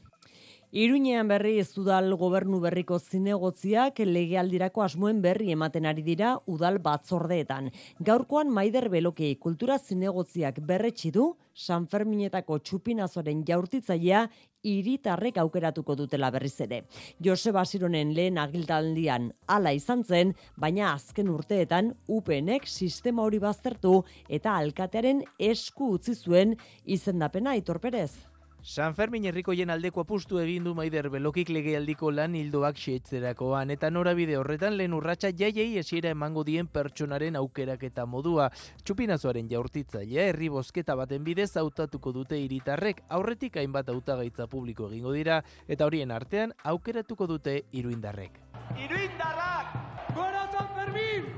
Iruñean 0.75 1.29
berri 1.31 1.61
ez 1.63 1.79
udal 1.79 2.17
gobernu 2.19 2.59
berriko 2.59 2.97
zinegotziak 2.99 4.01
legealdirako 4.09 4.83
asmoen 4.83 5.21
berri 5.23 5.53
ematen 5.55 5.87
ari 5.87 6.03
dira 6.03 6.33
udal 6.51 6.81
batzordeetan. 6.83 7.69
Gaurkoan 8.09 8.51
maider 8.51 8.89
belokei 8.91 9.37
kultura 9.45 9.77
zinegotziak 9.79 10.59
berretsi 10.67 11.13
du 11.15 11.29
San 11.55 11.87
Ferminetako 11.87 12.59
txupinazoren 12.59 13.47
jaurtitzailea 13.47 14.25
iritarrek 14.67 15.39
aukeratuko 15.45 15.95
dutela 15.95 16.33
berriz 16.35 16.59
ere. 16.67 16.83
Jose 17.23 17.55
Basironen 17.55 18.11
lehen 18.19 18.43
agiltaldian 18.43 19.31
hala 19.47 19.71
izan 19.79 20.03
zen, 20.03 20.35
baina 20.59 20.91
azken 20.91 21.31
urteetan 21.31 21.95
UPNek 22.09 22.67
sistema 22.67 23.23
hori 23.23 23.39
baztertu 23.39 24.01
eta 24.27 24.59
alkatearen 24.59 25.23
esku 25.39 25.95
utzi 26.01 26.19
zuen 26.19 26.59
izendapena 26.83 27.55
itorperez. 27.63 28.34
San 28.65 28.95
Fermin 28.97 29.27
herrikoien 29.29 29.69
aldeko 29.69 30.01
apustu 30.01 30.39
egin 30.41 30.65
du 30.65 30.73
Maider 30.75 31.11
Belokik 31.13 31.51
legealdiko 31.53 32.09
lan 32.11 32.33
hildoak 32.39 32.79
xeitzerakoan 32.81 33.75
eta 33.75 33.91
norabide 33.93 34.39
horretan 34.41 34.79
lehen 34.79 34.95
urratsa 34.97 35.29
jaiei 35.37 35.77
esiera 35.77 36.15
emango 36.17 36.47
dien 36.49 36.65
pertsonaren 36.67 37.37
aukerak 37.37 37.85
eta 37.91 38.07
modua. 38.09 38.49
Txupinazoaren 38.81 39.51
jaurtitzailea 39.53 40.31
herri 40.31 40.49
bosketa 40.49 40.97
baten 40.97 41.29
bidez 41.29 41.51
hautatuko 41.61 42.15
dute 42.17 42.41
hiritarrek 42.41 43.05
aurretik 43.11 43.61
hainbat 43.61 43.93
hautagaitza 43.93 44.49
publiko 44.49 44.89
egingo 44.89 45.13
dira 45.13 45.43
eta 45.69 45.85
horien 45.85 46.11
artean 46.11 46.57
aukeratuko 46.65 47.29
dute 47.37 47.61
iruindarrek. 47.73 48.41
Iruindarrak! 48.81 49.77
Gora 50.17 50.49
San 50.57 50.73
Fermin! 50.73 51.29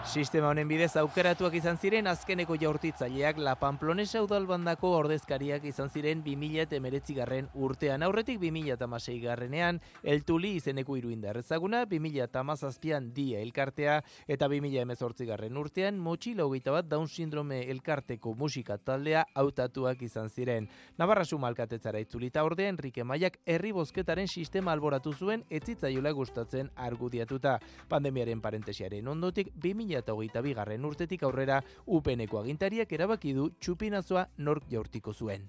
Sistema 0.00 0.48
honen 0.48 0.66
bidez 0.66 0.96
aukeratuak 0.96 1.54
izan 1.54 1.76
ziren 1.78 2.08
azkeneko 2.08 2.56
jaurtitzaileak 2.58 3.36
La 3.44 3.52
Pamplonesa 3.60 4.22
udalbandako 4.24 4.88
ordezkariak 4.96 5.66
izan 5.68 5.90
ziren 5.92 6.22
2000 6.24 7.14
garren 7.14 7.50
urtean. 7.54 8.02
Aurretik 8.02 8.40
2000 8.40 9.18
garrenean, 9.22 9.80
El 10.02 10.24
Tuli 10.24 10.54
izeneko 10.56 10.96
iruindar 10.96 11.36
ezaguna, 11.36 11.84
2000 11.84 13.12
dia 13.12 13.40
elkartea, 13.40 14.00
eta 14.26 14.48
2000 14.48 15.26
garren 15.28 15.56
urtean, 15.56 15.98
motxila 15.98 16.44
hogeita 16.44 16.72
bat 16.72 16.88
Down 16.88 17.06
Sindrome 17.06 17.60
elkarteko 17.70 18.34
musika 18.34 18.78
taldea 18.78 19.26
hautatuak 19.34 20.02
izan 20.02 20.30
ziren. 20.30 20.68
Navarra 20.98 21.24
suma 21.24 21.46
alkatetzara 21.48 22.00
itzulita 22.00 22.42
ordea, 22.42 22.68
Enrique 22.68 23.04
Maiak 23.04 23.38
herri 23.44 23.70
bozketaren 23.72 24.26
sistema 24.28 24.72
alboratu 24.72 25.12
zuen, 25.12 25.44
etzitzaiola 25.50 26.10
gustatzen 26.12 26.70
argudiatuta. 26.74 27.58
Pandemiaren 27.88 28.40
parentesiaren 28.40 29.06
ondotik, 29.06 29.52
2000 29.54 29.89
eta 29.98 30.14
hogeita 30.14 30.40
bigarren 30.40 30.84
urtetik 30.84 31.22
aurrera 31.22 31.60
upeneko 31.86 32.40
agintariak 32.40 32.92
erabaki 32.92 33.34
du 33.34 33.50
txupinazoa 33.58 34.28
nork 34.38 34.70
jaurtiko 34.70 35.12
zuen. 35.12 35.48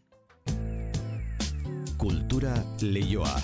Kultura 2.02 2.56
leioa. 2.82 3.36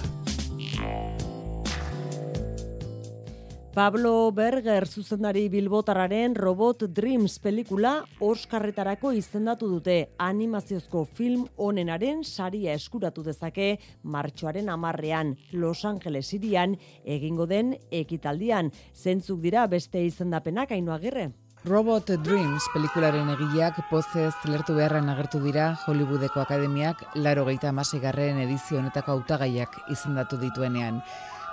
Pablo 3.78 4.32
Berger 4.32 4.88
zuzendari 4.88 5.44
bilbotararen 5.54 6.34
Robot 6.34 6.88
Dreams 6.98 7.36
pelikula 7.38 7.92
Oskarretarako 8.26 9.12
izendatu 9.14 9.70
dute 9.70 9.98
animaziozko 10.18 11.04
film 11.20 11.44
onenaren 11.62 12.24
saria 12.26 12.74
eskuratu 12.74 13.22
dezake 13.28 13.68
martxoaren 14.02 14.74
amarrean 14.74 15.36
Los 15.52 15.86
Angeles 15.86 16.34
irian 16.34 16.74
egingo 17.06 17.46
den 17.46 17.76
ekitaldian. 17.92 18.74
Zentzuk 18.96 19.46
dira 19.46 19.68
beste 19.68 20.02
izendapenak 20.10 20.74
hainu 20.74 20.98
agirre? 20.98 21.30
Robot 21.70 22.16
Dreams 22.26 22.66
pelikularen 22.74 23.30
egileak 23.38 23.84
pozez 23.92 24.34
lertu 24.50 24.74
beharren 24.74 25.14
agertu 25.14 25.46
dira 25.46 25.76
Hollywoodeko 25.86 26.42
akademiak 26.42 27.06
laro 27.14 27.46
geita 27.46 27.72
garren 28.02 28.40
edizio 28.40 28.80
honetako 28.80 29.12
hautagaiak 29.12 29.84
izendatu 29.92 30.38
dituenean. 30.38 31.04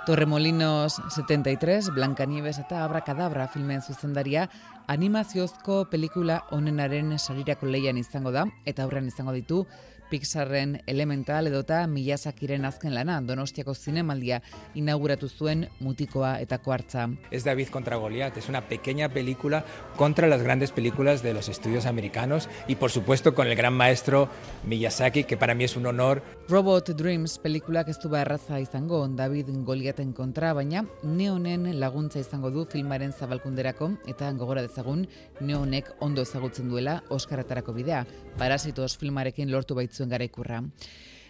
Torremolinos 0.05 1.01
73, 1.09 1.89
Blancanieves 1.89 2.59
eta 2.61 2.83
Abracadabra 2.83 3.47
filmen 3.47 3.81
zuzendaria 3.81 4.43
animaziozko 4.85 5.87
pelikula 5.89 6.43
onenaren 6.53 7.17
sarirako 7.17 7.65
leian 7.65 7.97
izango 7.97 8.29
da 8.35 8.45
eta 8.69 8.85
aurrean 8.85 9.09
izango 9.09 9.33
ditu 9.33 9.63
Pixarren 10.09 10.81
Elemental 10.85 11.47
edota 11.49 11.79
Miyazakiren 11.89 12.65
azken 12.65 12.93
lana 12.93 13.17
Donostiako 13.25 13.73
zinemaldia 13.73 14.41
inauguratu 14.77 15.29
zuen 15.29 15.65
Mutikoa 15.79 16.35
eta 16.41 16.59
Kuartza. 16.59 17.07
Es 17.31 17.43
David 17.43 17.69
contra 17.69 17.97
Goliat, 17.97 18.37
es 18.37 18.49
una 18.49 18.61
pequeña 18.61 19.09
película 19.09 19.65
contra 19.97 20.27
las 20.27 20.43
grandes 20.43 20.71
películas 20.71 21.23
de 21.23 21.33
los 21.33 21.49
estudios 21.49 21.85
americanos 21.85 22.49
y 22.67 22.75
por 22.75 22.91
supuesto 22.91 23.33
con 23.33 23.47
el 23.47 23.55
gran 23.55 23.73
maestro 23.73 24.29
Miyazaki, 24.65 25.23
que 25.23 25.37
para 25.37 25.55
mí 25.55 25.63
es 25.63 25.75
un 25.75 25.87
honor. 25.87 26.21
Robot 26.45 26.91
Dreams 26.93 27.39
pelikulak 27.41 27.87
ez 27.89 27.95
du 27.97 28.11
erraza 28.13 28.59
izango 28.61 28.99
David 29.17 29.47
Goliaten 29.65 30.11
kontra, 30.13 30.51
baina 30.53 30.83
neonen 31.01 31.63
laguntza 31.81 32.21
izango 32.21 32.51
du 32.53 32.67
filmaren 32.69 33.15
zabalkunderako 33.17 33.87
eta 34.13 34.29
gogora 34.37 34.61
dezagun 34.61 35.07
neonek 35.41 35.89
ondo 36.05 36.21
ezagutzen 36.21 36.69
duela 36.69 36.99
Oskaratarako 37.09 37.73
bidea. 37.73 38.03
Parasitos 38.37 38.91
filmarekin 39.01 39.49
lortu 39.49 39.73
baitz 39.73 39.95
zuen 39.97 40.13
garaikurra. 40.13 40.61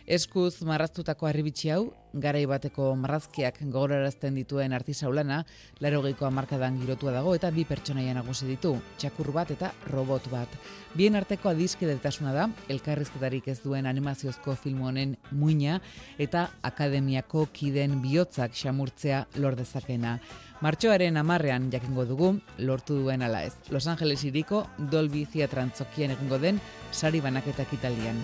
Eskuz 0.06 0.62
marraztutako 0.62 1.26
arribitsi 1.26 1.72
hau, 1.74 1.88
garai 2.14 2.44
bateko 2.46 2.92
marrazkiak 3.02 3.56
gogorarazten 3.74 4.36
dituen 4.38 4.74
artisaulana, 4.78 5.40
laro 5.82 6.04
geiko 6.04 6.28
amarkadan 6.28 6.78
girotua 6.78 7.16
dago 7.16 7.34
eta 7.34 7.50
bi 7.50 7.66
pertsonaia 7.66 8.14
nagusi 8.14 8.46
ditu, 8.46 8.76
txakur 9.02 9.32
bat 9.34 9.50
eta 9.56 9.72
robot 9.90 10.30
bat. 10.30 10.54
Bien 10.94 11.18
arteko 11.18 11.50
adizkidetasuna 11.50 12.36
da, 12.38 12.46
elkarrizketarik 12.70 13.50
ez 13.50 13.58
duen 13.64 13.90
animaziozko 13.90 14.54
film 14.62 14.84
honen 14.86 15.18
muina 15.32 15.80
eta 16.22 16.52
akademiako 16.62 17.48
kiden 17.52 17.98
bihotzak 18.06 18.54
xamurtzea 18.54 19.26
lordezakena. 19.42 20.20
Martxoaren 20.62 21.18
amarrean 21.18 21.72
jakingo 21.74 22.06
dugu, 22.06 22.36
lortu 22.60 23.02
duen 23.02 23.26
ala 23.26 23.42
ez. 23.44 23.58
Los 23.74 23.88
Angeles 23.88 24.22
iriko 24.24 24.68
Dolby 24.78 25.26
Theatre 25.26 25.66
antzokien 25.66 26.14
egingo 26.14 26.38
den 26.38 26.62
sari 26.94 27.26
banaketak 27.26 27.74
italian. 27.74 28.22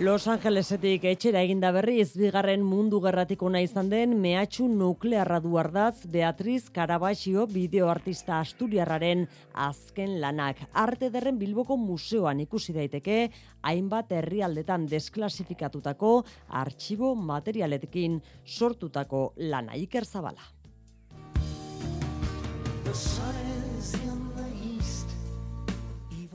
Los 0.00 0.24
Angelesetik 0.26 1.02
etxera 1.04 1.42
eginda 1.44 1.68
berriz, 1.76 2.14
bigarren 2.16 2.62
mundu 2.64 2.96
gerratik 3.04 3.42
ona 3.44 3.60
izan 3.60 3.90
den 3.92 4.14
mehatxu 4.22 4.64
nuklearra 4.64 5.36
du 5.44 5.58
ardaz 5.60 6.06
Beatriz 6.08 6.70
Caraballo 6.72 7.44
bideoartista 7.52 8.38
asturiarraren 8.38 9.26
azken 9.52 10.14
lanak. 10.22 10.64
Arte 10.72 11.10
derren 11.12 11.36
Bilboko 11.36 11.76
museoan 11.76 12.40
ikusi 12.40 12.72
daiteke, 12.72 13.18
hainbat 13.68 14.16
herrialdetan 14.16 14.88
desklasifikatutako 14.88 16.14
artxibo 16.48 17.12
materialetekin 17.14 18.16
sortutako 18.46 19.34
lana 19.36 19.76
Iker 19.76 20.08
Zabala. 20.08 20.40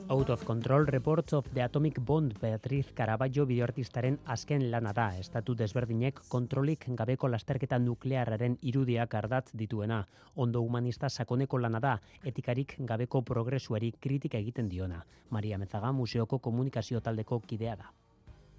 Out 0.10 0.30
of 0.30 0.46
Control 0.46 0.86
Reports 0.86 1.34
of 1.34 1.54
the 1.54 1.62
Atomic 1.62 2.00
Bond 2.00 2.34
Beatriz 2.40 2.94
Caraballo 2.96 3.44
bideoartistaren 3.46 4.16
azken 4.24 4.64
lana 4.72 4.94
da. 4.96 5.10
Estatu 5.20 5.56
desberdinek 5.60 6.22
kontrolik 6.32 6.86
gabeko 7.02 7.28
lasterketa 7.28 7.76
nuklearraren 7.84 8.56
irudiak 8.62 9.18
ardatz 9.20 9.52
dituena. 9.52 10.00
Ondo 10.36 10.64
humanista 10.64 11.10
sakoneko 11.10 11.60
lana 11.60 11.84
da, 11.84 11.98
etikarik 12.24 12.78
gabeko 12.80 13.22
progresuari 13.22 13.92
kritika 14.00 14.40
egiten 14.40 14.70
diona. 14.72 15.04
Maria 15.30 15.58
Mezaga 15.58 15.92
museoko 15.92 16.40
komunikazio 16.40 17.02
taldeko 17.02 17.42
kidea 17.42 17.76
da. 17.76 17.92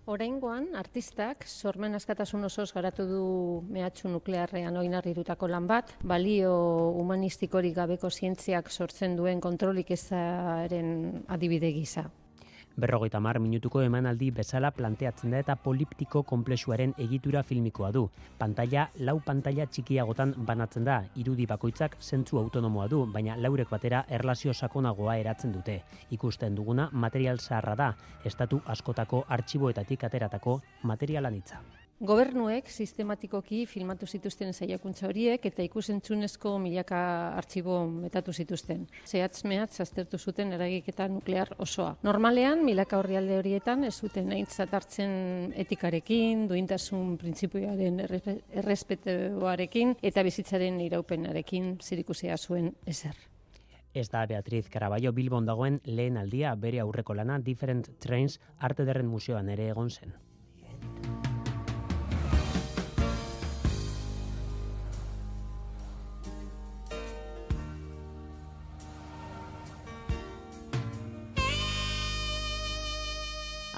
Oraingoan 0.09 0.70
artistak 0.72 1.42
sormen 1.44 1.92
askatasun 1.98 2.48
osoz 2.48 2.70
garatu 2.72 3.04
du 3.11 3.24
mehatxu 3.68 4.09
nuklearrean 4.09 4.78
oinarritutako 4.80 5.50
lan 5.52 5.66
bat, 5.68 5.90
balio 6.00 6.54
humanistikorik 6.96 7.74
gabeko 7.76 8.09
zientziak 8.09 8.70
sortzen 8.72 9.18
duen 9.18 9.42
kontrolik 9.44 9.92
ezaren 9.98 10.94
adibide 11.28 11.74
gisa. 11.76 12.06
Berrogeita 12.78 13.18
mar 13.18 13.40
minutuko 13.42 13.80
emanaldi 13.82 14.28
bezala 14.30 14.68
planteatzen 14.70 15.32
da 15.34 15.38
eta 15.42 15.56
poliptiko 15.58 16.20
komplexuaren 16.22 16.92
egitura 17.04 17.42
filmikoa 17.42 17.90
du. 17.96 18.04
Pantalla, 18.38 18.84
lau 19.08 19.16
pantalla 19.26 19.66
txikiagotan 19.66 20.36
banatzen 20.46 20.86
da, 20.86 21.00
irudi 21.18 21.48
bakoitzak 21.50 21.96
zentzu 21.98 22.38
autonomoa 22.38 22.86
du, 22.92 23.02
baina 23.16 23.34
laurek 23.36 23.74
batera 23.74 24.04
erlazio 24.20 24.54
sakonagoa 24.54 25.18
eratzen 25.24 25.56
dute. 25.58 25.80
Ikusten 26.14 26.54
duguna 26.54 26.86
material 26.92 27.42
zaharra 27.42 27.74
da, 27.82 27.90
estatu 28.24 28.62
askotako 28.76 29.24
artxiboetatik 29.26 30.06
ateratako 30.06 30.60
materialanitza. 30.84 31.58
Gobernuek 31.99 32.68
sistematikoki 32.70 33.64
filmatu 33.66 34.07
zituzten 34.07 34.53
saiakuntza 34.55 35.09
horiek 35.09 35.42
eta 35.49 35.64
ikusentzunezko 35.66 36.53
milaka 36.62 36.99
artxibo 37.34 37.80
metatu 37.90 38.30
zituzten. 38.30 38.84
Zehatz 39.03 39.42
mehatz 39.51 39.80
aztertu 39.82 40.18
zuten 40.18 40.53
eragiketa 40.55 41.09
nuklear 41.11 41.51
osoa. 41.59 41.96
Normalean, 42.07 42.62
milaka 42.64 43.01
horrialde 43.01 43.40
horietan 43.40 43.82
ez 43.88 43.96
zuten 43.99 44.30
aintzat 44.36 44.76
hartzen 44.78 45.51
etikarekin, 45.59 46.46
duintasun 46.53 47.16
printzipioaren 47.18 47.99
errespetuarekin 48.07 49.96
eta 50.01 50.22
bizitzaren 50.22 50.78
iraupenarekin 50.86 51.74
zirikusia 51.82 52.38
zuen 52.38 52.70
ezer. 52.86 53.18
Ez 53.92 54.07
da 54.14 54.22
Beatriz 54.30 54.68
Caraballo 54.70 55.11
Bilbon 55.12 55.51
dagoen 55.51 55.80
lehen 55.84 56.16
aldia 56.16 56.55
bere 56.55 56.78
aurreko 56.78 57.18
lana 57.18 57.40
Different 57.42 57.90
Trains 57.99 58.38
Arte 58.59 58.86
Derren 58.86 59.11
Museoan 59.11 59.49
ere 59.51 59.72
egon 59.74 59.90
zen. 59.90 60.14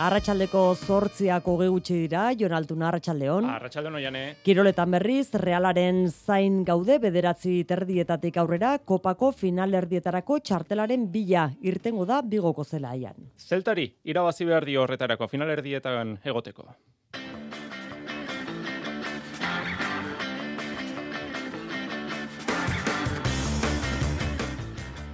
Arratxaldeko 0.00 0.60
zortziako 0.80 1.58
gutxi 1.60 1.92
dira, 2.06 2.30
Jon 2.32 2.54
Altuna, 2.56 2.86
Arratxaldeon. 2.88 3.44
Arratxaldeon 3.52 3.98
oiane. 3.98 4.22
Kiroletan 4.40 4.94
berriz, 4.94 5.26
realaren 5.36 6.06
zain 6.08 6.62
gaude 6.64 6.96
bederatzi 7.02 7.58
terdietatik 7.68 8.38
aurrera, 8.40 8.78
kopako 8.78 9.28
final 9.36 9.76
erdietarako 9.76 10.38
txartelaren 10.40 11.04
bila 11.12 11.50
irtengo 11.60 12.06
da 12.08 12.22
bigoko 12.24 12.64
zelaian. 12.64 13.28
Zeltari, 13.36 13.90
irabazi 14.08 14.48
behar 14.48 14.64
dio 14.64 14.86
horretarako 14.86 15.28
final 15.28 15.52
erdietan 15.52 16.16
egoteko. 16.24 16.64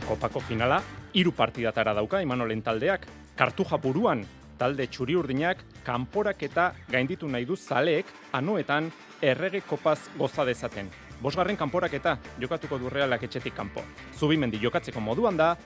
Kopako 0.06 0.46
finala, 0.46 0.78
hiru 1.12 1.34
partidatara 1.34 1.98
dauka 1.98 2.22
Imanolen 2.22 2.62
taldeak, 2.62 3.10
kartuja 3.34 3.82
buruan 3.82 4.22
talde 4.58 4.86
txuri 4.86 5.16
urdinak 5.16 5.62
kanporak 5.84 6.42
eta 6.42 6.72
gainditu 6.90 7.28
nahi 7.28 7.44
du 7.44 7.56
zaleek 7.56 8.06
anuetan 8.32 8.90
errege 9.22 9.60
kopaz 9.60 9.98
goza 10.18 10.44
dezaten. 10.44 10.90
Bosgarren 11.20 11.56
kanporak 11.56 11.94
eta 11.96 12.18
jokatuko 12.40 12.78
du 12.78 12.90
realak 12.92 13.22
etxetik 13.22 13.54
kanpo. 13.56 13.84
Zubimendi 14.18 14.60
jokatzeko 14.62 15.00
moduan 15.00 15.36
da, 15.36 15.56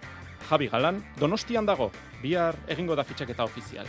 Javi 0.49 0.69
Galan, 0.69 1.03
donostian 1.19 1.67
dago, 1.67 1.91
bihar 2.23 2.57
egingo 2.69 2.97
da 2.97 3.05
fitxaketa 3.05 3.45
ofizial. 3.45 3.87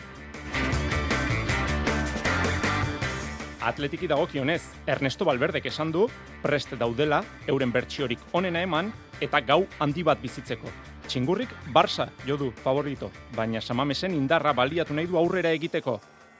Atletiki 3.62 4.08
dagokionez, 4.10 4.62
Ernesto 4.90 5.26
Balberdek 5.26 5.68
esan 5.70 5.92
du, 5.94 6.08
prest 6.42 6.74
daudela, 6.82 7.22
euren 7.48 7.72
bertsiorik 7.72 8.20
onena 8.34 8.64
eman, 8.66 8.90
eta 9.22 9.40
gau 9.46 9.68
handi 9.80 10.02
bat 10.04 10.18
bizitzeko. 10.22 10.72
Txingurrik 11.12 11.52
Barça 11.76 12.06
jo 12.24 12.38
du 12.40 12.46
favorito, 12.64 13.10
baina 13.36 13.60
Samamesen 13.60 14.14
indarra 14.16 14.54
baliatu 14.56 14.96
nahi 14.96 15.10
du 15.12 15.18
aurrera 15.20 15.50
egiteko. 15.52 15.98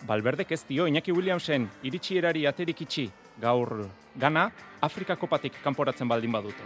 Balberdek 0.08 0.54
ez 0.56 0.62
dio 0.70 0.86
Iñaki 0.88 1.12
Williamsen 1.12 1.66
iritsierari 1.84 2.46
aterik 2.48 2.80
itxi, 2.86 3.10
gaur 3.42 3.90
gana 4.16 4.46
Afrika 4.80 5.18
kopatik 5.20 5.60
kanporatzen 5.66 6.08
baldin 6.08 6.32
badute. 6.32 6.64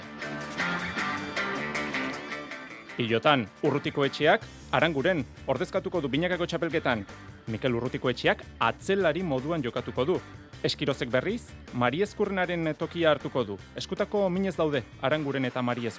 Pilotan, 2.95 3.47
urrutiko 3.65 4.05
etxeak, 4.05 4.45
aranguren, 4.71 5.25
ordezkatuko 5.47 6.03
du 6.05 6.07
binakako 6.07 6.45
txapelketan. 6.45 7.01
Mikel 7.49 7.73
urrutiko 7.73 8.13
etxeak 8.13 8.45
atzelari 8.59 9.25
moduan 9.25 9.65
jokatuko 9.65 10.05
du. 10.05 10.21
Eskirozek 10.61 11.09
berriz, 11.09 11.41
Mari 11.73 12.05
Eskurrenaren 12.05 12.69
tokia 12.77 13.15
hartuko 13.15 13.43
du. 13.43 13.59
Eskutako 13.75 14.29
minez 14.29 14.55
daude, 14.61 14.85
aranguren 15.01 15.49
eta 15.49 15.65
Mari 15.65 15.89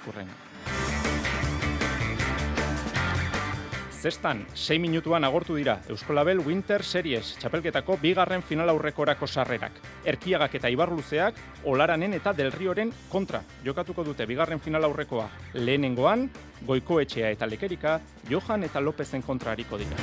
Zestan, 4.07 4.45
6 4.53 4.79
minutuan 4.79 5.25
agortu 5.27 5.57
dira 5.57 5.81
Euskolabel 5.91 6.39
Winter 6.39 6.79
Series 6.79 7.33
txapelketako 7.41 7.97
bigarren 7.99 8.39
final 8.39 8.69
aurrekorako 8.71 9.27
sarrerak. 9.27 9.81
Erkiagak 10.07 10.55
eta 10.55 10.71
Ibarluzeak 10.71 11.41
Olaranen 11.67 12.15
eta 12.15 12.31
Delrioren 12.31 12.93
kontra 13.11 13.41
jokatuko 13.65 14.05
dute 14.07 14.23
bigarren 14.25 14.63
final 14.63 14.87
aurrekoa. 14.87 15.27
Lehenengoan, 15.59 16.29
Goiko 16.63 17.01
Etxea 17.03 17.33
eta 17.35 17.51
Lekerika, 17.51 17.99
Johan 18.31 18.63
eta 18.63 18.79
Lopezen 18.79 19.27
kontra 19.27 19.51
hariko 19.51 19.75
dira. 19.83 19.99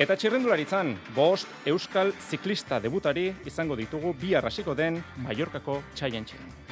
Eta 0.00 0.16
txirrendularitzan, 0.16 0.96
bost 1.12 1.68
Euskal 1.68 2.16
ziklista 2.30 2.80
debutari 2.80 3.34
izango 3.44 3.76
ditugu 3.76 4.16
bi 4.16 4.32
arrasiko 4.32 4.72
den 4.72 5.02
Mallorcako 5.28 5.82
txaientxean. 5.92 6.69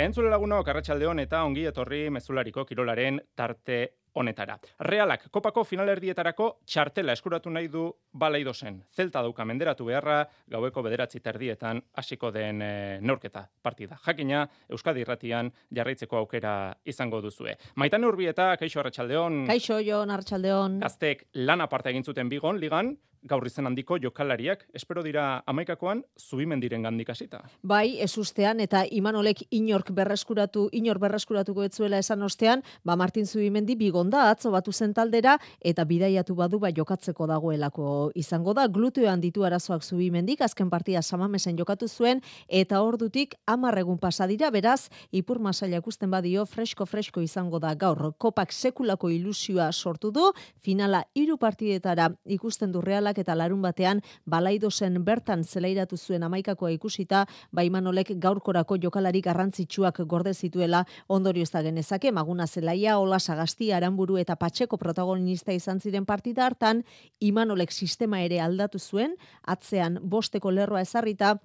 Entzule 0.00 0.30
lagunok, 0.32 0.68
arratsaldeon 0.72 1.18
eta 1.20 1.42
ongi 1.44 1.66
etorri 1.68 2.06
mezulariko 2.08 2.62
kirolaren 2.64 3.18
tarte 3.36 3.80
honetara. 4.16 4.54
Realak, 4.88 5.26
kopako 5.30 5.60
finalerdietarako 5.68 6.46
txartela 6.64 7.12
eskuratu 7.12 7.52
nahi 7.52 7.68
du 7.68 7.82
balaido 8.22 8.54
zen. 8.54 8.78
Zelta 8.96 9.20
dauka 9.20 9.44
menderatu 9.44 9.84
beharra, 9.90 10.22
gaueko 10.48 10.82
bederatzi 10.86 11.20
terdietan 11.20 11.82
hasiko 12.00 12.30
den 12.32 12.62
e, 12.64 12.70
neurketa 13.04 13.44
partida. 13.62 14.00
Jakina, 14.06 14.46
Euskadi 14.72 15.04
irratian 15.04 15.52
jarraitzeko 15.68 16.16
aukera 16.22 16.54
izango 16.88 17.20
duzue. 17.20 17.58
Maitan 17.76 18.08
urbieta, 18.08 18.54
kaixo 18.56 18.80
arratsaldeon. 18.80 19.44
Kaixo, 19.52 19.82
Jon, 19.84 20.16
arratsaldeon. 20.16 20.80
Gaztek 20.80 21.26
lan 21.44 21.60
aparte 21.60 21.92
egin 21.92 22.08
zuten 22.08 22.32
bigon, 22.32 22.56
ligan, 22.58 22.94
gaur 23.22 23.44
izen 23.46 23.66
handiko 23.68 23.98
jokalariak, 24.00 24.64
espero 24.74 25.02
dira 25.04 25.42
amaikakoan, 25.46 26.02
zubimendiren 26.18 26.82
gandik 26.82 27.10
hasita. 27.12 27.42
Bai, 27.62 28.00
ez 28.00 28.16
ustean, 28.18 28.60
eta 28.64 28.82
imanolek 28.90 29.42
inork 29.50 29.90
berreskuratu, 29.96 30.68
inor 30.72 30.98
berreskuratuko 31.02 31.64
etzuela 31.66 31.98
esan 32.00 32.22
ostean, 32.24 32.62
ba 32.84 32.96
Martin 32.96 33.26
Zubimendi 33.26 33.76
bigonda 33.76 34.30
atzo 34.30 34.50
batu 34.50 34.72
zen 34.72 34.94
taldera, 34.96 35.36
eta 35.60 35.84
bidaiatu 35.84 36.34
badu 36.34 36.58
ba 36.60 36.70
jokatzeko 36.72 37.26
dagoelako 37.28 38.10
izango 38.14 38.54
da, 38.56 38.66
gluteoan 38.68 39.20
ditu 39.20 39.44
arazoak 39.44 39.84
Zubimendik, 39.84 40.40
azken 40.40 40.70
partia 40.70 41.02
samamesen 41.02 41.58
jokatu 41.58 41.88
zuen, 41.88 42.22
eta 42.48 42.80
ordutik 42.82 43.36
amarregun 43.46 43.98
pasadira, 43.98 44.50
beraz, 44.50 44.88
ipur 45.12 45.38
masaila 45.38 45.82
ikusten 45.84 46.10
badio, 46.10 46.46
fresko-fresko 46.46 47.20
izango 47.20 47.60
da 47.60 47.74
gaur, 47.74 48.14
kopak 48.18 48.52
sekulako 48.52 49.10
ilusioa 49.10 49.70
sortu 49.72 50.10
du, 50.10 50.32
finala 50.56 51.04
hiru 51.14 51.36
partidetara 51.36 52.10
ikusten 52.24 52.72
du 52.72 52.80
reala 52.80 53.09
Realak 53.10 53.18
eta 53.18 53.34
larun 53.34 53.62
batean 53.62 54.00
balaidosen 54.26 55.02
bertan 55.04 55.42
zelairatu 55.42 55.96
zuen 55.96 56.22
amaikakoa 56.22 56.70
ikusita, 56.70 57.26
ba 57.52 57.64
Imanolek 57.64 58.12
gaurkorako 58.20 58.78
jokalari 58.78 59.20
garrantzitsuak 59.20 60.00
gorde 60.06 60.32
zituela 60.32 60.84
ondorio 61.08 61.42
ez 61.42 61.50
da 61.50 61.62
genezake, 61.62 62.12
maguna 62.12 62.46
zelaia, 62.46 62.98
Ola 62.98 63.18
Sagasti, 63.18 63.72
Aranburu 63.72 64.16
eta 64.18 64.36
Patxeko 64.36 64.78
protagonista 64.78 65.52
izan 65.52 65.80
ziren 65.80 66.06
partida 66.06 66.46
hartan, 66.46 66.84
Imanolek 67.20 67.72
sistema 67.72 68.22
ere 68.22 68.40
aldatu 68.40 68.78
zuen, 68.78 69.16
atzean 69.42 69.98
bosteko 70.02 70.50
lerroa 70.50 70.82
ezarrita, 70.82 71.40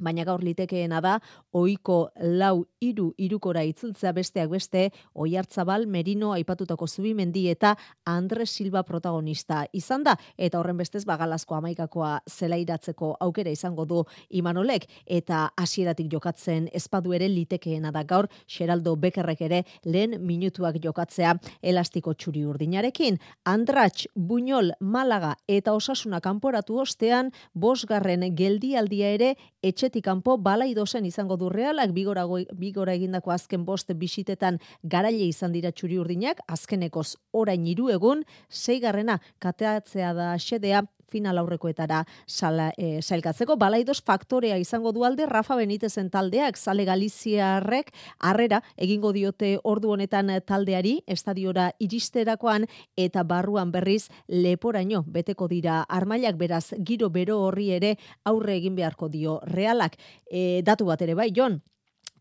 baina 0.00 0.24
gaur 0.24 0.42
litekeena 0.42 1.00
da 1.00 1.18
ohiko 1.52 2.10
lau 2.20 2.64
hiru 2.82 3.12
irukora 3.18 3.62
itzultzea 3.64 4.12
besteak 4.12 4.50
beste 4.50 4.88
Oiartzabal 5.14 5.86
Merino 5.86 6.32
aipatutako 6.34 6.86
zubimendi 6.86 7.46
eta 7.50 7.74
Andres 8.06 8.50
Silva 8.50 8.82
protagonista 8.82 9.64
izan 9.72 10.04
da. 10.04 10.16
Eta 10.36 10.58
horren 10.58 10.76
bestez 10.76 11.04
bagalazko 11.06 11.56
amaikakoa 11.56 12.18
zelairatzeko 12.30 13.14
aukera 13.20 13.50
izango 13.50 13.84
du 13.84 14.02
Imanolek. 14.30 14.86
Eta 15.06 15.48
hasieratik 15.56 16.10
jokatzen 16.12 16.68
espadu 16.72 17.14
ere 17.14 17.28
litekeena 17.28 17.92
da 17.92 18.04
gaur 18.04 18.28
Xeraldo 18.48 18.96
Bekerrek 18.96 19.40
ere 19.46 19.62
lehen 19.84 20.18
minutuak 20.26 20.80
jokatzea 20.82 21.36
elastiko 21.62 22.14
txuri 22.14 22.44
urdinarekin. 22.44 23.18
Andrats 23.44 24.08
Buñol 24.14 24.72
Malaga 24.80 25.36
eta 25.48 25.74
Osasuna 25.74 26.20
kanporatu 26.20 26.80
ostean 26.80 27.30
bosgarren 27.54 28.24
geldialdia 28.36 29.10
ere 29.14 29.34
etxe 29.62 29.83
etxetik 29.84 30.04
kanpo 30.06 30.38
balaidosen 30.40 31.04
izango 31.04 31.36
du 31.36 31.50
realak 31.52 31.90
bigora, 31.92 32.24
bigora 32.56 32.94
egindako 32.96 33.34
azken 33.34 33.66
bost 33.68 33.90
bisitetan 33.92 34.56
garaile 34.82 35.26
izan 35.28 35.52
dira 35.52 35.72
txuri 35.72 35.98
urdinak, 36.00 36.40
azkenekoz 36.48 37.16
orain 37.32 37.66
hiru 37.68 37.90
egun, 37.92 38.24
zeigarrena 38.48 39.18
kateatzea 39.44 40.14
da 40.16 40.30
xedea 40.40 40.86
final 41.14 41.38
aurrekoetara 41.38 42.02
sala, 42.26 42.72
e, 42.76 42.98
sailkatzeko. 43.02 43.56
Balaidos 43.60 44.00
faktorea 44.02 44.58
izango 44.58 44.92
du 44.92 45.04
alde 45.06 45.28
Rafa 45.30 45.56
Benitezen 45.60 46.10
taldeak, 46.10 46.58
sale 46.58 46.86
Galiziarrek, 46.88 47.92
harrera 48.18 48.62
egingo 48.76 49.12
diote 49.14 49.54
ordu 49.62 49.94
honetan 49.94 50.32
taldeari, 50.46 50.96
estadiora 51.06 51.70
iristerakoan, 51.78 52.66
eta 52.96 53.22
barruan 53.22 53.70
berriz 53.74 54.08
leporaino 54.28 55.04
beteko 55.06 55.48
dira 55.50 55.82
armailak 55.88 56.38
beraz 56.40 56.66
giro 56.82 57.10
bero 57.14 57.40
horri 57.46 57.70
ere 57.78 57.94
aurre 58.24 58.58
egin 58.58 58.74
beharko 58.76 59.08
dio 59.08 59.38
realak. 59.46 59.98
E, 60.26 60.62
datu 60.66 60.90
bat 60.90 61.02
ere 61.02 61.14
bai, 61.14 61.30
Jon, 61.36 61.60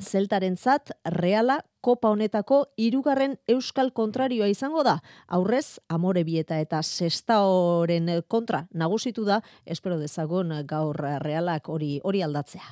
Zeltaren 0.02 0.58
zat, 0.58 0.92
reala, 1.06 1.62
kopa 1.84 2.14
honetako 2.16 2.64
irugarren 2.80 3.36
euskal 3.52 3.92
kontrarioa 3.92 4.48
izango 4.48 4.86
da. 4.88 4.98
Aurrez, 5.28 5.80
amore 5.92 6.24
bieta 6.24 6.60
eta 6.64 6.82
sestaoren 6.84 8.10
kontra 8.32 8.64
nagusitu 8.72 9.28
da, 9.28 9.42
espero 9.66 10.00
dezagon 10.00 10.56
gaur 10.68 11.04
realak 11.26 11.68
hori 11.70 11.98
hori 12.04 12.24
aldatzea. 12.24 12.70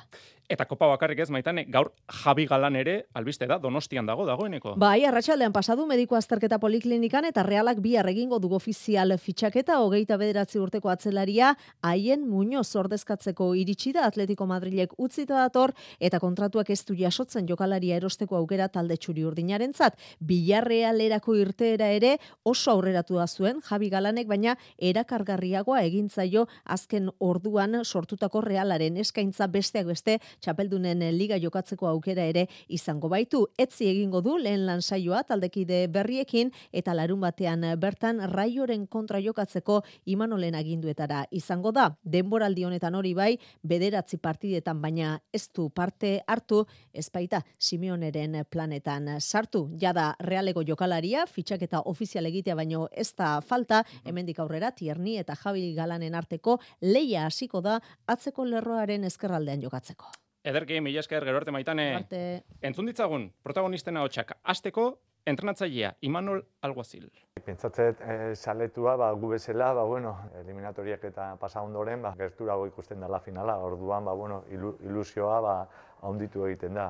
Eta 0.52 0.66
kopa 0.68 0.84
bakarrik 0.90 1.22
ez 1.24 1.30
maitane, 1.32 1.62
gaur 1.72 1.88
Javi 2.12 2.44
Galan 2.44 2.74
ere 2.76 3.06
albiste 3.16 3.46
da, 3.48 3.56
donostian 3.58 4.04
dago 4.04 4.26
dagoeneko. 4.28 4.74
Bai, 4.76 5.06
arratsaldean 5.08 5.52
pasadu 5.54 5.86
mediko 5.88 6.18
azterketa 6.18 6.58
poliklinikan 6.60 7.24
eta 7.24 7.40
realak 7.46 7.78
bi 7.80 7.94
egingo 7.96 8.36
dugu 8.38 8.58
ofizial 8.58 9.16
fitxaketa 9.16 9.78
hogeita 9.80 10.18
bederatzi 10.20 10.58
urteko 10.60 10.90
atzelaria 10.92 11.54
haien 11.80 12.26
muño 12.28 12.62
zordezkatzeko 12.64 13.54
iritsi 13.54 13.94
da 13.96 14.04
Atletico 14.06 14.44
Madrilek 14.46 14.92
utzita 14.98 15.38
dator 15.38 15.72
eta 15.98 16.20
kontratuak 16.20 16.68
ez 16.70 16.84
du 16.84 16.94
jasotzen 16.98 17.48
jokalaria 17.48 17.96
erosteko 17.96 18.36
aukera 18.36 18.68
talde 18.68 18.98
txuri 19.00 19.24
urdinaren 19.24 19.72
zat. 19.72 19.96
Bilarrealerako 20.20 21.38
irteera 21.40 21.88
ere 21.88 22.18
oso 22.44 22.74
aurreratu 22.74 23.16
da 23.16 23.26
zuen 23.26 23.62
Javi 23.70 23.88
Galanek, 23.88 24.28
baina 24.28 24.58
erakargarriagoa 24.76 25.80
egintzaio 25.88 26.44
azken 26.66 27.08
orduan 27.20 27.80
sortutako 27.84 28.44
realaren 28.44 29.00
eskaintza 29.00 29.48
besteak 29.48 29.88
beste 29.88 30.20
txapeldunen 30.42 31.04
liga 31.16 31.38
jokatzeko 31.40 31.88
aukera 31.88 32.24
ere 32.28 32.46
izango 32.68 33.08
baitu. 33.12 33.44
Etzi 33.58 33.88
egingo 33.90 34.20
du 34.24 34.36
lehen 34.38 34.66
lan 34.66 34.82
saioa 34.82 35.22
taldekide 35.28 35.86
berriekin 35.92 36.50
eta 36.72 36.94
larun 36.98 37.22
batean 37.22 37.64
bertan 37.80 38.20
raioren 38.32 38.86
kontra 38.86 39.20
jokatzeko 39.22 39.80
imanolen 40.04 40.56
aginduetara 40.58 41.24
izango 41.30 41.72
da. 41.72 41.88
Denboraldi 42.02 42.66
honetan 42.66 42.94
hori 42.98 43.14
bai, 43.14 43.30
bederatzi 43.62 44.18
partidetan 44.18 44.82
baina 44.82 45.14
ez 45.32 45.46
du 45.54 45.68
parte 45.70 46.18
hartu, 46.26 46.64
ezpaita 46.92 47.42
Simeoneren 47.58 48.42
planetan 48.50 49.08
sartu. 49.20 49.68
Jada 49.80 50.12
realego 50.20 50.64
jokalaria, 50.66 51.26
fitxak 51.26 51.62
eta 51.68 51.82
ofizial 51.92 52.26
egitea 52.26 52.56
baino 52.58 52.88
ez 52.92 53.12
da 53.16 53.36
falta, 53.40 53.82
hemendik 54.04 54.40
aurrera 54.42 54.72
Tierni 54.72 55.18
eta 55.20 55.36
Javi 55.38 55.72
Galanen 55.76 56.14
arteko 56.18 56.58
leia 56.80 57.26
hasiko 57.26 57.62
da 57.62 57.78
atzeko 58.06 58.44
lerroaren 58.48 59.04
ezkerraldean 59.08 59.62
jokatzeko. 59.62 60.12
Ederki, 60.42 60.80
mila 60.82 60.98
esker, 60.98 61.22
gero 61.22 61.38
arte 61.38 61.52
maitane. 61.54 61.84
Arte. 61.94 62.20
Entzun 62.66 62.88
ditzagun, 62.90 63.28
protagonistena 63.46 64.00
hotxak. 64.02 64.32
Azteko, 64.42 64.86
entrenatzailea, 65.24 65.92
Imanol 66.08 66.40
Alguazil. 66.66 67.04
Pentsatzet 67.46 68.00
e, 68.02 68.16
saletua, 68.34 68.96
ba, 68.98 69.12
gu 69.14 69.30
bezala, 69.36 69.68
ba, 69.78 69.84
bueno, 69.86 70.16
eliminatoriak 70.40 71.04
eta 71.12 71.28
pasa 71.38 71.62
ondoren, 71.62 72.02
ba, 72.02 72.10
gerturago 72.18 72.66
ikusten 72.66 73.00
dela 73.06 73.20
finala. 73.22 73.54
Orduan, 73.62 74.04
ba, 74.04 74.14
bueno, 74.18 74.40
ilusioa, 74.50 75.36
ba, 75.46 75.54
haunditu 76.02 76.42
egiten 76.48 76.74
da. 76.74 76.88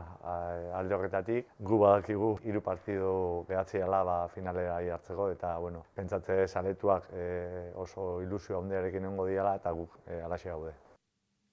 alde 0.78 0.96
horretatik, 0.96 1.50
gu 1.60 1.80
badakigu 1.82 2.30
hiru 2.48 2.62
partidu 2.64 3.12
behatziala 3.50 4.00
ba, 4.08 4.16
finalera 4.32 4.78
hartzeko, 4.96 5.28
eta, 5.36 5.58
bueno, 5.58 5.84
pentsatze 5.94 6.46
saletuak 6.48 7.12
e, 7.12 7.28
oso 7.76 8.22
ilusio 8.22 8.62
handiarekin 8.62 9.04
nengo 9.10 9.28
diala, 9.28 9.58
eta 9.60 9.76
guk 9.76 10.00
e, 10.06 10.22
alaxe 10.22 10.48
gaude. 10.48 10.72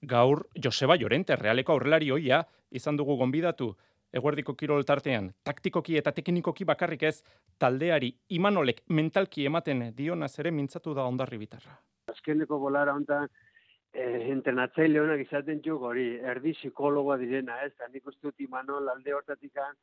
Gaur 0.02 0.48
Joseba 0.56 0.96
Llorente 0.96 1.36
realeko 1.36 1.74
aurrelari 1.74 2.12
hoia 2.12 2.44
izan 2.72 2.98
dugu 2.98 3.18
gonbidatu 3.18 3.74
eguerdiko 4.14 4.56
kirol 4.56 4.86
tartean 4.86 5.30
taktikoki 5.44 5.98
eta 5.98 6.12
teknikoki 6.12 6.66
bakarrik 6.66 7.04
ez 7.04 7.22
taldeari 7.60 8.14
Imanolek 8.30 8.82
mentalki 8.90 9.46
ematen 9.46 9.92
diona 9.96 10.28
ere 10.40 10.52
mintzatu 10.52 10.94
da 10.94 11.04
ondarri 11.04 11.38
bitarra. 11.38 11.78
Azkeneko 12.08 12.58
bolara 12.60 12.94
hontan 12.94 13.28
eh 13.94 14.30
entrenatzaile 14.32 15.00
honak 15.00 15.22
izaten 15.26 15.62
jo 15.66 15.78
hori 15.80 16.20
erdi 16.20 16.54
psikologoa 16.54 17.18
direna, 17.18 17.62
ez? 17.66 17.74
Da 17.78 17.88
nik 17.88 18.06
uste 18.08 18.22
dut 18.28 18.40
Imanol 18.40 18.90
alde 18.90 19.14
hortatikan 19.14 19.76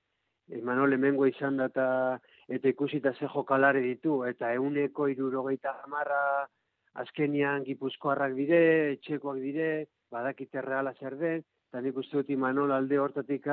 Imanol 0.49 0.93
hemengo 0.93 1.27
izan 1.27 1.57
data 1.57 2.19
eta 2.49 2.69
ikusita 2.69 3.13
ze 3.13 3.27
jokalare 3.27 3.81
ditu 3.81 4.25
eta 4.25 4.53
euneko 4.55 5.09
70 5.09 6.49
azkenian 6.95 7.65
Gipuzkoarrak 7.65 8.35
dire, 8.35 8.93
etxekoak 8.93 9.41
dire, 9.43 9.87
badakite 10.11 10.63
reala 10.63 10.95
zer 11.01 11.17
den, 11.19 11.45
eta 11.69 11.81
nik 11.83 11.97
uste 11.97 12.21
dut 12.21 12.31
Imanol 12.31 12.73
alde 12.73 12.99
hortatik 12.99 13.47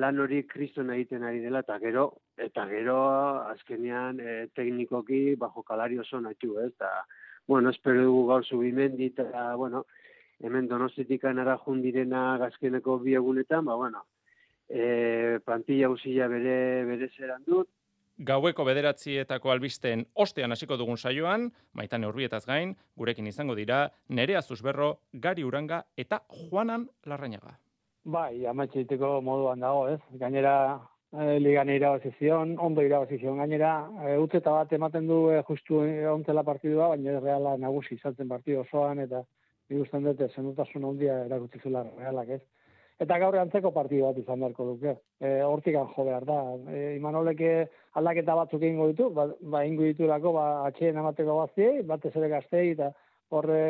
lan 0.00 0.20
hori 0.20 0.42
kriston 0.44 0.90
egiten 0.92 1.24
ari 1.24 1.40
dela, 1.40 1.62
eta 1.64 1.78
gero, 1.80 2.04
eta 2.36 2.66
gero 2.68 2.98
azkenean 3.48 4.20
e, 4.20 4.34
teknikoki 4.54 5.34
bajo 5.40 5.62
kalari 5.62 5.98
oso 5.98 6.20
natxu, 6.20 6.58
ez, 6.60 6.72
eta, 6.74 6.90
bueno, 7.48 7.70
espero 7.70 8.04
dugu 8.04 8.26
gaur 8.28 8.44
zubimendi, 8.44 9.08
eta, 9.14 9.54
bueno, 9.56 9.86
hemen 10.44 10.68
donostitik 10.68 11.24
anara 11.24 11.56
jundirena 11.64 12.36
gazkeneko 12.38 12.98
bi 13.00 13.16
egunetan, 13.16 13.64
ba, 13.64 13.74
bueno, 13.80 14.04
e, 14.68 15.38
plantilla 15.44 15.88
usila 15.88 16.28
bere, 16.28 16.84
bere 16.84 17.08
zeran 17.16 17.42
dut, 17.46 17.70
Gaueko 18.18 18.64
bederatzietako 18.66 19.52
albisten 19.52 20.00
ostean 20.18 20.50
hasiko 20.50 20.76
dugun 20.76 20.96
saioan, 20.98 21.44
maitane 21.72 22.08
urbietaz 22.08 22.44
gain, 22.46 22.72
gurekin 22.98 23.28
izango 23.30 23.54
dira, 23.54 23.92
nerea 24.08 24.42
zuzberro, 24.42 24.88
gari 25.14 25.44
uranga 25.46 25.84
eta 25.96 26.18
juanan 26.50 26.88
larrainaga. 27.06 27.54
Bai, 28.04 28.44
amatxeiteko 28.50 29.20
moduan 29.22 29.62
dago, 29.62 29.86
ez? 29.92 30.00
Gainera, 30.18 30.54
e, 31.12 31.38
ligan 31.38 31.70
irabazizion, 31.70 32.56
ondo 32.58 32.82
irabazizion. 32.82 33.38
Gainera, 33.38 33.72
e, 34.02 34.16
utzeta 34.18 34.50
bat 34.56 34.72
ematen 34.72 35.06
du 35.06 35.20
e, 35.30 35.38
justu 35.46 35.84
ontzela 36.14 36.42
partidua, 36.42 36.88
baina 36.96 37.20
reala 37.20 37.54
nagusi 37.56 37.94
izaten 38.00 38.28
partidu 38.28 38.64
osoan, 38.64 39.04
eta 39.06 39.22
ikusten 39.70 40.10
dute 40.10 40.26
zenutasun 40.34 40.90
ondia 40.90 41.20
erakutzizula 41.28 41.84
realak, 42.00 42.34
ez? 42.40 42.42
Eta 43.04 43.18
gaur 43.22 43.36
antzeko 43.38 43.70
partidu 43.74 44.06
bat 44.06 44.18
izan 44.18 44.40
beharko 44.42 44.66
duke. 44.72 44.94
E, 45.20 45.40
hortik 45.46 45.76
jo 45.78 46.04
behar 46.04 46.24
da. 46.28 46.38
E, 46.72 46.96
Imanoleke 46.96 47.52
aldaketa 48.00 48.34
batzuk 48.34 48.62
egingo 48.62 48.88
ditu, 48.90 49.10
ba, 49.14 49.28
ba 49.40 49.64
ingo 49.64 49.86
diturako 49.86 50.32
ba, 50.34 50.46
atxeen 50.66 50.98
amateko 50.98 51.38
baziei, 51.42 51.82
batez 51.82 52.14
ere 52.16 52.28
gaztei, 52.34 52.70
eta 52.74 52.92
horre 53.30 53.62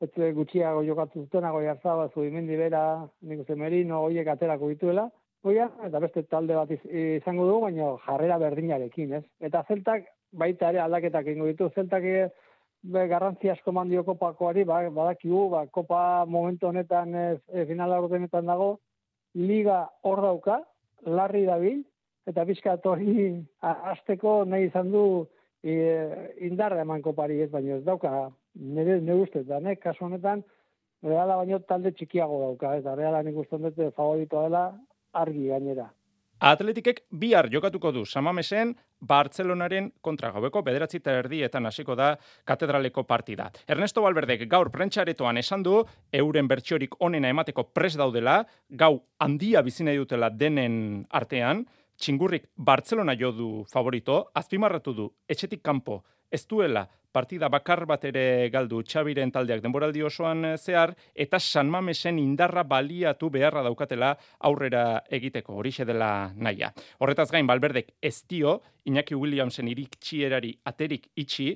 etze 0.00 0.30
gutxiago 0.32 0.84
jokatu 0.86 1.26
zutenago 1.26 1.60
jartza, 1.64 1.96
ba, 1.96 2.08
zubimendi 2.14 2.56
bera, 2.56 2.84
nik 3.22 3.42
uste 3.44 3.56
merino, 3.56 4.00
horiek 4.06 4.32
aterako 4.32 4.72
dituela, 4.72 5.10
Oia, 5.48 5.70
eta 5.86 6.00
beste 6.04 6.20
talde 6.28 6.52
bat 6.52 6.68
izango 6.68 7.46
dugu, 7.48 7.62
baina 7.62 7.94
jarrera 8.04 8.36
berdinarekin, 8.42 9.14
ez? 9.16 9.22
Eta 9.48 9.62
zeltak 9.72 10.10
baita 10.36 10.68
ere 10.68 10.82
aldaketak 10.82 11.30
egingo 11.32 11.46
ditu, 11.48 11.70
zeltak 11.74 12.04
be, 12.82 13.06
garrantzi 13.08 13.50
asko 13.50 13.72
mandio 13.72 14.04
kopakoari, 14.04 14.64
ba, 14.64 14.82
badakigu, 14.90 15.48
ba, 15.50 15.66
kopa 15.66 16.24
momentu 16.26 16.68
honetan 16.68 17.14
ez, 17.14 17.38
e, 17.52 17.64
finala 17.66 18.00
ordenetan 18.00 18.46
dago, 18.46 18.78
liga 19.34 19.82
hor 20.02 20.22
dauka, 20.24 20.60
larri 21.06 21.44
dabil, 21.46 21.82
eta 22.28 22.44
bizkat 22.44 22.86
hori 22.86 23.32
azteko 23.60 24.44
nahi 24.44 24.68
izan 24.68 24.90
du 24.92 25.04
e, 25.62 25.74
indarra 26.46 26.82
eman 26.84 27.02
kopari 27.02 27.40
ez, 27.44 27.50
baina 27.50 27.76
ez 27.76 27.84
dauka, 27.84 28.30
nire, 28.54 29.00
nire 29.00 29.20
ustez, 29.26 29.46
da, 29.48 29.60
nek, 29.60 29.82
kasu 29.82 30.08
honetan, 30.08 30.44
Reala 31.00 31.38
baino 31.40 31.56
talde 31.64 31.94
txikiago 31.96 32.42
dauka, 32.42 32.74
eta 32.76 32.92
Reala 32.92 33.22
nik 33.24 33.38
uste 33.40 33.56
dut 33.56 33.78
favoritoa 33.96 34.42
dela 34.48 34.64
argi 35.16 35.46
gainera. 35.48 35.86
Atletikek 36.40 37.02
bihar 37.12 37.50
jokatuko 37.52 37.90
du 37.92 38.06
Samamesen 38.08 38.70
Bartzelonaren 39.04 39.90
kontra 40.00 40.30
gaueko 40.32 40.62
bederatzi 40.64 40.96
eta 40.96 41.18
erdietan 41.20 41.68
hasiko 41.68 41.92
da 41.96 42.14
katedraleko 42.48 43.04
partida. 43.04 43.50
Ernesto 43.68 44.00
Valverdek 44.00 44.46
gaur 44.48 44.70
prentxaretoan 44.72 45.36
esan 45.36 45.62
du 45.62 45.82
euren 46.16 46.48
bertxorik 46.48 46.96
onena 47.04 47.28
emateko 47.28 47.66
pres 47.76 47.92
daudela, 48.00 48.38
gau 48.70 49.02
handia 49.20 49.60
bizina 49.60 49.92
dutela 49.92 50.30
denen 50.30 51.04
artean, 51.10 51.66
txingurrik 52.00 52.48
Bartzelona 52.56 53.14
jo 53.18 53.30
du 53.36 53.50
favorito, 53.70 54.30
azpimarratu 54.34 54.94
du 54.96 55.10
etxetik 55.28 55.62
kanpo 55.62 56.00
ez 56.30 56.46
duela 56.46 56.86
partida 57.12 57.48
bakar 57.50 57.84
bat 57.90 58.04
ere 58.06 58.48
galdu 58.54 58.82
Txabiren 58.86 59.32
taldeak 59.34 59.62
denboraldi 59.64 60.02
osoan 60.06 60.44
eh, 60.52 60.56
zehar 60.56 60.94
eta 61.14 61.40
San 61.42 61.70
Mamesen 61.70 62.20
indarra 62.22 62.62
baliatu 62.64 63.30
beharra 63.34 63.64
daukatela 63.66 64.12
aurrera 64.46 65.02
egiteko 65.10 65.58
horixe 65.58 65.84
dela 65.84 66.30
naia. 66.36 66.70
Horretaz 67.00 67.30
gain 67.34 67.50
Balberdek 67.50 67.96
ez 68.00 68.22
dio 68.30 68.60
Iñaki 68.86 69.18
Williamsen 69.18 69.68
irik 69.68 69.98
txierari 69.98 70.54
aterik 70.64 71.10
itxi 71.16 71.50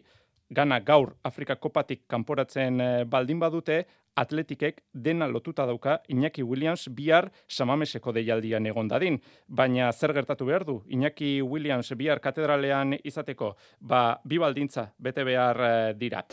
gana 0.50 0.80
gaur 0.80 1.14
Afrika 1.24 1.56
kopatik 1.56 2.04
kanporatzen 2.08 2.80
eh, 2.80 3.04
baldin 3.04 3.38
badute 3.40 3.84
atletikek 4.16 4.82
dena 4.92 5.26
lotuta 5.26 5.66
dauka 5.66 5.98
Iñaki 6.08 6.42
Williams 6.42 6.88
bihar 6.88 7.30
samameseko 7.48 8.12
deialdian 8.12 8.66
egon 8.66 8.88
dadin. 8.88 9.18
Baina 9.48 9.92
zer 9.92 10.12
gertatu 10.14 10.46
behar 10.46 10.64
du? 10.64 10.82
Iñaki 10.86 11.40
Williams 11.42 11.92
bihar 11.96 12.20
katedralean 12.20 12.98
izateko, 13.02 13.56
ba, 13.80 14.20
bi 14.24 14.38
baldintza 14.38 14.92
bete 14.98 15.24
behar 15.24 15.60
eh, 15.60 15.94
dira. 15.98 16.24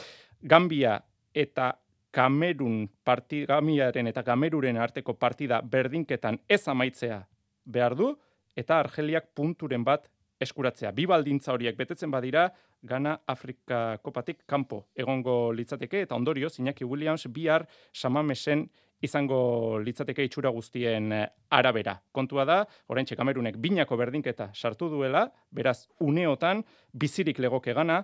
Gambia 0.41 0.99
eta 1.34 1.74
Kamerun 2.12 2.89
partigamiaren 3.05 4.07
eta 4.07 4.24
Kameruren 4.24 4.78
arteko 4.78 5.14
partida 5.16 5.62
berdinketan 5.62 6.41
ez 6.49 6.68
amaitzea 6.68 7.22
behar 7.66 7.95
du, 7.95 8.09
eta 8.55 8.82
Argeliak 8.82 9.30
punturen 9.34 9.84
bat 9.84 10.09
eskuratzea. 10.41 10.91
Bi 10.91 11.05
baldintza 11.09 11.53
horiek 11.53 11.77
betetzen 11.77 12.11
badira, 12.11 12.47
gana 12.83 13.17
Afrika 13.27 13.97
kopatik 14.03 14.45
kanpo 14.49 14.87
egongo 14.95 15.51
litzateke, 15.53 16.05
eta 16.07 16.15
ondorio, 16.15 16.49
Iñaki 16.61 16.85
Williams 16.85 17.27
bihar 17.29 17.67
samamesen 17.93 18.67
izango 19.01 19.79
litzateke 19.81 20.23
itxura 20.27 20.51
guztien 20.53 21.11
eh, 21.15 21.25
arabera. 21.49 21.95
Kontua 22.13 22.45
da, 22.45 22.61
orain 22.87 23.05
Kamerunek 23.05 23.57
binako 23.57 23.97
berdinketa 23.97 24.51
sartu 24.53 24.89
duela, 24.89 25.25
beraz, 25.51 25.87
uneotan, 25.99 26.63
bizirik 26.93 27.39
legoke 27.39 27.73
gana, 27.73 28.03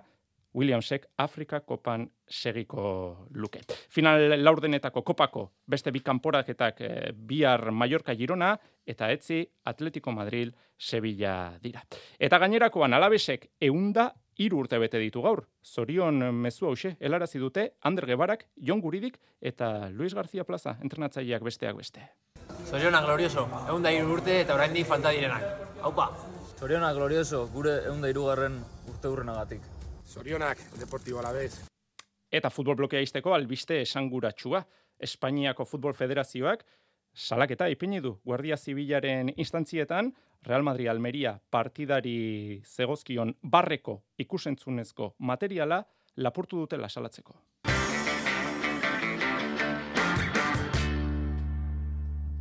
Williamsek 0.58 1.06
Afrika 1.22 1.60
kopan 1.60 2.08
segiko 2.26 3.28
luke. 3.34 3.62
Final 3.88 4.42
laurdenetako 4.42 5.04
kopako 5.06 5.44
beste 5.66 5.92
bi 5.94 6.02
kanporaketak 6.04 6.80
e, 6.80 6.90
bihar 7.12 7.70
Mallorca 7.70 8.14
Girona 8.18 8.56
eta 8.86 9.10
etzi 9.14 9.44
Atletico 9.70 10.12
Madrid 10.12 10.54
Sevilla 10.76 11.58
dira. 11.62 11.84
Eta 12.18 12.38
gainerakoan 12.38 12.94
alabesek 12.94 13.50
eunda 13.60 14.10
hiru 14.38 14.62
urte 14.62 14.78
bete 14.78 14.98
ditu 15.02 15.22
gaur. 15.22 15.44
Zorion 15.64 16.22
mezu 16.34 16.68
hause, 16.70 16.96
helarazi 17.00 17.38
dute 17.42 17.72
Ander 17.82 18.06
Gebarak, 18.06 18.46
Jon 18.56 18.80
Guridik 18.80 19.18
eta 19.40 19.88
Luis 19.90 20.14
García 20.14 20.44
Plaza 20.44 20.78
entrenatzaileak 20.82 21.42
besteak 21.42 21.76
beste. 21.76 22.06
Zorionak 22.68 23.04
glorioso, 23.06 23.46
eunda 23.70 23.92
hiru 23.92 24.14
urte 24.18 24.40
eta 24.42 24.54
oraindik 24.58 24.86
falta 24.86 25.14
direnak. 25.14 25.66
Haupa! 25.82 26.10
Zorionak 26.58 26.96
glorioso, 26.98 27.46
gure 27.54 27.78
eunda 27.86 28.10
hirugarren 28.10 28.58
urte 28.90 29.08
hurrenagatik. 29.08 29.77
Zorionak, 30.08 30.58
Deportibo 30.80 31.20
Alavez. 31.20 31.52
Eta 32.32 32.48
futbol 32.50 32.76
blokea 32.80 33.00
izteko 33.04 33.34
albiste 33.36 33.82
esanguratsua. 33.82 34.62
Espainiako 34.98 35.64
Futbol 35.68 35.94
Federazioak 35.94 36.64
salaketa 37.14 37.68
ipini 37.70 38.00
du 38.00 38.16
Guardia 38.24 38.56
Zibilaren 38.56 39.30
instantzietan 39.36 40.10
Real 40.46 40.64
Madrid 40.66 40.88
Almeria 40.88 41.36
partidari 41.50 42.60
zegozkion 42.64 43.36
barreko 43.42 44.00
ikusentzunezko 44.18 45.14
materiala 45.18 45.84
lapurtu 46.16 46.64
dutela 46.64 46.88
salatzeko. 46.88 47.36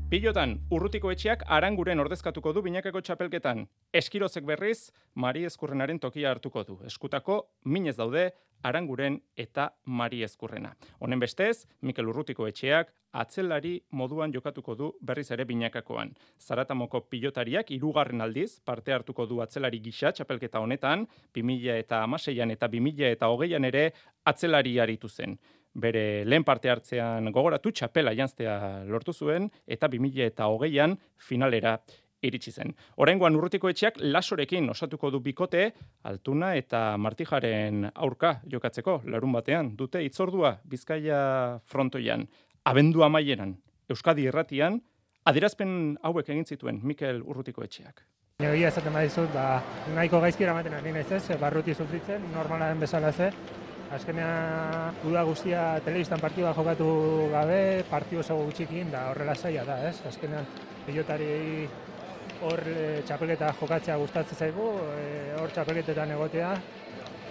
Pilotan, 0.07 0.53
urrutiko 0.71 1.09
etxeak 1.11 1.41
aranguren 1.51 1.99
ordezkatuko 1.99 2.53
du 2.55 2.61
binakako 2.63 3.01
txapelketan. 3.03 3.65
Eskirozek 3.99 4.45
berriz, 4.47 4.93
Mari 5.19 5.41
Eskurrenaren 5.43 5.99
tokia 5.99 6.29
hartuko 6.31 6.63
du. 6.63 6.77
Eskutako, 6.87 7.41
minez 7.65 7.97
daude, 7.97 8.29
aranguren 8.63 9.17
eta 9.35 9.65
Mari 9.83 10.21
Eskurrena. 10.23 10.71
Honen 11.03 11.19
bestez, 11.19 11.65
Mikel 11.81 12.07
Urrutiko 12.07 12.47
etxeak, 12.47 12.93
atzelari 13.11 13.73
moduan 13.91 14.31
jokatuko 14.31 14.77
du 14.79 14.89
berriz 15.03 15.27
ere 15.35 15.43
binakakoan. 15.43 16.15
Zaratamoko 16.39 17.03
pilotariak 17.11 17.75
irugarren 17.75 18.23
aldiz, 18.23 18.61
parte 18.63 18.95
hartuko 18.95 19.27
du 19.27 19.41
atzelari 19.43 19.83
gisa 19.83 20.15
txapelketa 20.15 20.63
honetan, 20.63 21.03
2000 21.35 21.75
eta 21.83 21.99
amaseian 22.07 22.55
eta 22.55 22.71
2000 22.71 23.11
eta 23.11 23.27
hogeian 23.27 23.67
ere 23.67 23.89
atzelari 24.23 24.79
aritu 24.79 25.11
zen 25.11 25.35
bere 25.77 26.25
lehen 26.25 26.43
parte 26.43 26.71
hartzean 26.73 27.31
gogoratu 27.31 27.71
txapela 27.71 28.15
jantzea 28.17 28.83
lortu 28.89 29.13
zuen 29.13 29.49
eta 29.67 29.87
2000 29.87 30.25
eta 30.31 30.49
hogeian 30.49 30.97
finalera 31.17 31.77
iritsi 32.25 32.51
zen. 32.51 32.73
Horengoan 32.97 33.37
urrutiko 33.37 33.69
etxeak 33.69 33.99
lasorekin 34.01 34.69
osatuko 34.73 35.11
du 35.13 35.21
bikote 35.21 35.69
altuna 36.09 36.55
eta 36.57 36.81
martijaren 36.97 37.85
aurka 37.93 38.39
jokatzeko 38.49 39.01
larun 39.05 39.35
batean 39.37 39.75
dute 39.77 40.01
itzordua 40.05 40.57
bizkaia 40.65 41.59
frontoian. 41.65 42.27
Abendu 42.65 43.03
amaieran, 43.05 43.55
Euskadi 43.87 44.25
erratian, 44.27 44.81
adirazpen 45.29 45.97
hauek 46.03 46.29
egin 46.33 46.45
zituen 46.45 46.81
Mikel 46.83 47.21
urrutiko 47.23 47.63
etxeak. 47.63 48.01
Egia 48.43 48.67
esaten 48.69 48.93
badizut, 48.93 49.31
ba, 49.33 49.61
nahiko 49.95 50.19
gaizkira 50.21 50.53
maten 50.53 50.75
ari 50.77 50.91
naiz 50.93 51.07
ez, 51.11 51.23
barruti 51.41 51.73
sufritzen, 51.73 52.27
normalaren 52.35 52.83
bezala 52.83 53.09
ze, 53.11 53.31
Azkenean, 53.87 54.95
uda 55.07 55.21
guztia 55.23 55.61
telebistan 55.85 56.19
partidua 56.19 56.51
jokatu 56.55 56.87
gabe, 57.31 57.59
partidu 57.89 58.23
zago 58.23 58.43
gutxikin, 58.49 58.89
da 58.91 59.05
horrela 59.11 59.35
zaila 59.35 59.63
da, 59.67 59.77
ez? 59.87 59.95
Azkenean, 60.09 60.47
pilotari 60.85 61.29
hor 62.43 62.61
e, 62.67 62.81
txapelketa 63.07 63.53
jokatzea 63.61 63.95
gustatzen 64.01 64.41
zaigu, 64.43 64.67
e, 64.91 65.05
hor 65.39 65.55
txapelketetan 65.55 66.11
egotea, 66.17 66.51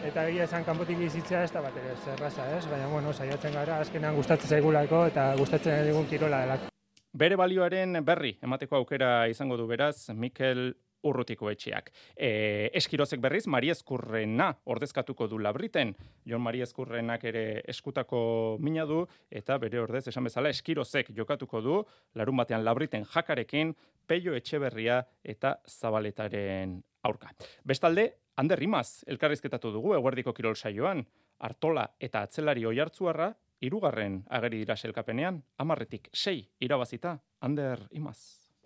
eta 0.09 0.25
egia 0.31 0.47
esan 0.49 0.65
kanpotik 0.65 0.99
bizitzea 1.03 1.43
ez 1.45 1.53
da 1.53 1.61
bat 1.67 1.77
ere, 1.83 1.93
zerraza, 2.07 2.49
ez? 2.57 2.65
Baina, 2.73 2.89
bueno, 2.89 3.13
saiatzen 3.13 3.53
gara, 3.53 3.83
azkenean 3.85 4.17
gustatzen 4.17 4.57
zaigulako 4.57 5.05
eta 5.13 5.29
gustatzen 5.37 5.85
digun 5.91 6.09
kirola 6.09 6.41
delako. 6.47 6.73
Bere 7.17 7.37
balioaren 7.41 8.01
berri 8.05 8.35
emateko 8.45 8.77
aukera 8.81 9.29
izango 9.33 9.57
du 9.57 9.69
beraz 9.69 10.09
Mikel 10.13 10.75
urrutiko 11.09 11.51
etxeak. 11.51 11.91
E, 12.17 12.71
eskirozek 12.77 13.21
berriz, 13.23 13.47
Mari 13.47 13.71
Eskurrena 13.75 14.51
ordezkatuko 14.65 15.29
du 15.31 15.39
labriten. 15.39 15.95
Jon 16.27 16.43
Mari 16.43 16.63
Eskurrenak 16.67 17.25
ere 17.25 17.47
eskutako 17.69 18.21
mina 18.61 18.87
du, 18.89 19.05
eta 19.31 19.59
bere 19.63 19.81
ordez, 19.81 20.07
esan 20.09 20.29
bezala, 20.29 20.53
eskirozek 20.55 21.13
jokatuko 21.17 21.63
du, 21.65 21.81
larun 22.15 22.37
batean 22.43 22.65
labriten 22.65 23.07
jakarekin, 23.15 23.75
peio 24.07 24.37
etxeberria 24.39 25.01
eta 25.25 25.57
zabaletaren 25.67 26.79
aurka. 27.07 27.33
Bestalde, 27.65 28.13
Ander 28.37 28.61
Rimaz, 28.61 29.03
elkarrizketatu 29.09 29.71
dugu, 29.73 29.95
eguerdiko 29.97 30.35
kirol 30.37 30.57
saioan, 30.57 31.03
Artola 31.47 31.87
eta 32.01 32.23
atzelari 32.27 32.65
oi 32.69 32.79
hartzuarra, 32.81 33.31
irugarren 33.65 34.21
ageri 34.39 34.61
dira 34.63 34.77
selkapenean, 34.77 35.41
amarretik 35.63 36.11
sei 36.13 36.43
irabazita, 36.61 37.17
Ander 37.41 37.87
Imaz. 37.97 38.19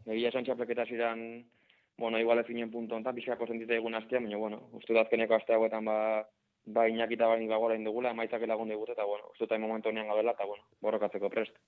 Egia 0.07 0.31
esan 0.33 0.47
txapleketa 0.47 0.87
ziren 0.89 1.45
bueno, 2.01 2.19
igual 2.19 2.39
efinen 2.39 2.71
punto 2.71 2.97
ontan, 2.97 3.15
pixako 3.15 3.47
sentite 3.47 3.77
egun 3.77 3.95
astea, 3.95 4.23
baina, 4.25 4.39
bueno, 4.41 4.59
uste 4.73 4.95
da 4.97 5.03
azkeneko 5.05 5.35
astea 5.37 5.59
guetan, 5.61 5.85
ba, 5.85 5.97
ba 6.65 6.87
inakita 6.89 7.27
bani 7.29 7.47
bagora 7.47 7.77
indugula, 7.77 8.15
emaitzak 8.17 8.47
lagun 8.49 8.73
digute, 8.73 8.95
eta, 8.97 9.05
bueno, 9.05 9.29
uste 9.35 9.47
da 9.51 9.59
momentu 9.61 9.91
honean 9.91 10.09
gabela, 10.09 10.33
eta, 10.33 10.47
bueno, 10.49 10.65
borrokatzeko 10.81 11.29
prest. 11.29 11.59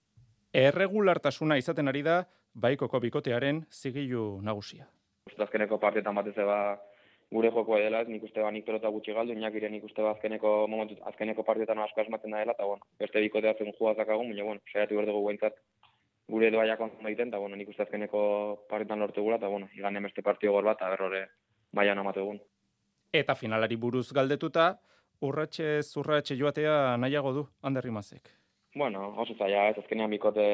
Erregulartasuna 0.56 1.58
izaten 1.60 1.92
ari 1.92 2.00
da, 2.06 2.22
baikoko 2.54 3.00
bikotearen 3.04 3.66
zigilu 3.68 4.40
nagusia. 4.40 4.88
Uste 5.28 5.44
azkeneko 5.44 5.76
partietan 5.84 6.16
batez 6.16 6.34
ba, 6.48 6.80
gure 7.28 7.52
joko 7.52 7.76
dela, 7.84 8.00
ez 8.00 8.08
nik 8.08 8.24
uste 8.24 8.40
ba 8.40 8.50
nik 8.56 8.64
pelota 8.64 8.88
gutxi 8.88 9.12
galdu, 9.12 9.36
inakire 9.36 9.68
nik 9.68 9.84
uste 9.84 10.00
ba 10.00 10.16
azkeneko, 10.16 10.66
momentu, 10.66 10.96
azkeneko 11.12 11.44
partietan 11.44 11.84
asko 11.84 12.06
asmatzen 12.06 12.32
da 12.32 12.40
dela, 12.40 12.56
eta, 12.56 12.72
bueno, 12.72 12.88
beste 13.04 13.20
bikotea 13.20 13.52
zen 13.60 13.76
juaz 13.76 13.98
dakagun, 14.00 14.32
baina, 14.32 14.48
bueno, 14.48 14.64
saiatu 14.72 14.96
berdugu 14.96 15.26
guentzat, 15.28 15.60
gure 16.28 16.50
doaiak 16.50 16.80
ontzen 16.80 17.06
egiten, 17.06 17.32
eta, 17.32 17.40
bueno, 17.42 17.56
nik 17.56 17.68
uste 17.68 17.84
azkeneko 17.84 18.22
parretan 18.70 19.02
lortu 19.02 19.22
gula, 19.22 19.38
eta, 19.40 19.48
bueno, 19.48 19.68
igan 19.76 19.96
emeste 19.96 20.22
partio 20.22 20.52
gor 20.52 20.64
bat, 20.64 20.80
eta 20.80 20.90
berrore 20.94 21.26
baian 21.72 21.98
amatu 21.98 22.20
egun. 22.20 22.40
Eta 23.12 23.34
finalari 23.34 23.76
buruz 23.76 24.08
galdetuta, 24.12 24.70
urratxe 25.22 25.82
zurratxe 25.82 26.36
joatea 26.38 26.96
nahiago 26.96 27.32
du, 27.32 27.44
handerri 27.62 27.90
mazek. 27.90 28.32
Bueno, 28.74 29.12
oso 29.20 29.36
zaila, 29.36 29.68
ez 29.70 29.78
azkenean 29.78 30.10
bikote 30.10 30.46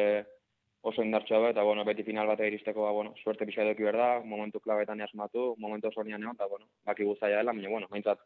oso 0.83 1.03
indartxoa 1.03 1.41
bat, 1.47 1.55
eta, 1.55 1.63
bueno, 1.67 1.85
beti 1.85 2.03
final 2.07 2.27
bat 2.27 2.41
iristeko, 2.41 2.83
ba, 2.87 2.93
bueno, 2.97 3.15
suerte 3.23 3.47
pixka 3.47 3.63
edoki 3.67 3.87
berda, 3.87 4.19
momentu 4.25 4.61
klabetan 4.61 5.01
jasmatu, 5.05 5.53
momentu 5.59 5.93
oso 5.93 6.03
nian 6.03 6.23
egon, 6.23 6.39
eta, 6.39 6.51
bueno, 6.51 6.67
baki 6.87 7.07
guztaia 7.07 7.43
dela, 7.43 7.55
baina, 7.55 7.71
bueno, 7.71 7.91
maintzat, 7.93 8.25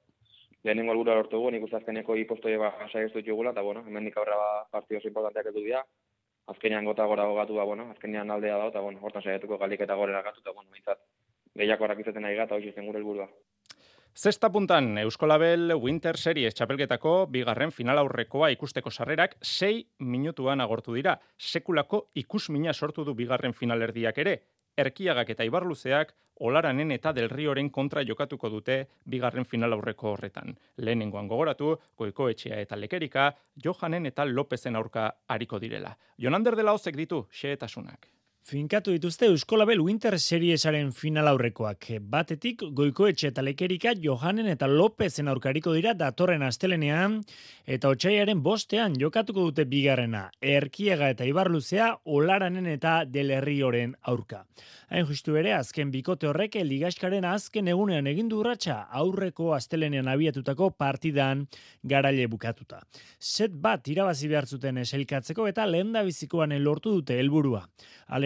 lehenengo 0.65 0.93
helburua 0.93 1.17
lortu 1.19 1.37
dugu, 1.37 1.51
nik 1.51 1.65
uste 1.67 1.79
azkeneko 1.79 2.17
ipostoi 2.21 2.57
ba 2.61 2.71
saiestu 2.89 3.23
jugula 3.27 3.51
eta 3.51 3.63
bueno, 3.67 3.83
hemendik 3.87 4.17
aurrera 4.17 4.39
ba 4.39 4.67
partido 4.71 4.99
oso 4.99 5.09
importanteak 5.09 5.51
ez 5.51 5.55
dira. 5.55 5.83
Azkenean 6.51 6.85
gota 6.85 7.07
gora 7.07 7.25
gogatu 7.31 7.55
ba 7.55 7.65
bueno, 7.65 7.91
azkenean 7.91 8.31
aldea 8.31 8.59
da 8.59 8.69
eta 8.73 8.81
bueno, 8.81 8.99
hortan 9.03 9.23
saiatuko 9.23 9.59
galik 9.59 9.81
eta 9.81 9.95
gorera 9.95 10.23
gatu 10.23 10.41
eta 10.41 10.53
bueno, 10.53 10.71
mintzat. 10.73 10.99
Gehiakorak 11.57 12.01
izaten 12.01 12.23
nahi 12.23 12.37
gata 12.37 12.57
hori 12.57 12.73
zen 12.73 12.87
gure 12.87 12.99
helburua. 12.99 13.29
Zesta 14.13 14.51
puntan, 14.53 14.99
Euskolabel 15.01 15.73
Winter 15.81 16.19
Series 16.21 16.53
txapelketako 16.53 17.13
bigarren 17.33 17.71
final 17.73 17.97
aurrekoa 18.03 18.51
ikusteko 18.53 18.91
sarrerak 18.91 19.39
6 19.41 20.05
minutuan 20.05 20.61
agortu 20.61 20.93
dira. 20.93 21.15
Sekulako 21.39 22.09
ikusmina 22.21 22.75
sortu 22.75 23.07
du 23.09 23.15
bigarren 23.15 23.55
finalerdiak 23.57 24.19
ere. 24.19 24.35
Erkiagak 24.77 25.31
eta 25.31 25.45
Ibarluzeak 25.45 26.15
Olaranen 26.43 26.91
eta 26.91 27.13
Del 27.13 27.29
Rioren 27.31 27.69
kontra 27.71 28.03
jokatuko 28.03 28.49
dute 28.51 28.77
bigarren 29.05 29.45
final 29.45 29.77
aurreko 29.77 30.15
horretan. 30.15 30.57
Lehenengoan 30.79 31.29
gogoratu, 31.29 31.77
Goikoetxea 31.99 32.59
eta 32.65 32.77
Lekerika, 32.77 33.29
Johanen 33.65 34.07
eta 34.11 34.25
Lopezen 34.25 34.77
aurka 34.77 35.11
hariko 35.29 35.61
direla. 35.61 35.97
Jonander 36.19 36.57
dela 36.57 36.73
hozek 36.73 36.97
ditu, 36.97 37.27
xeetasunak. 37.31 38.09
Finkatu 38.43 38.91
dituzte 38.91 39.29
Euskolabel 39.31 39.79
Winter 39.81 40.17
Seriesaren 40.19 40.89
final 40.93 41.29
aurrekoak. 41.31 41.87
Batetik, 42.11 42.65
Goikoetxe 42.75 43.29
eta 43.31 43.43
Lekerika 43.47 43.93
Johanen 43.95 44.49
eta 44.51 44.67
Lopezen 44.67 45.31
aurkariko 45.31 45.71
dira 45.77 45.93
datorren 45.95 46.43
astelenean, 46.43 47.21
eta 47.71 47.93
otxaiaren 47.95 48.43
bostean 48.43 48.99
jokatuko 48.99 49.47
dute 49.47 49.63
bigarrena, 49.71 50.25
Erkiega 50.43 51.13
eta 51.15 51.25
Ibarluzea, 51.25 51.93
Olaranen 52.03 52.67
eta 52.67 53.05
Delerrioren 53.07 53.95
aurka. 54.11 54.43
Hain 54.91 55.07
justu 55.07 55.39
ere, 55.39 55.55
azken 55.55 55.93
bikote 55.95 56.27
horrek 56.29 56.59
ligaskaren 56.67 57.25
azken 57.25 57.71
egunean 57.71 58.11
egin 58.11 58.29
du 58.29 58.43
urratsa 58.43 58.89
aurreko 58.91 59.55
astelenean 59.55 60.11
abiatutako 60.11 60.73
partidan 60.77 61.47
garaile 61.83 62.27
bukatuta. 62.27 62.83
Set 63.19 63.55
bat 63.55 63.87
irabazi 63.89 64.29
behar 64.29 64.51
zuten 64.51 64.83
eselkatzeko 64.83 65.47
eta 65.49 65.65
lehen 65.65 65.95
bizikoan 66.05 66.53
lortu 66.61 66.91
dute 66.99 67.17
helburua. 67.23 67.63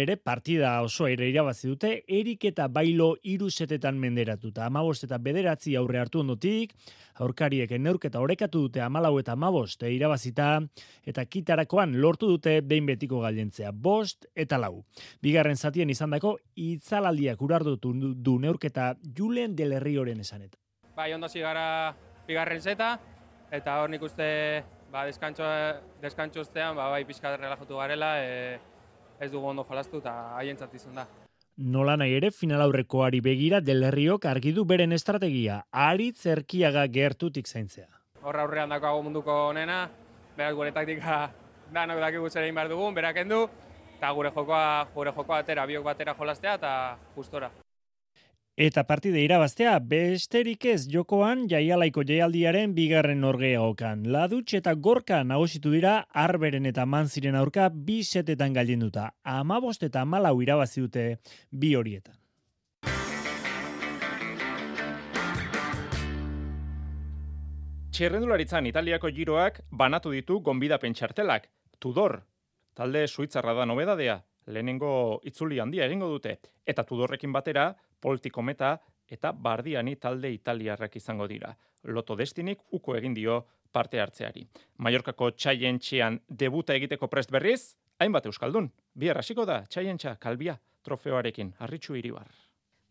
Alere, 0.07 0.23
partida 0.23 0.83
oso 0.87 1.09
ere 1.11 1.27
irabazi 1.27 1.67
dute, 1.67 1.89
erik 2.07 2.45
eta 2.47 2.69
bailo 2.71 3.17
iru 3.27 3.49
setetan 3.51 3.97
menderatuta. 3.99 4.69
Amabost 4.71 5.03
eta 5.03 5.17
bederatzi 5.19 5.73
aurre 5.75 5.99
hartu 5.99 6.21
ondotik, 6.21 6.77
aurkariek 7.25 7.73
neurketa 7.83 8.21
orekatu 8.23 8.61
dute 8.69 8.85
amalau 8.85 9.17
eta 9.19 9.35
amabost 9.35 9.83
e 9.83 9.91
irabazita, 9.91 10.61
eta 11.03 11.25
kitarakoan 11.27 11.97
lortu 11.99 12.29
dute 12.31 12.61
behin 12.61 12.87
betiko 12.87 13.19
galentzea, 13.25 13.73
bost 13.73 14.29
eta 14.37 14.61
lau. 14.63 14.85
Bigarren 15.27 15.59
zatien 15.59 15.91
izandako 15.91 16.37
itzalaldiak 16.55 17.43
urardutu 17.43 17.91
du 18.15 18.37
neurketa 18.39 18.93
Julen 19.19 19.57
del 19.57 19.75
Herrioren 19.75 20.23
esanet. 20.23 20.55
Bai, 20.95 21.13
ondo 21.15 21.27
gara 21.35 21.97
bigarren 22.29 22.63
zeta, 22.63 23.01
eta 23.51 23.81
hor 23.83 23.91
nik 23.91 24.03
uste 24.03 24.63
ba, 24.93 25.05
deskantxo 25.05 26.41
ostean, 26.47 26.77
ba, 26.77 26.91
bai 26.95 27.05
pixka 27.05 27.37
relajatu 27.37 27.83
garela, 27.83 28.15
e, 28.23 28.76
ez 29.21 29.31
dugu 29.33 29.49
ondo 29.49 29.65
jolastu 29.69 29.99
eta 30.03 30.13
haientzat 30.37 30.75
izan 30.75 31.01
da. 31.01 31.07
Nola 31.57 31.97
nahi 31.97 32.13
ere 32.19 32.31
final 32.31 32.61
aurrekoari 32.61 33.23
begira 33.25 33.63
Del 33.65 33.85
Herriok 33.89 34.27
argi 34.29 34.53
du 34.53 34.65
beren 34.65 34.93
estrategia, 34.93 35.63
ari 35.73 36.11
zerkiaga 36.13 36.87
gertutik 36.87 37.49
zaintzea. 37.49 37.89
Horra 38.23 38.43
aurrean 38.45 38.69
dago 38.69 39.03
munduko 39.03 39.33
onena, 39.49 39.87
beraz 40.37 40.55
gure 40.55 40.73
taktika 40.73 41.31
danok 41.73 42.01
dakigu 42.01 42.29
zer 42.31 42.45
egin 42.45 42.55
behar 42.55 42.69
dugun, 42.69 42.95
berak 42.95 43.23
endu, 43.25 43.47
eta 43.97 44.13
gure 44.13 44.31
jokoa, 44.35 44.65
gure 44.95 45.13
jokoa 45.17 45.39
atera, 45.39 45.67
biok 45.67 45.85
batera 45.85 46.15
jolastea 46.19 46.59
eta 46.61 46.73
gustora. 47.17 47.51
Eta 48.57 48.87
partide 48.89 49.21
irabaztea, 49.21 49.75
besterik 49.85 50.63
ez 50.65 50.87
jokoan 50.89 51.43
jaialaiko 51.45 52.01
jaialdiaren 52.09 52.71
bigarren 52.73 53.19
norgeagokan. 53.21 54.07
Ladutx 54.09 54.55
eta 54.57 54.73
gorka 54.73 55.19
nagusitu 55.29 55.75
dira 55.75 56.07
arberen 56.23 56.65
eta 56.65 56.87
manziren 56.89 57.37
aurka 57.37 57.69
bi 57.69 57.99
setetan 58.03 58.55
duta. 58.81 59.13
Amabost 59.25 59.83
eta 59.83 60.07
malau 60.07 60.41
irabazi 60.41 60.81
dute 60.81 61.19
bi 61.51 61.75
horietan. 61.75 62.15
Txirrendularitzan 67.93 68.65
Italiako 68.67 69.11
giroak 69.13 69.61
banatu 69.71 70.11
ditu 70.13 70.41
gonbidapen 70.41 70.95
txartelak. 70.95 71.51
Tudor, 71.79 72.23
talde 72.75 73.07
suitzarra 73.07 73.53
da 73.53 73.67
nobedadea, 73.67 74.23
lehenengo 74.47 75.21
itzuli 75.25 75.61
handia 75.61 75.85
egingo 75.85 76.09
dute. 76.09 76.39
Eta 76.65 76.85
Tudorrekin 76.85 77.33
batera, 77.33 77.75
Politikometa 78.01 78.77
eta 79.09 79.33
Bardiani 79.33 79.97
talde 79.97 80.33
italiarrak 80.33 80.97
izango 80.97 81.27
dira. 81.29 81.55
Loto 81.85 82.17
Destinik 82.17 82.63
uko 82.73 82.97
egin 82.97 83.15
dio 83.15 83.45
parte 83.73 84.01
hartzeari. 84.01 84.47
Mallorcako 84.79 85.31
txaientxean 85.31 86.21
debuta 86.29 86.75
egiteko 86.75 87.09
prest 87.09 87.31
berriz, 87.31 87.77
hainbat 88.01 88.27
euskaldun. 88.27 88.71
Bi 88.95 89.09
hasiko 89.11 89.45
da 89.45 89.63
txaientxa 89.69 90.17
kalbia 90.21 90.59
trofeoarekin, 90.87 91.55
harritxu 91.59 91.97
iribar. 91.99 92.46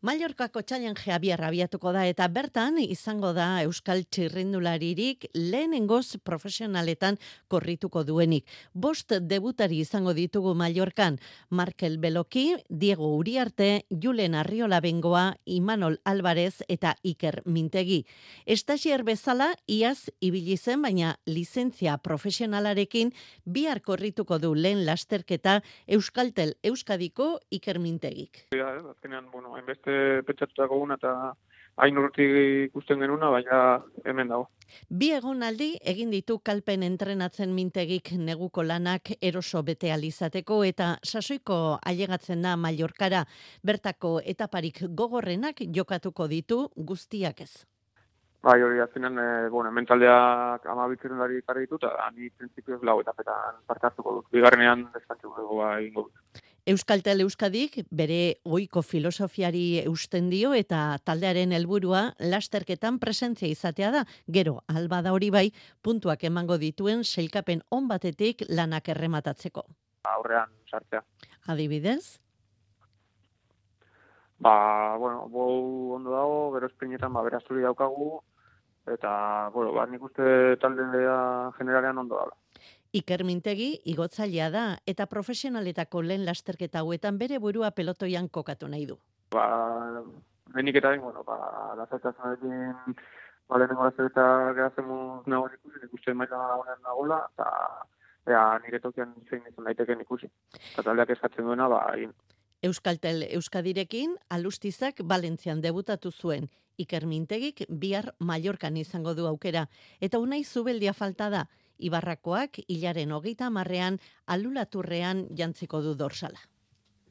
Mallorcako 0.06 0.62
txailen 0.62 0.93
Javier 0.99 1.41
abiatuko 1.41 1.89
da 1.95 2.03
eta 2.06 2.28
bertan 2.30 2.76
izango 2.78 3.32
da 3.34 3.64
Euskal 3.64 4.03
Txirrindularirik 4.06 5.24
lehenengoz 5.34 6.20
profesionaletan 6.22 7.16
korrituko 7.49 8.03
duenik. 8.06 8.45
Bost 8.74 9.16
debutari 9.32 9.80
izango 9.82 10.14
ditugu 10.14 10.53
Mallorcan, 10.53 11.18
Markel 11.49 11.97
Beloki, 11.97 12.43
Diego 12.70 13.10
Uriarte, 13.18 13.88
Julen 13.89 14.36
Arriola 14.36 14.78
Bengoa, 14.86 15.24
Imanol 15.45 15.97
Alvarez 16.06 16.62
eta 16.68 16.93
Iker 17.01 17.41
Mintegi. 17.45 18.03
Estasier 18.45 19.01
bezala, 19.10 19.56
iaz 19.66 20.12
ibili 20.22 20.60
zen, 20.60 20.86
baina 20.86 21.16
lizentzia 21.26 21.97
profesionalarekin 21.97 23.10
bihar 23.45 23.82
korrituko 23.82 24.38
du 24.38 24.53
lehen 24.53 24.86
lasterketa 24.86 25.64
Euskaltel 25.88 26.53
Euskadiko 26.62 27.39
Iker 27.49 27.82
Mintegik. 27.82 28.45
Ja, 28.53 28.70
azkenean, 28.93 29.32
bueno, 29.34 29.58
hainbeste 29.58 29.95
pentsatutako 30.28 30.80
guna 30.84 31.00
eta 31.00 31.34
hain 31.78 31.98
urti 32.00 32.26
ikusten 32.70 33.02
genuna, 33.04 33.30
baina 33.34 33.60
hemen 34.06 34.32
dago. 34.32 34.48
Bi 34.89 35.12
egonaldi 35.16 35.76
egin 35.91 36.12
ditu 36.14 36.39
kalpen 36.39 36.84
entrenatzen 36.88 37.54
mintegik 37.56 38.14
neguko 38.18 38.64
lanak 38.64 39.12
eroso 39.22 39.62
bete 39.64 39.91
alizateko 39.93 40.64
eta 40.64 40.96
sasoiko 41.04 41.60
ailegatzen 41.91 42.41
da 42.48 42.56
Mallorkara 42.56 43.26
bertako 43.64 44.18
etaparik 44.34 44.84
gogorrenak 44.89 45.64
jokatuko 45.80 46.28
ditu 46.32 46.66
guztiak 46.76 47.41
ez. 47.41 47.54
Bai, 48.46 48.60
hori 48.62 48.78
azkenean, 48.78 49.16
e, 49.18 49.50
bueno, 49.50 49.72
mentaldeak 49.74 50.68
amabitzen 50.70 51.18
dari 51.18 51.39
karri 51.41 51.64
ditut, 51.66 51.88
eta 51.88 52.12
ni 52.14 52.30
prinsipioz 52.30 52.84
lau 52.86 53.00
etapetan 53.02 53.64
parte 53.66 53.88
hartuko 53.89 54.20
dut. 54.20 54.28
Bigarrenean, 54.36 54.84
deskantzu 54.93 55.32
gogoa 55.34 55.72
egingo 55.80 56.04
dut. 56.06 56.43
Euskaltel 56.66 57.22
Euskadik 57.22 57.76
bere 57.93 58.39
oiko 58.57 58.82
filosofiari 58.82 59.84
eusten 59.84 60.32
dio 60.32 60.49
eta 60.57 60.97
taldearen 61.05 61.51
helburua 61.53 61.99
lasterketan 62.18 62.95
presentzia 62.97 63.51
izatea 63.53 63.91
da. 63.93 63.99
Gero, 64.26 64.55
alba 64.66 65.03
da 65.05 65.11
hori 65.13 65.30
bai, 65.30 65.51
puntuak 65.86 66.24
emango 66.26 66.57
dituen 66.57 67.03
seilkapen 67.05 67.61
on 67.70 67.86
batetik 67.91 68.41
lanak 68.49 68.89
errematatzeko. 68.89 69.61
Aurrean 70.09 70.49
sartzea. 70.66 71.03
Adibidez? 71.53 72.18
Ba, 74.41 74.97
bueno, 74.97 75.28
bou 75.30 75.93
ondo 75.99 76.16
dago, 76.18 76.39
gero 76.55 76.72
espinetan 76.72 77.13
ba, 77.13 77.22
berazturi 77.30 77.61
daukagu, 77.61 78.09
eta, 78.89 79.13
bueno, 79.53 79.70
ba, 79.78 79.86
nik 79.86 80.01
uste 80.09 80.57
taldea 80.66 81.20
generalean 81.59 82.01
ondo 82.01 82.18
dago. 82.24 82.39
Iker 82.96 83.26
Mintegi 83.28 83.74
igotzailea 83.91 84.46
da 84.54 84.64
eta 84.88 85.06
profesionaletako 85.12 86.00
lehen 86.06 86.22
lasterketa 86.24 86.80
hauetan 86.80 87.18
bere 87.20 87.41
burua 87.43 87.74
pelotoian 87.76 88.30
kokatu 88.30 88.70
nahi 88.72 88.86
du. 88.88 88.96
Ba, 89.36 89.48
lehenik 90.54 90.80
eta 90.80 90.93
bueno, 91.04 91.24
ba, 91.28 91.36
lasaitazunekin 91.82 92.96
ba, 93.50 93.60
lehenengo 93.60 93.84
lasterketa 93.89 94.28
gehazen 94.56 94.88
muz 94.88 95.26
nago 95.28 95.50
ikusi, 95.58 95.82
ikusi 95.89 96.16
maila 96.16 96.39
honen 96.62 96.80
nagola, 96.88 97.20
eta 97.34 97.50
ea, 98.32 98.46
nire 98.64 98.80
tokian 98.80 99.12
zein 99.30 99.43
izan 99.52 99.68
daiteken 99.68 100.06
ikusi. 100.06 100.32
Eta 100.72 100.88
taldeak 100.88 101.12
eskatzen 101.18 101.52
duena, 101.52 101.68
ba, 101.68 101.82
egin. 101.98 102.16
Euskaltel 102.64 103.28
Euskadirekin 103.28 104.16
alustizak 104.30 105.04
Valentzian 105.04 105.60
debutatu 105.62 106.12
zuen. 106.12 106.48
Iker 106.80 107.06
Mintegik 107.08 107.62
bihar 107.70 108.14
Mallorcan 108.20 108.78
izango 108.78 109.14
du 109.16 109.28
aukera. 109.28 109.68
Eta 110.00 110.20
unai 110.20 110.43
zubeldia 110.43 110.93
falta 110.93 111.30
da, 111.30 111.46
Ibarrakoak 111.80 112.59
hilaren 112.67 113.11
hogeita 113.11 113.49
marrean 113.49 113.99
alulaturrean 114.28 115.28
jantziko 115.36 115.82
du 115.82 115.95
dorsala. 115.95 116.39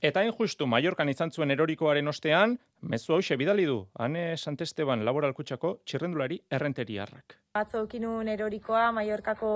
Eta 0.05 0.21
hain 0.21 0.35
justu 0.37 0.67
Mallorcan 0.69 1.09
izan 1.09 1.31
zuen 1.33 1.51
erorikoaren 1.55 2.09
ostean, 2.09 2.59
mezu 2.83 3.15
hause 3.15 3.39
bidali 3.41 3.65
du, 3.65 3.79
ane 3.99 4.37
Santesteban 4.37 5.05
laboralkutsako 5.05 5.79
txirrendulari 5.87 6.43
errenteriarrak. 6.53 7.39
Batzo 7.57 7.87
kinun 7.89 8.29
erorikoa 8.29 8.91
Mallorcako 8.93 9.53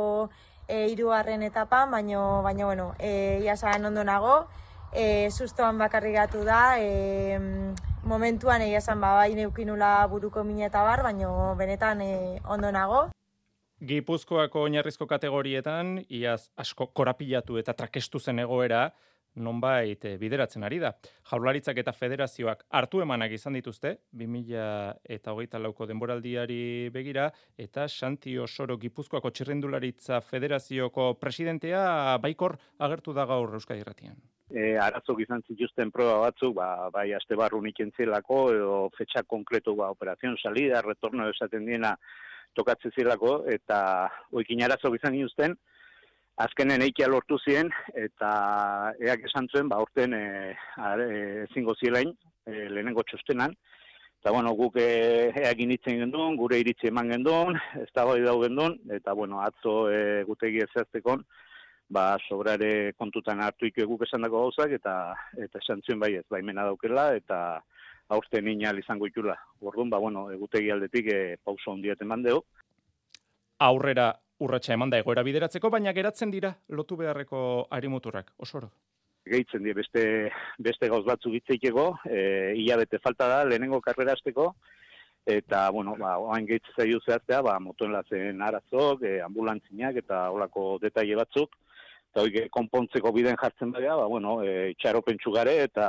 e, 0.66 0.86
iruarren 0.94 1.42
etapa, 1.42 1.84
baino, 1.92 2.40
baino 2.42 2.70
bueno, 2.70 2.94
e, 2.98 3.40
iasan 3.44 3.84
ondo 3.90 4.04
nago, 4.04 4.38
e, 4.92 5.28
sustoan 5.30 5.76
bakarri 5.76 6.14
gatu 6.16 6.44
da, 6.48 6.78
e, 6.80 7.28
momentuan 8.08 8.62
egia 8.64 8.80
esan 8.80 9.00
ba, 9.04 9.12
bai 9.20 9.34
neukinula 9.34 10.06
buruko 10.08 10.44
mina 10.44 10.66
eta 10.72 10.82
bar, 10.82 11.02
baina 11.02 11.54
benetan 11.60 12.00
e, 12.00 12.40
ondo 12.44 12.72
nago. 12.72 13.08
Gipuzkoako 13.78 14.64
oinarrizko 14.66 15.06
kategorietan, 15.06 16.00
iaz 16.10 16.48
asko 16.58 16.88
korapilatu 16.90 17.60
eta 17.60 17.76
trakestu 17.78 18.18
zen 18.18 18.42
egoera, 18.42 18.88
nonbait 19.38 20.04
eh, 20.04 20.16
bideratzen 20.18 20.66
ari 20.66 20.80
da. 20.82 20.90
Jaurlaritzak 21.30 21.78
eta 21.78 21.92
federazioak 21.94 22.64
hartu 22.74 23.04
emanak 23.04 23.36
izan 23.36 23.54
dituzte, 23.54 23.94
2000 24.18 25.14
eta 25.14 25.34
hogeita 25.34 25.60
lauko 25.62 25.86
denboraldiari 25.86 26.90
begira, 26.90 27.28
eta 27.56 27.86
Santi 27.88 28.34
Osoro 28.38 28.78
Gipuzkoako 28.82 29.30
txirrendularitza 29.30 30.20
federazioko 30.26 31.12
presidentea 31.20 32.18
baikor 32.18 32.58
agertu 32.78 33.14
da 33.14 33.28
gaur 33.30 33.54
Euskadi 33.60 33.86
Irratian. 33.86 34.18
E, 34.50 34.74
arazok 34.80 35.20
izan 35.22 35.44
zituzten 35.46 35.92
proba 35.94 36.18
batzuk, 36.24 36.56
ba, 36.56 36.88
bai 36.90 37.12
aste 37.12 37.36
barru 37.36 37.62
zelako, 37.96 38.52
edo 38.52 38.90
fetxa 38.98 39.22
konkretu 39.22 39.76
ba, 39.76 39.90
operazion 39.90 40.36
salida, 40.42 40.80
retorno 40.82 41.28
esaten 41.28 41.66
diena 41.66 41.96
tokatzen 42.56 42.94
zilako, 42.96 43.42
eta 43.50 43.80
oikin 44.32 44.62
arazok 44.64 44.96
izan 44.98 45.16
zituzten, 45.18 45.56
azkenen 46.38 46.84
eikia 46.86 47.08
lortu 47.10 47.38
ziren, 47.42 47.70
eta 47.98 48.30
eak 49.02 49.26
esan 49.26 49.48
zuen, 49.52 49.68
ba, 49.70 49.80
orten 49.82 50.14
e, 50.14 50.22
ezingo 51.48 51.74
zielain, 51.80 52.14
e, 52.46 52.68
lehenengo 52.70 53.02
txostenan, 53.08 53.56
eta 54.20 54.34
bueno, 54.34 54.54
guk 54.58 54.78
e, 54.82 55.30
eak 55.42 55.64
initzen 55.64 55.98
gendun, 56.04 56.38
gure 56.38 56.60
iritzi 56.62 56.90
eman 56.92 57.10
gendun, 57.14 57.58
ez 57.82 57.90
da 57.94 58.06
bai 58.06 58.20
dau 58.22 58.38
gendun, 58.42 58.78
eta 58.94 59.14
bueno, 59.18 59.42
atzo 59.42 59.88
e, 59.90 60.22
gutegi 60.30 60.62
ezertekon, 60.66 61.24
ba, 61.90 62.12
sobrare 62.28 62.92
kontutan 62.98 63.42
hartu 63.42 63.66
ikue 63.66 63.86
guk 63.90 64.06
esan 64.06 64.26
dago 64.26 64.44
gauzak, 64.46 64.74
eta, 64.78 64.94
eta 65.38 65.62
esan 65.62 65.82
zuen 65.86 66.02
bai 66.02 66.14
ez, 66.20 66.26
baimena 66.30 66.66
daukela, 66.70 67.10
eta 67.18 67.40
aurten 68.08 68.48
inal 68.48 68.78
izango 68.80 69.06
ikula. 69.06 69.36
Orduan, 69.60 69.90
ba, 69.90 69.98
bueno, 69.98 70.28
egutegi 70.32 70.70
aldetik 70.70 71.10
e, 71.12 71.20
pauso 71.44 71.72
hondiat 71.72 72.02
eman 72.02 72.24
dugu. 72.24 72.44
Aurrera 73.64 74.12
urratsa 74.44 74.74
eman 74.74 74.90
da 74.90 75.00
egoera 75.02 75.24
bideratzeko, 75.26 75.70
baina 75.70 75.92
geratzen 75.92 76.30
dira 76.30 76.52
lotu 76.68 76.96
beharreko 77.00 77.40
arimuturrak, 77.74 78.32
osoro. 78.38 78.70
Gehitzen 79.28 79.64
die 79.66 79.74
beste, 79.76 80.02
beste 80.58 80.88
gauz 80.88 81.04
batzuk 81.04 81.34
itzeikego, 81.36 81.90
e, 82.08 82.54
hilabete 82.56 83.00
falta 83.02 83.28
da, 83.28 83.42
lehenengo 83.44 83.80
karrera 83.84 84.14
azteko, 84.16 84.52
eta, 85.28 85.66
bueno, 85.74 85.96
ba, 86.00 86.14
oain 86.22 86.46
gehitzen 86.48 86.78
zaio 86.78 87.00
zehaztea, 87.04 87.42
ba, 87.44 87.58
motoen 87.60 87.92
lazen 87.92 88.40
arazok, 88.42 89.02
e, 89.04 89.18
ambulantzinak 89.26 89.98
eta 90.00 90.28
olako 90.32 90.78
detaile 90.80 91.18
batzuk, 91.18 91.58
eta 92.08 92.24
hori 92.24 92.46
konpontzeko 92.54 93.12
biden 93.12 93.36
jartzen 93.36 93.74
dira, 93.74 93.98
ba, 94.00 94.06
bueno, 94.08 94.38
e, 94.42 94.72
txaro 94.80 95.02
gare 95.34 95.62
eta, 95.64 95.88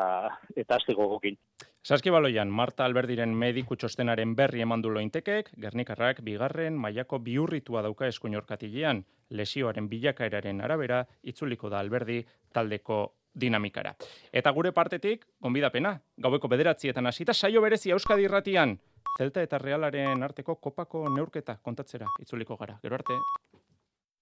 eta 0.55 0.75
azteko 0.75 1.07
gokin. 1.15 1.37
Saskibaloian, 1.83 2.49
Marta 2.51 2.83
Alberdiren 2.85 3.31
mediku 3.33 3.77
txostenaren 3.79 4.33
berri 4.35 4.61
emandu 4.61 4.91
lointekek, 4.91 5.53
Gernikarrak 5.57 6.19
bigarren 6.25 6.75
mailako 6.75 7.19
biurritua 7.23 7.81
dauka 7.85 8.09
eskuinorkatilean, 8.11 9.05
lesioaren 9.29 9.87
bilakaeraren 9.89 10.61
arabera, 10.61 11.05
itzuliko 11.23 11.69
da 11.69 11.79
Alberdi 11.79 12.19
taldeko 12.53 12.99
dinamikara. 13.33 13.95
Eta 14.33 14.51
gure 14.51 14.73
partetik, 14.75 15.25
gonbidapena, 15.39 15.95
gaueko 16.17 16.51
bederatzietan 16.51 17.07
hasita 17.07 17.33
saio 17.33 17.61
berezia 17.61 17.95
Euskadi 17.95 18.27
irratian, 18.27 18.77
Zelta 19.19 19.41
eta 19.43 19.57
Realaren 19.57 20.23
arteko 20.23 20.55
kopako 20.63 21.07
neurketa 21.11 21.57
kontatzera, 21.63 22.07
itzuliko 22.21 22.55
gara. 22.59 22.77
Gero 22.83 22.95
arte. 22.95 23.17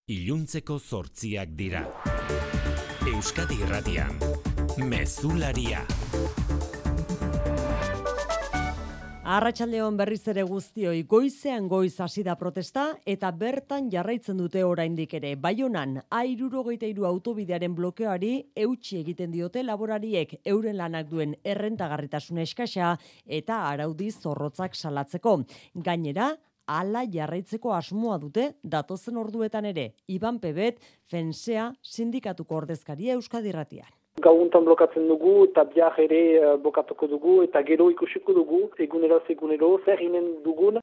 Iluntzeko 0.07 0.79
zortziak 0.79 1.53
dira. 1.59 1.85
Euskadi 3.13 3.61
irratian, 3.61 4.17
Mezularia. 4.89 5.85
Arratxaldeon 9.27 9.97
berriz 9.99 10.21
ere 10.31 10.43
guztioi 10.47 11.01
goizean 11.11 11.65
goiz 11.67 11.97
hasi 11.99 12.21
da 12.23 12.37
protesta 12.39 12.83
eta 13.13 13.27
bertan 13.35 13.89
jarraitzen 13.91 14.37
dute 14.39 14.61
oraindik 14.63 15.17
ere. 15.19 15.33
Baionan, 15.35 15.97
airurogeita 16.19 16.87
iru 16.87 17.03
autobidearen 17.09 17.75
blokeoari 17.75 18.29
eutxi 18.63 19.01
egiten 19.01 19.35
diote 19.35 19.65
laborariek 19.67 20.37
euren 20.53 20.79
lanak 20.79 21.11
duen 21.11 21.35
errentagarritasun 21.43 22.39
eskasa 22.45 22.93
eta 23.41 23.59
araudi 23.73 24.13
zorrotzak 24.15 24.79
salatzeko. 24.79 25.41
Gainera, 25.75 26.31
ala 26.79 27.03
jarraitzeko 27.19 27.75
asmoa 27.75 28.21
dute 28.23 28.53
datozen 28.63 29.19
orduetan 29.19 29.67
ere. 29.75 29.89
Iban 30.07 30.39
Pebet, 30.39 30.79
Fensea, 31.11 31.73
sindikatuko 31.83 32.63
ordezkaria 32.63 33.19
Euskadirratian 33.19 33.91
gauuntan 34.21 34.65
blokatzen 34.65 35.07
dugu 35.07 35.45
eta 35.45 35.63
biak 35.63 35.99
ere 35.99 36.21
uh, 36.39 36.53
bokatuko 36.61 37.07
dugu 37.07 37.41
eta 37.43 37.61
gero 37.63 37.89
ikusiko 37.93 38.33
dugu 38.33 38.61
egunero 38.77 39.21
egunero 39.29 39.79
zer 39.85 40.01
inen 40.01 40.43
dugun. 40.43 40.79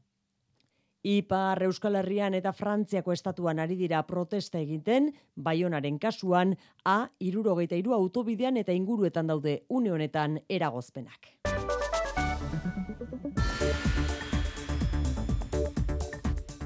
Ipar 1.04 1.62
Euskal 1.66 1.98
Herrian 2.00 2.32
eta 2.32 2.54
Frantziako 2.56 3.12
estatuan 3.12 3.58
ari 3.60 3.76
dira 3.76 4.00
protesta 4.08 4.58
egiten, 4.58 5.10
Baionaren 5.36 5.98
kasuan, 5.98 6.56
A, 6.84 7.10
irurogeita 7.20 7.76
iru 7.76 7.92
autobidean 7.92 8.56
eta 8.56 8.72
inguruetan 8.72 9.26
daude 9.26 9.64
une 9.68 9.92
honetan 9.92 10.40
eragozpenak. 10.48 11.34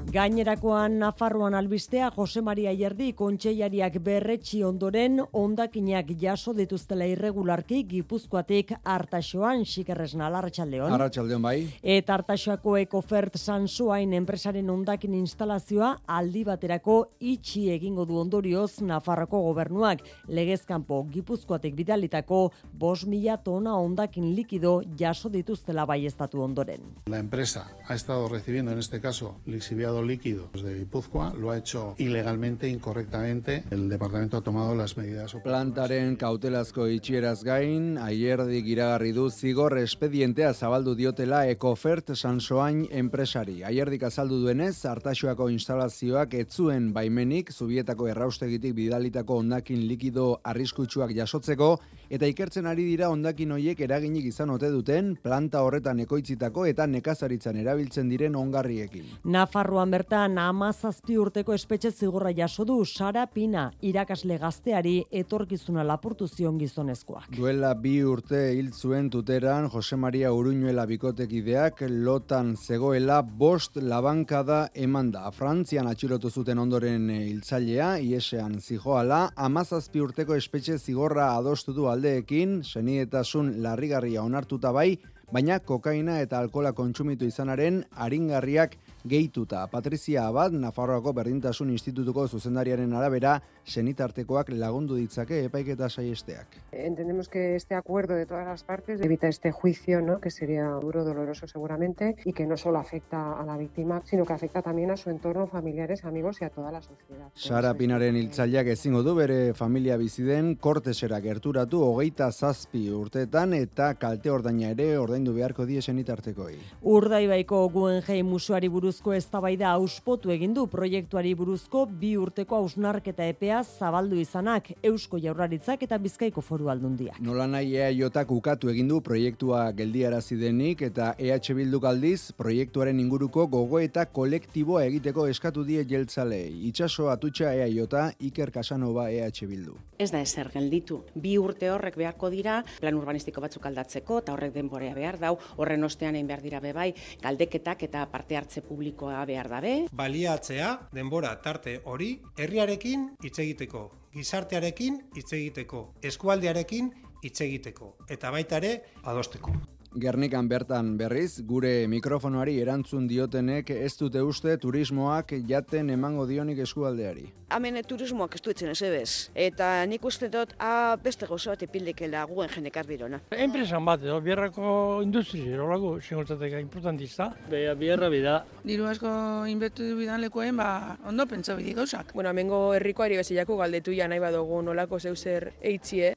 Gainerakoan 0.09 0.95
Nafarroan 0.99 1.53
albistea 1.53 2.07
Jose 2.15 2.41
Maria 2.41 2.71
Ierdi 2.73 3.11
kontseilariak 3.13 3.99
berretxi 4.01 4.63
ondoren 4.65 5.19
ondakinak 5.37 6.07
jaso 6.17 6.49
dituztela 6.57 7.05
irregularki 7.05 7.83
Gipuzkoatik 7.91 8.73
Artaxoan 8.83 9.61
xikerresna 9.69 10.25
Arratsaldeon. 10.31 10.95
Arratsaldeon 10.95 11.45
bai. 11.45 11.67
Eta 11.83 12.15
Artaxoako 12.15 12.77
Ecofert 12.79 13.37
Sansoain 13.37 14.15
enpresaren 14.17 14.71
ondakin 14.73 15.13
instalazioa 15.19 15.91
aldi 16.07 16.43
baterako 16.47 16.97
itxi 17.19 17.67
egingo 17.75 18.07
du 18.09 18.17
ondorioz 18.17 18.81
Nafarroko 18.81 19.43
gobernuak 19.45 20.01
legezkanpo 20.25 21.03
Gipuzkoatik 21.13 21.77
bidalitako 21.77 22.41
5000 22.81 23.37
tona 23.45 23.77
ondakin 23.77 24.33
likido 24.33 24.79
jaso 24.97 25.29
dituztela 25.29 25.85
bai 25.85 26.01
estatu 26.09 26.41
ondoren. 26.41 26.95
La 27.05 27.19
empresa 27.19 27.67
ha 27.85 27.93
estado 27.93 28.27
recibiendo 28.27 28.71
en 28.71 28.79
este 28.79 28.99
caso 28.99 29.35
lixiviado 29.45 29.98
líquido 30.03 30.49
de 30.53 30.75
Guipúzcoa 30.79 31.33
lo 31.33 31.51
ha 31.51 31.57
hecho 31.57 31.95
ilegalmente, 31.97 32.69
incorrectamente. 32.69 33.63
El 33.71 33.89
departamento 33.89 34.37
ha 34.37 34.41
tomado 34.41 34.75
las 34.75 34.97
medidas. 34.97 35.35
Plantaren 35.43 36.15
kautelazko 36.15 36.87
itxieraz 36.87 37.43
gain, 37.43 37.97
aierdik 37.97 38.67
iragarri 38.67 39.11
du 39.11 39.29
zigor 39.29 39.77
espedientea 39.77 40.53
zabaldu 40.53 40.95
diotela 40.95 41.47
Ecofert 41.49 42.15
Sansoain 42.15 42.87
enpresari. 42.91 43.63
Aierdik 43.63 44.03
azaldu 44.03 44.41
duenez, 44.43 44.85
hartaxoako 44.85 45.49
instalazioak 45.49 46.33
etzuen 46.33 46.91
baimenik, 46.93 47.51
zubietako 47.51 48.07
erraustegitik 48.07 48.75
bidalitako 48.75 49.39
ondakin 49.43 49.87
likido 49.87 50.39
arriskutsuak 50.43 51.15
jasotzeko, 51.15 51.79
eta 52.09 52.25
ikertzen 52.29 52.65
ari 52.65 52.83
dira 52.87 53.09
ondakin 53.13 53.51
hoiek 53.53 53.81
eraginik 53.85 54.25
izan 54.31 54.49
ote 54.49 54.69
duten 54.73 55.13
planta 55.23 55.61
horretan 55.65 55.99
ekoitzitako 56.03 56.65
eta 56.69 56.87
nekazaritzan 56.89 57.59
erabiltzen 57.61 58.09
diren 58.09 58.35
ongarriekin. 58.35 59.05
Nafarroan 59.23 59.91
bertan 59.93 60.37
amazazpi 60.41 61.17
urteko 61.21 61.53
espetxe 61.53 61.91
zigorra 61.91 62.33
jaso 62.35 62.65
du 62.65 62.79
Sara 62.85 63.25
Pina 63.27 63.69
irakasle 63.81 64.39
gazteari 64.41 64.95
etorkizuna 65.21 65.83
lapurtu 65.85 66.27
zion 66.27 66.57
gizonezkoak. 66.59 67.29
Duela 67.37 67.73
bi 67.75 67.99
urte 68.03 68.41
hil 68.57 68.71
zuen 68.73 69.09
tuteran 69.09 69.69
Jose 69.69 69.95
Maria 69.95 70.33
Uruñuela 70.33 70.87
bikotekideak 70.89 71.85
lotan 71.89 72.55
zegoela 72.57 73.21
bost 73.21 73.77
labankada 73.77 74.69
emanda. 74.73 75.29
Frantzian 75.31 75.87
atxilotu 75.87 76.29
zuten 76.29 76.59
ondoren 76.59 77.09
hiltzailea 77.09 77.91
iesean 78.01 78.59
zijoala 78.59 79.29
amazazpi 79.35 80.01
urteko 80.01 80.35
espetxe 80.35 80.77
zigorra 80.79 81.29
adostu 81.35 81.73
du 81.73 81.87
aldeekin, 81.99 82.61
senietasun 82.63 83.57
larrigarria 83.63 84.23
onartuta 84.23 84.71
bai, 84.71 84.97
baina 85.33 85.59
kokaina 85.59 86.19
eta 86.23 86.39
alkola 86.39 86.71
kontsumitu 86.73 87.27
izanaren 87.27 87.83
aringarriak 88.05 88.77
gehituta. 89.07 89.65
Patrizia 89.67 90.27
Abad, 90.27 90.51
Nafarroako 90.51 91.13
Berdintasun 91.13 91.69
Institutuko 91.69 92.27
zuzendariaren 92.27 92.93
arabera, 92.93 93.41
senitartekoak 93.65 94.49
lagundu 94.49 94.95
ditzake 94.95 95.43
epaiketa 95.45 95.89
saiesteak. 95.89 96.59
Entendemos 96.71 97.29
que 97.29 97.55
este 97.55 97.75
acuerdo 97.75 98.15
de 98.15 98.25
todas 98.25 98.45
las 98.45 98.63
partes 98.63 99.01
evita 99.01 99.27
este 99.27 99.51
juicio, 99.51 100.01
¿no? 100.01 100.19
que 100.19 100.31
sería 100.31 100.65
duro, 100.81 101.03
doloroso 101.03 101.47
seguramente, 101.47 102.15
y 102.25 102.33
que 102.33 102.45
no 102.45 102.57
solo 102.57 102.79
afecta 102.79 103.39
a 103.39 103.45
la 103.45 103.57
víctima, 103.57 104.01
sino 104.05 104.25
que 104.25 104.33
afecta 104.33 104.61
también 104.61 104.91
a 104.91 104.97
su 104.97 105.09
entorno, 105.09 105.47
familiares, 105.47 106.05
amigos 106.05 106.41
y 106.41 106.45
a 106.45 106.49
toda 106.49 106.71
la 106.71 106.81
sociedad. 106.81 107.29
Sara 107.33 107.73
Pinaren 107.73 108.15
hiltzaileak 108.15 108.67
ezingo 108.73 109.03
du 109.03 109.15
bere 109.15 109.53
familia 109.53 109.97
biziden 109.97 110.55
kortesera 110.55 111.19
gerturatu 111.21 111.81
hogeita 111.85 112.31
zazpi 112.31 112.89
urteetan 112.91 113.53
eta 113.53 113.93
kalte 114.01 114.31
ordaina 114.31 114.73
ere 114.75 114.97
ordaindu 114.97 115.33
beharko 115.35 115.65
die 115.69 115.81
senitartekoi. 115.81 116.55
Urdaibaiko 116.81 117.61
Guggenheim 117.69 118.27
musuari 118.27 118.67
buruz 118.67 118.88
buruzko 118.89 119.11
eztabaida 119.13 119.69
auspotu 119.77 120.31
egin 120.33 120.55
du 120.57 120.63
proiektuari 120.65 121.35
buruzko 121.37 121.83
bi 122.01 122.15
urteko 122.17 122.57
hausnarketa 122.57 123.27
epea 123.29 123.59
zabaldu 123.61 124.17
izanak 124.17 124.71
Eusko 124.89 125.19
Jaurlaritzak 125.21 125.83
eta 125.85 125.99
Bizkaiko 126.01 126.41
Foru 126.41 126.71
Aldundiak. 126.73 127.19
Nola 127.21 127.45
nahi 127.45 127.75
EAJak 127.77 128.31
ukatu 128.33 128.71
egin 128.73 128.89
du 128.89 128.97
proiektua 129.05 129.67
geldiarazi 129.77 130.39
denik 130.41 130.81
eta 130.87 131.11
EH 131.19 131.53
Bilduk 131.59 131.85
aldiz 131.85 132.31
proiektuaren 132.33 132.97
inguruko 133.03 133.45
gogo 133.45 133.77
eta 133.77 134.07
kolektiboa 134.09 134.81
egiteko 134.87 135.27
eskatu 135.29 135.67
die 135.67 135.85
jeltzalei. 135.85 136.49
Itxaso 136.71 137.11
atutxa 137.13 137.53
EAJ 137.53 138.25
Iker 138.31 138.49
Casanova 138.49 139.11
EH 139.11 139.45
Bildu. 139.45 139.77
Ez 139.99 140.09
da 140.09 140.23
ezer 140.23 140.49
gelditu. 140.49 141.03
Bi 141.13 141.35
urte 141.37 141.69
horrek 141.69 141.97
beharko 141.99 142.33
dira 142.33 142.63
plan 142.79 142.97
urbanistiko 142.97 143.45
batzuk 143.45 143.69
aldatzeko 143.69 144.23
eta 144.23 144.33
horrek 144.33 144.53
denborea 144.55 144.97
behar 144.97 145.21
dau, 145.21 145.35
horren 145.57 145.83
ostean 145.83 146.15
egin 146.15 146.33
behar 146.33 146.41
dira 146.41 146.63
bebai, 146.63 146.93
galdeketak 147.21 147.83
eta 147.83 148.07
parte 148.09 148.37
hartze 148.39 148.63
publikoa 148.79 149.25
behar 149.27 149.49
dabe. 149.51 149.73
Baliatzea 149.91 150.69
denbora 150.95 151.33
tarte 151.43 151.79
hori 151.83 152.13
herriarekin 152.39 153.09
hitz 153.25 153.35
egiteko, 153.43 153.81
gizartearekin 154.15 155.01
hitz 155.17 155.27
egiteko, 155.35 155.81
eskualdearekin 156.11 156.93
hitz 157.25 157.35
egiteko 157.43 157.91
eta 158.15 158.31
baita 158.31 158.61
ere 158.63 158.73
adosteko. 159.03 159.51
Gernikan 159.97 160.45
bertan 160.45 160.91
berriz, 160.99 161.41
gure 161.41 161.87
mikrofonoari 161.89 162.59
erantzun 162.61 163.07
diotenek 163.09 163.71
ez 163.73 163.95
dute 163.97 164.21
uste 164.21 164.53
turismoak 164.61 165.33
jaten 165.49 165.89
emango 165.89 166.27
dionik 166.29 166.59
eskualdeari. 166.61 167.25
Hemen 167.49 167.79
turismoak 167.89 168.35
ez 168.37 168.41
duetzen 168.45 168.69
ez 168.69 168.81
ebez. 168.85 169.31
Eta 169.33 169.71
nik 169.89 170.05
uste 170.05 170.29
dut, 170.29 170.53
a, 170.61 170.95
beste 171.01 171.25
gozo 171.25 171.49
bat 171.49 171.65
epildekela 171.65 172.21
guen 172.29 172.53
jenekar 172.53 172.85
birona. 172.85 173.21
Enpresan 173.33 173.85
bat, 173.85 174.05
edo, 174.05 174.19
biarrako 174.21 175.01
industri, 175.01 175.41
erolako, 175.49 175.95
singoltateka 176.05 176.61
importantista. 176.61 177.31
Beha, 177.49 177.73
biarra 177.73 178.13
bida. 178.13 178.37
Diru 178.61 178.85
asko 178.85 179.09
inbertu 179.49 179.95
bidan 179.97 180.21
lekoen, 180.21 180.61
ba, 180.61 180.99
ondo 181.09 181.25
pentsa 181.25 181.57
bidik 181.57 181.81
gauzak. 181.81 182.13
Bueno, 182.13 182.29
amengo 182.29 182.75
herrikoari 182.77 183.17
bezilako 183.17 183.57
galdetu 183.63 183.97
ja 183.97 184.07
nahi 184.07 184.21
badugu 184.21 184.61
nolako 184.61 185.01
zeuzer 185.01 185.49
eitzie. 185.63 186.13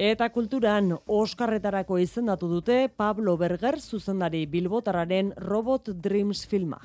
Eta 0.00 0.30
kulturan 0.32 0.94
Oskarretarako 1.12 1.98
izendatu 2.00 2.48
dute 2.48 2.76
Pablo 2.88 3.34
Berger 3.36 3.76
zuzendari 3.80 4.46
Bilbotararen 4.48 5.34
Robot 5.36 5.90
Dreams 5.92 6.46
filma. 6.48 6.78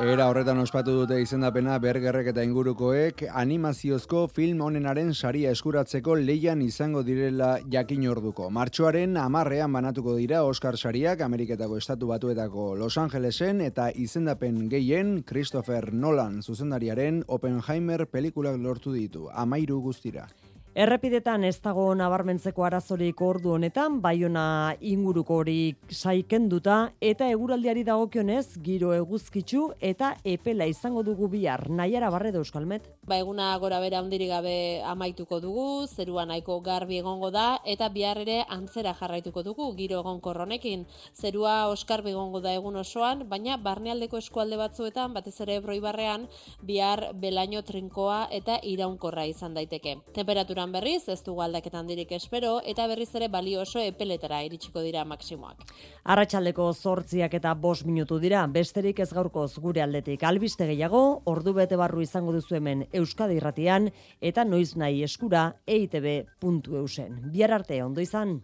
Era 0.00 0.30
horretan 0.30 0.56
ospatu 0.56 0.94
dute 0.96 1.18
izendapena 1.20 1.74
bergerrek 1.76 2.30
eta 2.30 2.40
ingurukoek 2.46 3.26
animaziozko 3.36 4.22
film 4.32 4.62
honenaren 4.64 5.12
saria 5.12 5.52
eskuratzeko 5.52 6.14
leian 6.16 6.62
izango 6.64 7.02
direla 7.04 7.50
jakin 7.74 8.08
orduko. 8.08 8.48
Martxoaren 8.48 9.20
amarrean 9.20 9.76
banatuko 9.76 10.16
dira 10.16 10.40
Oscar 10.48 10.80
sariak 10.80 11.20
Ameriketako 11.20 11.76
Estatu 11.76 12.08
Batuetako 12.14 12.74
Los 12.80 12.96
Angelesen 12.96 13.60
eta 13.60 13.90
izendapen 13.92 14.70
gehien 14.72 15.18
Christopher 15.22 15.92
Nolan 15.92 16.40
zuzendariaren 16.40 17.20
Oppenheimer 17.28 18.06
pelikulak 18.08 18.56
lortu 18.56 18.96
ditu, 18.96 19.28
amairu 19.28 19.82
guztira. 19.84 20.30
Errepidetan 20.70 21.42
ez 21.42 21.56
dago 21.64 21.88
nabarmentzeko 21.98 22.62
arazorik 22.62 23.18
ordu 23.26 23.56
honetan, 23.56 23.96
baiona 24.00 24.76
inguruko 24.86 25.40
hori 25.40 25.74
saikenduta 25.90 26.92
eta 27.02 27.26
eguraldiari 27.26 27.82
dagokionez 27.88 28.60
giro 28.62 28.92
eguzkitzu 28.94 29.64
eta 29.88 30.12
epela 30.22 30.68
izango 30.70 31.02
dugu 31.02 31.26
bihar. 31.32 31.64
Naiara 31.68 32.10
barre 32.14 32.30
Euskalmet. 32.38 32.86
Ba 33.02 33.18
eguna 33.18 33.48
gora 33.58 33.80
bera 33.82 33.98
hundiri 33.98 34.28
gabe 34.30 34.80
amaituko 34.86 35.40
dugu, 35.40 35.88
zerua 35.88 36.24
nahiko 36.24 36.60
garbi 36.60 37.00
egongo 37.00 37.32
da 37.34 37.58
eta 37.66 37.88
bihar 37.88 38.22
ere 38.22 38.44
antzera 38.48 38.94
jarraituko 38.94 39.42
dugu 39.42 39.72
giro 39.74 39.98
egonkor 40.04 40.38
honekin. 40.46 40.86
Zerua 41.18 41.66
oskarbi 41.66 42.14
egongo 42.14 42.38
da 42.40 42.54
egun 42.54 42.76
osoan, 42.76 43.26
baina 43.28 43.56
barnealdeko 43.56 44.22
eskualde 44.22 44.56
batzuetan 44.56 45.18
batez 45.18 45.34
ere 45.40 45.58
Ebroibarrean 45.58 46.28
bihar 46.62 47.08
belaino 47.14 47.66
trinkoa 47.66 48.28
eta 48.30 48.60
iraunkorra 48.62 49.26
izan 49.26 49.58
daiteke. 49.58 49.98
Temperatura 50.14 50.59
temperaturan 50.60 50.72
berriz, 50.72 51.08
ez 51.08 51.22
dugu 51.24 51.42
aldaketan 51.42 51.86
dirik 51.86 52.12
espero, 52.12 52.60
eta 52.64 52.86
berriz 52.86 53.14
ere 53.14 53.28
balio 53.28 53.62
oso 53.62 53.80
epeletara 53.80 54.42
iritsiko 54.44 54.82
dira 54.82 55.04
maksimoak. 55.04 55.64
Arratxaldeko 56.04 56.72
zortziak 56.74 57.34
eta 57.34 57.54
bos 57.54 57.84
minutu 57.84 58.18
dira, 58.20 58.46
besterik 58.46 59.00
ez 59.00 59.12
gaurkoz 59.12 59.58
gure 59.58 59.82
aldetik 59.82 60.22
albiste 60.22 60.66
gehiago, 60.66 61.22
ordu 61.24 61.54
bete 61.54 61.76
barru 61.76 62.02
izango 62.02 62.32
duzu 62.32 62.56
hemen 62.56 62.86
Euskadi 62.92 63.36
irratian, 63.36 63.90
eta 64.20 64.44
noiz 64.44 64.76
nahi 64.76 65.02
eskura 65.02 65.56
eitb.eusen. 65.66 67.30
Biar 67.32 67.52
arte, 67.52 67.82
ondo 67.82 68.00
izan! 68.00 68.40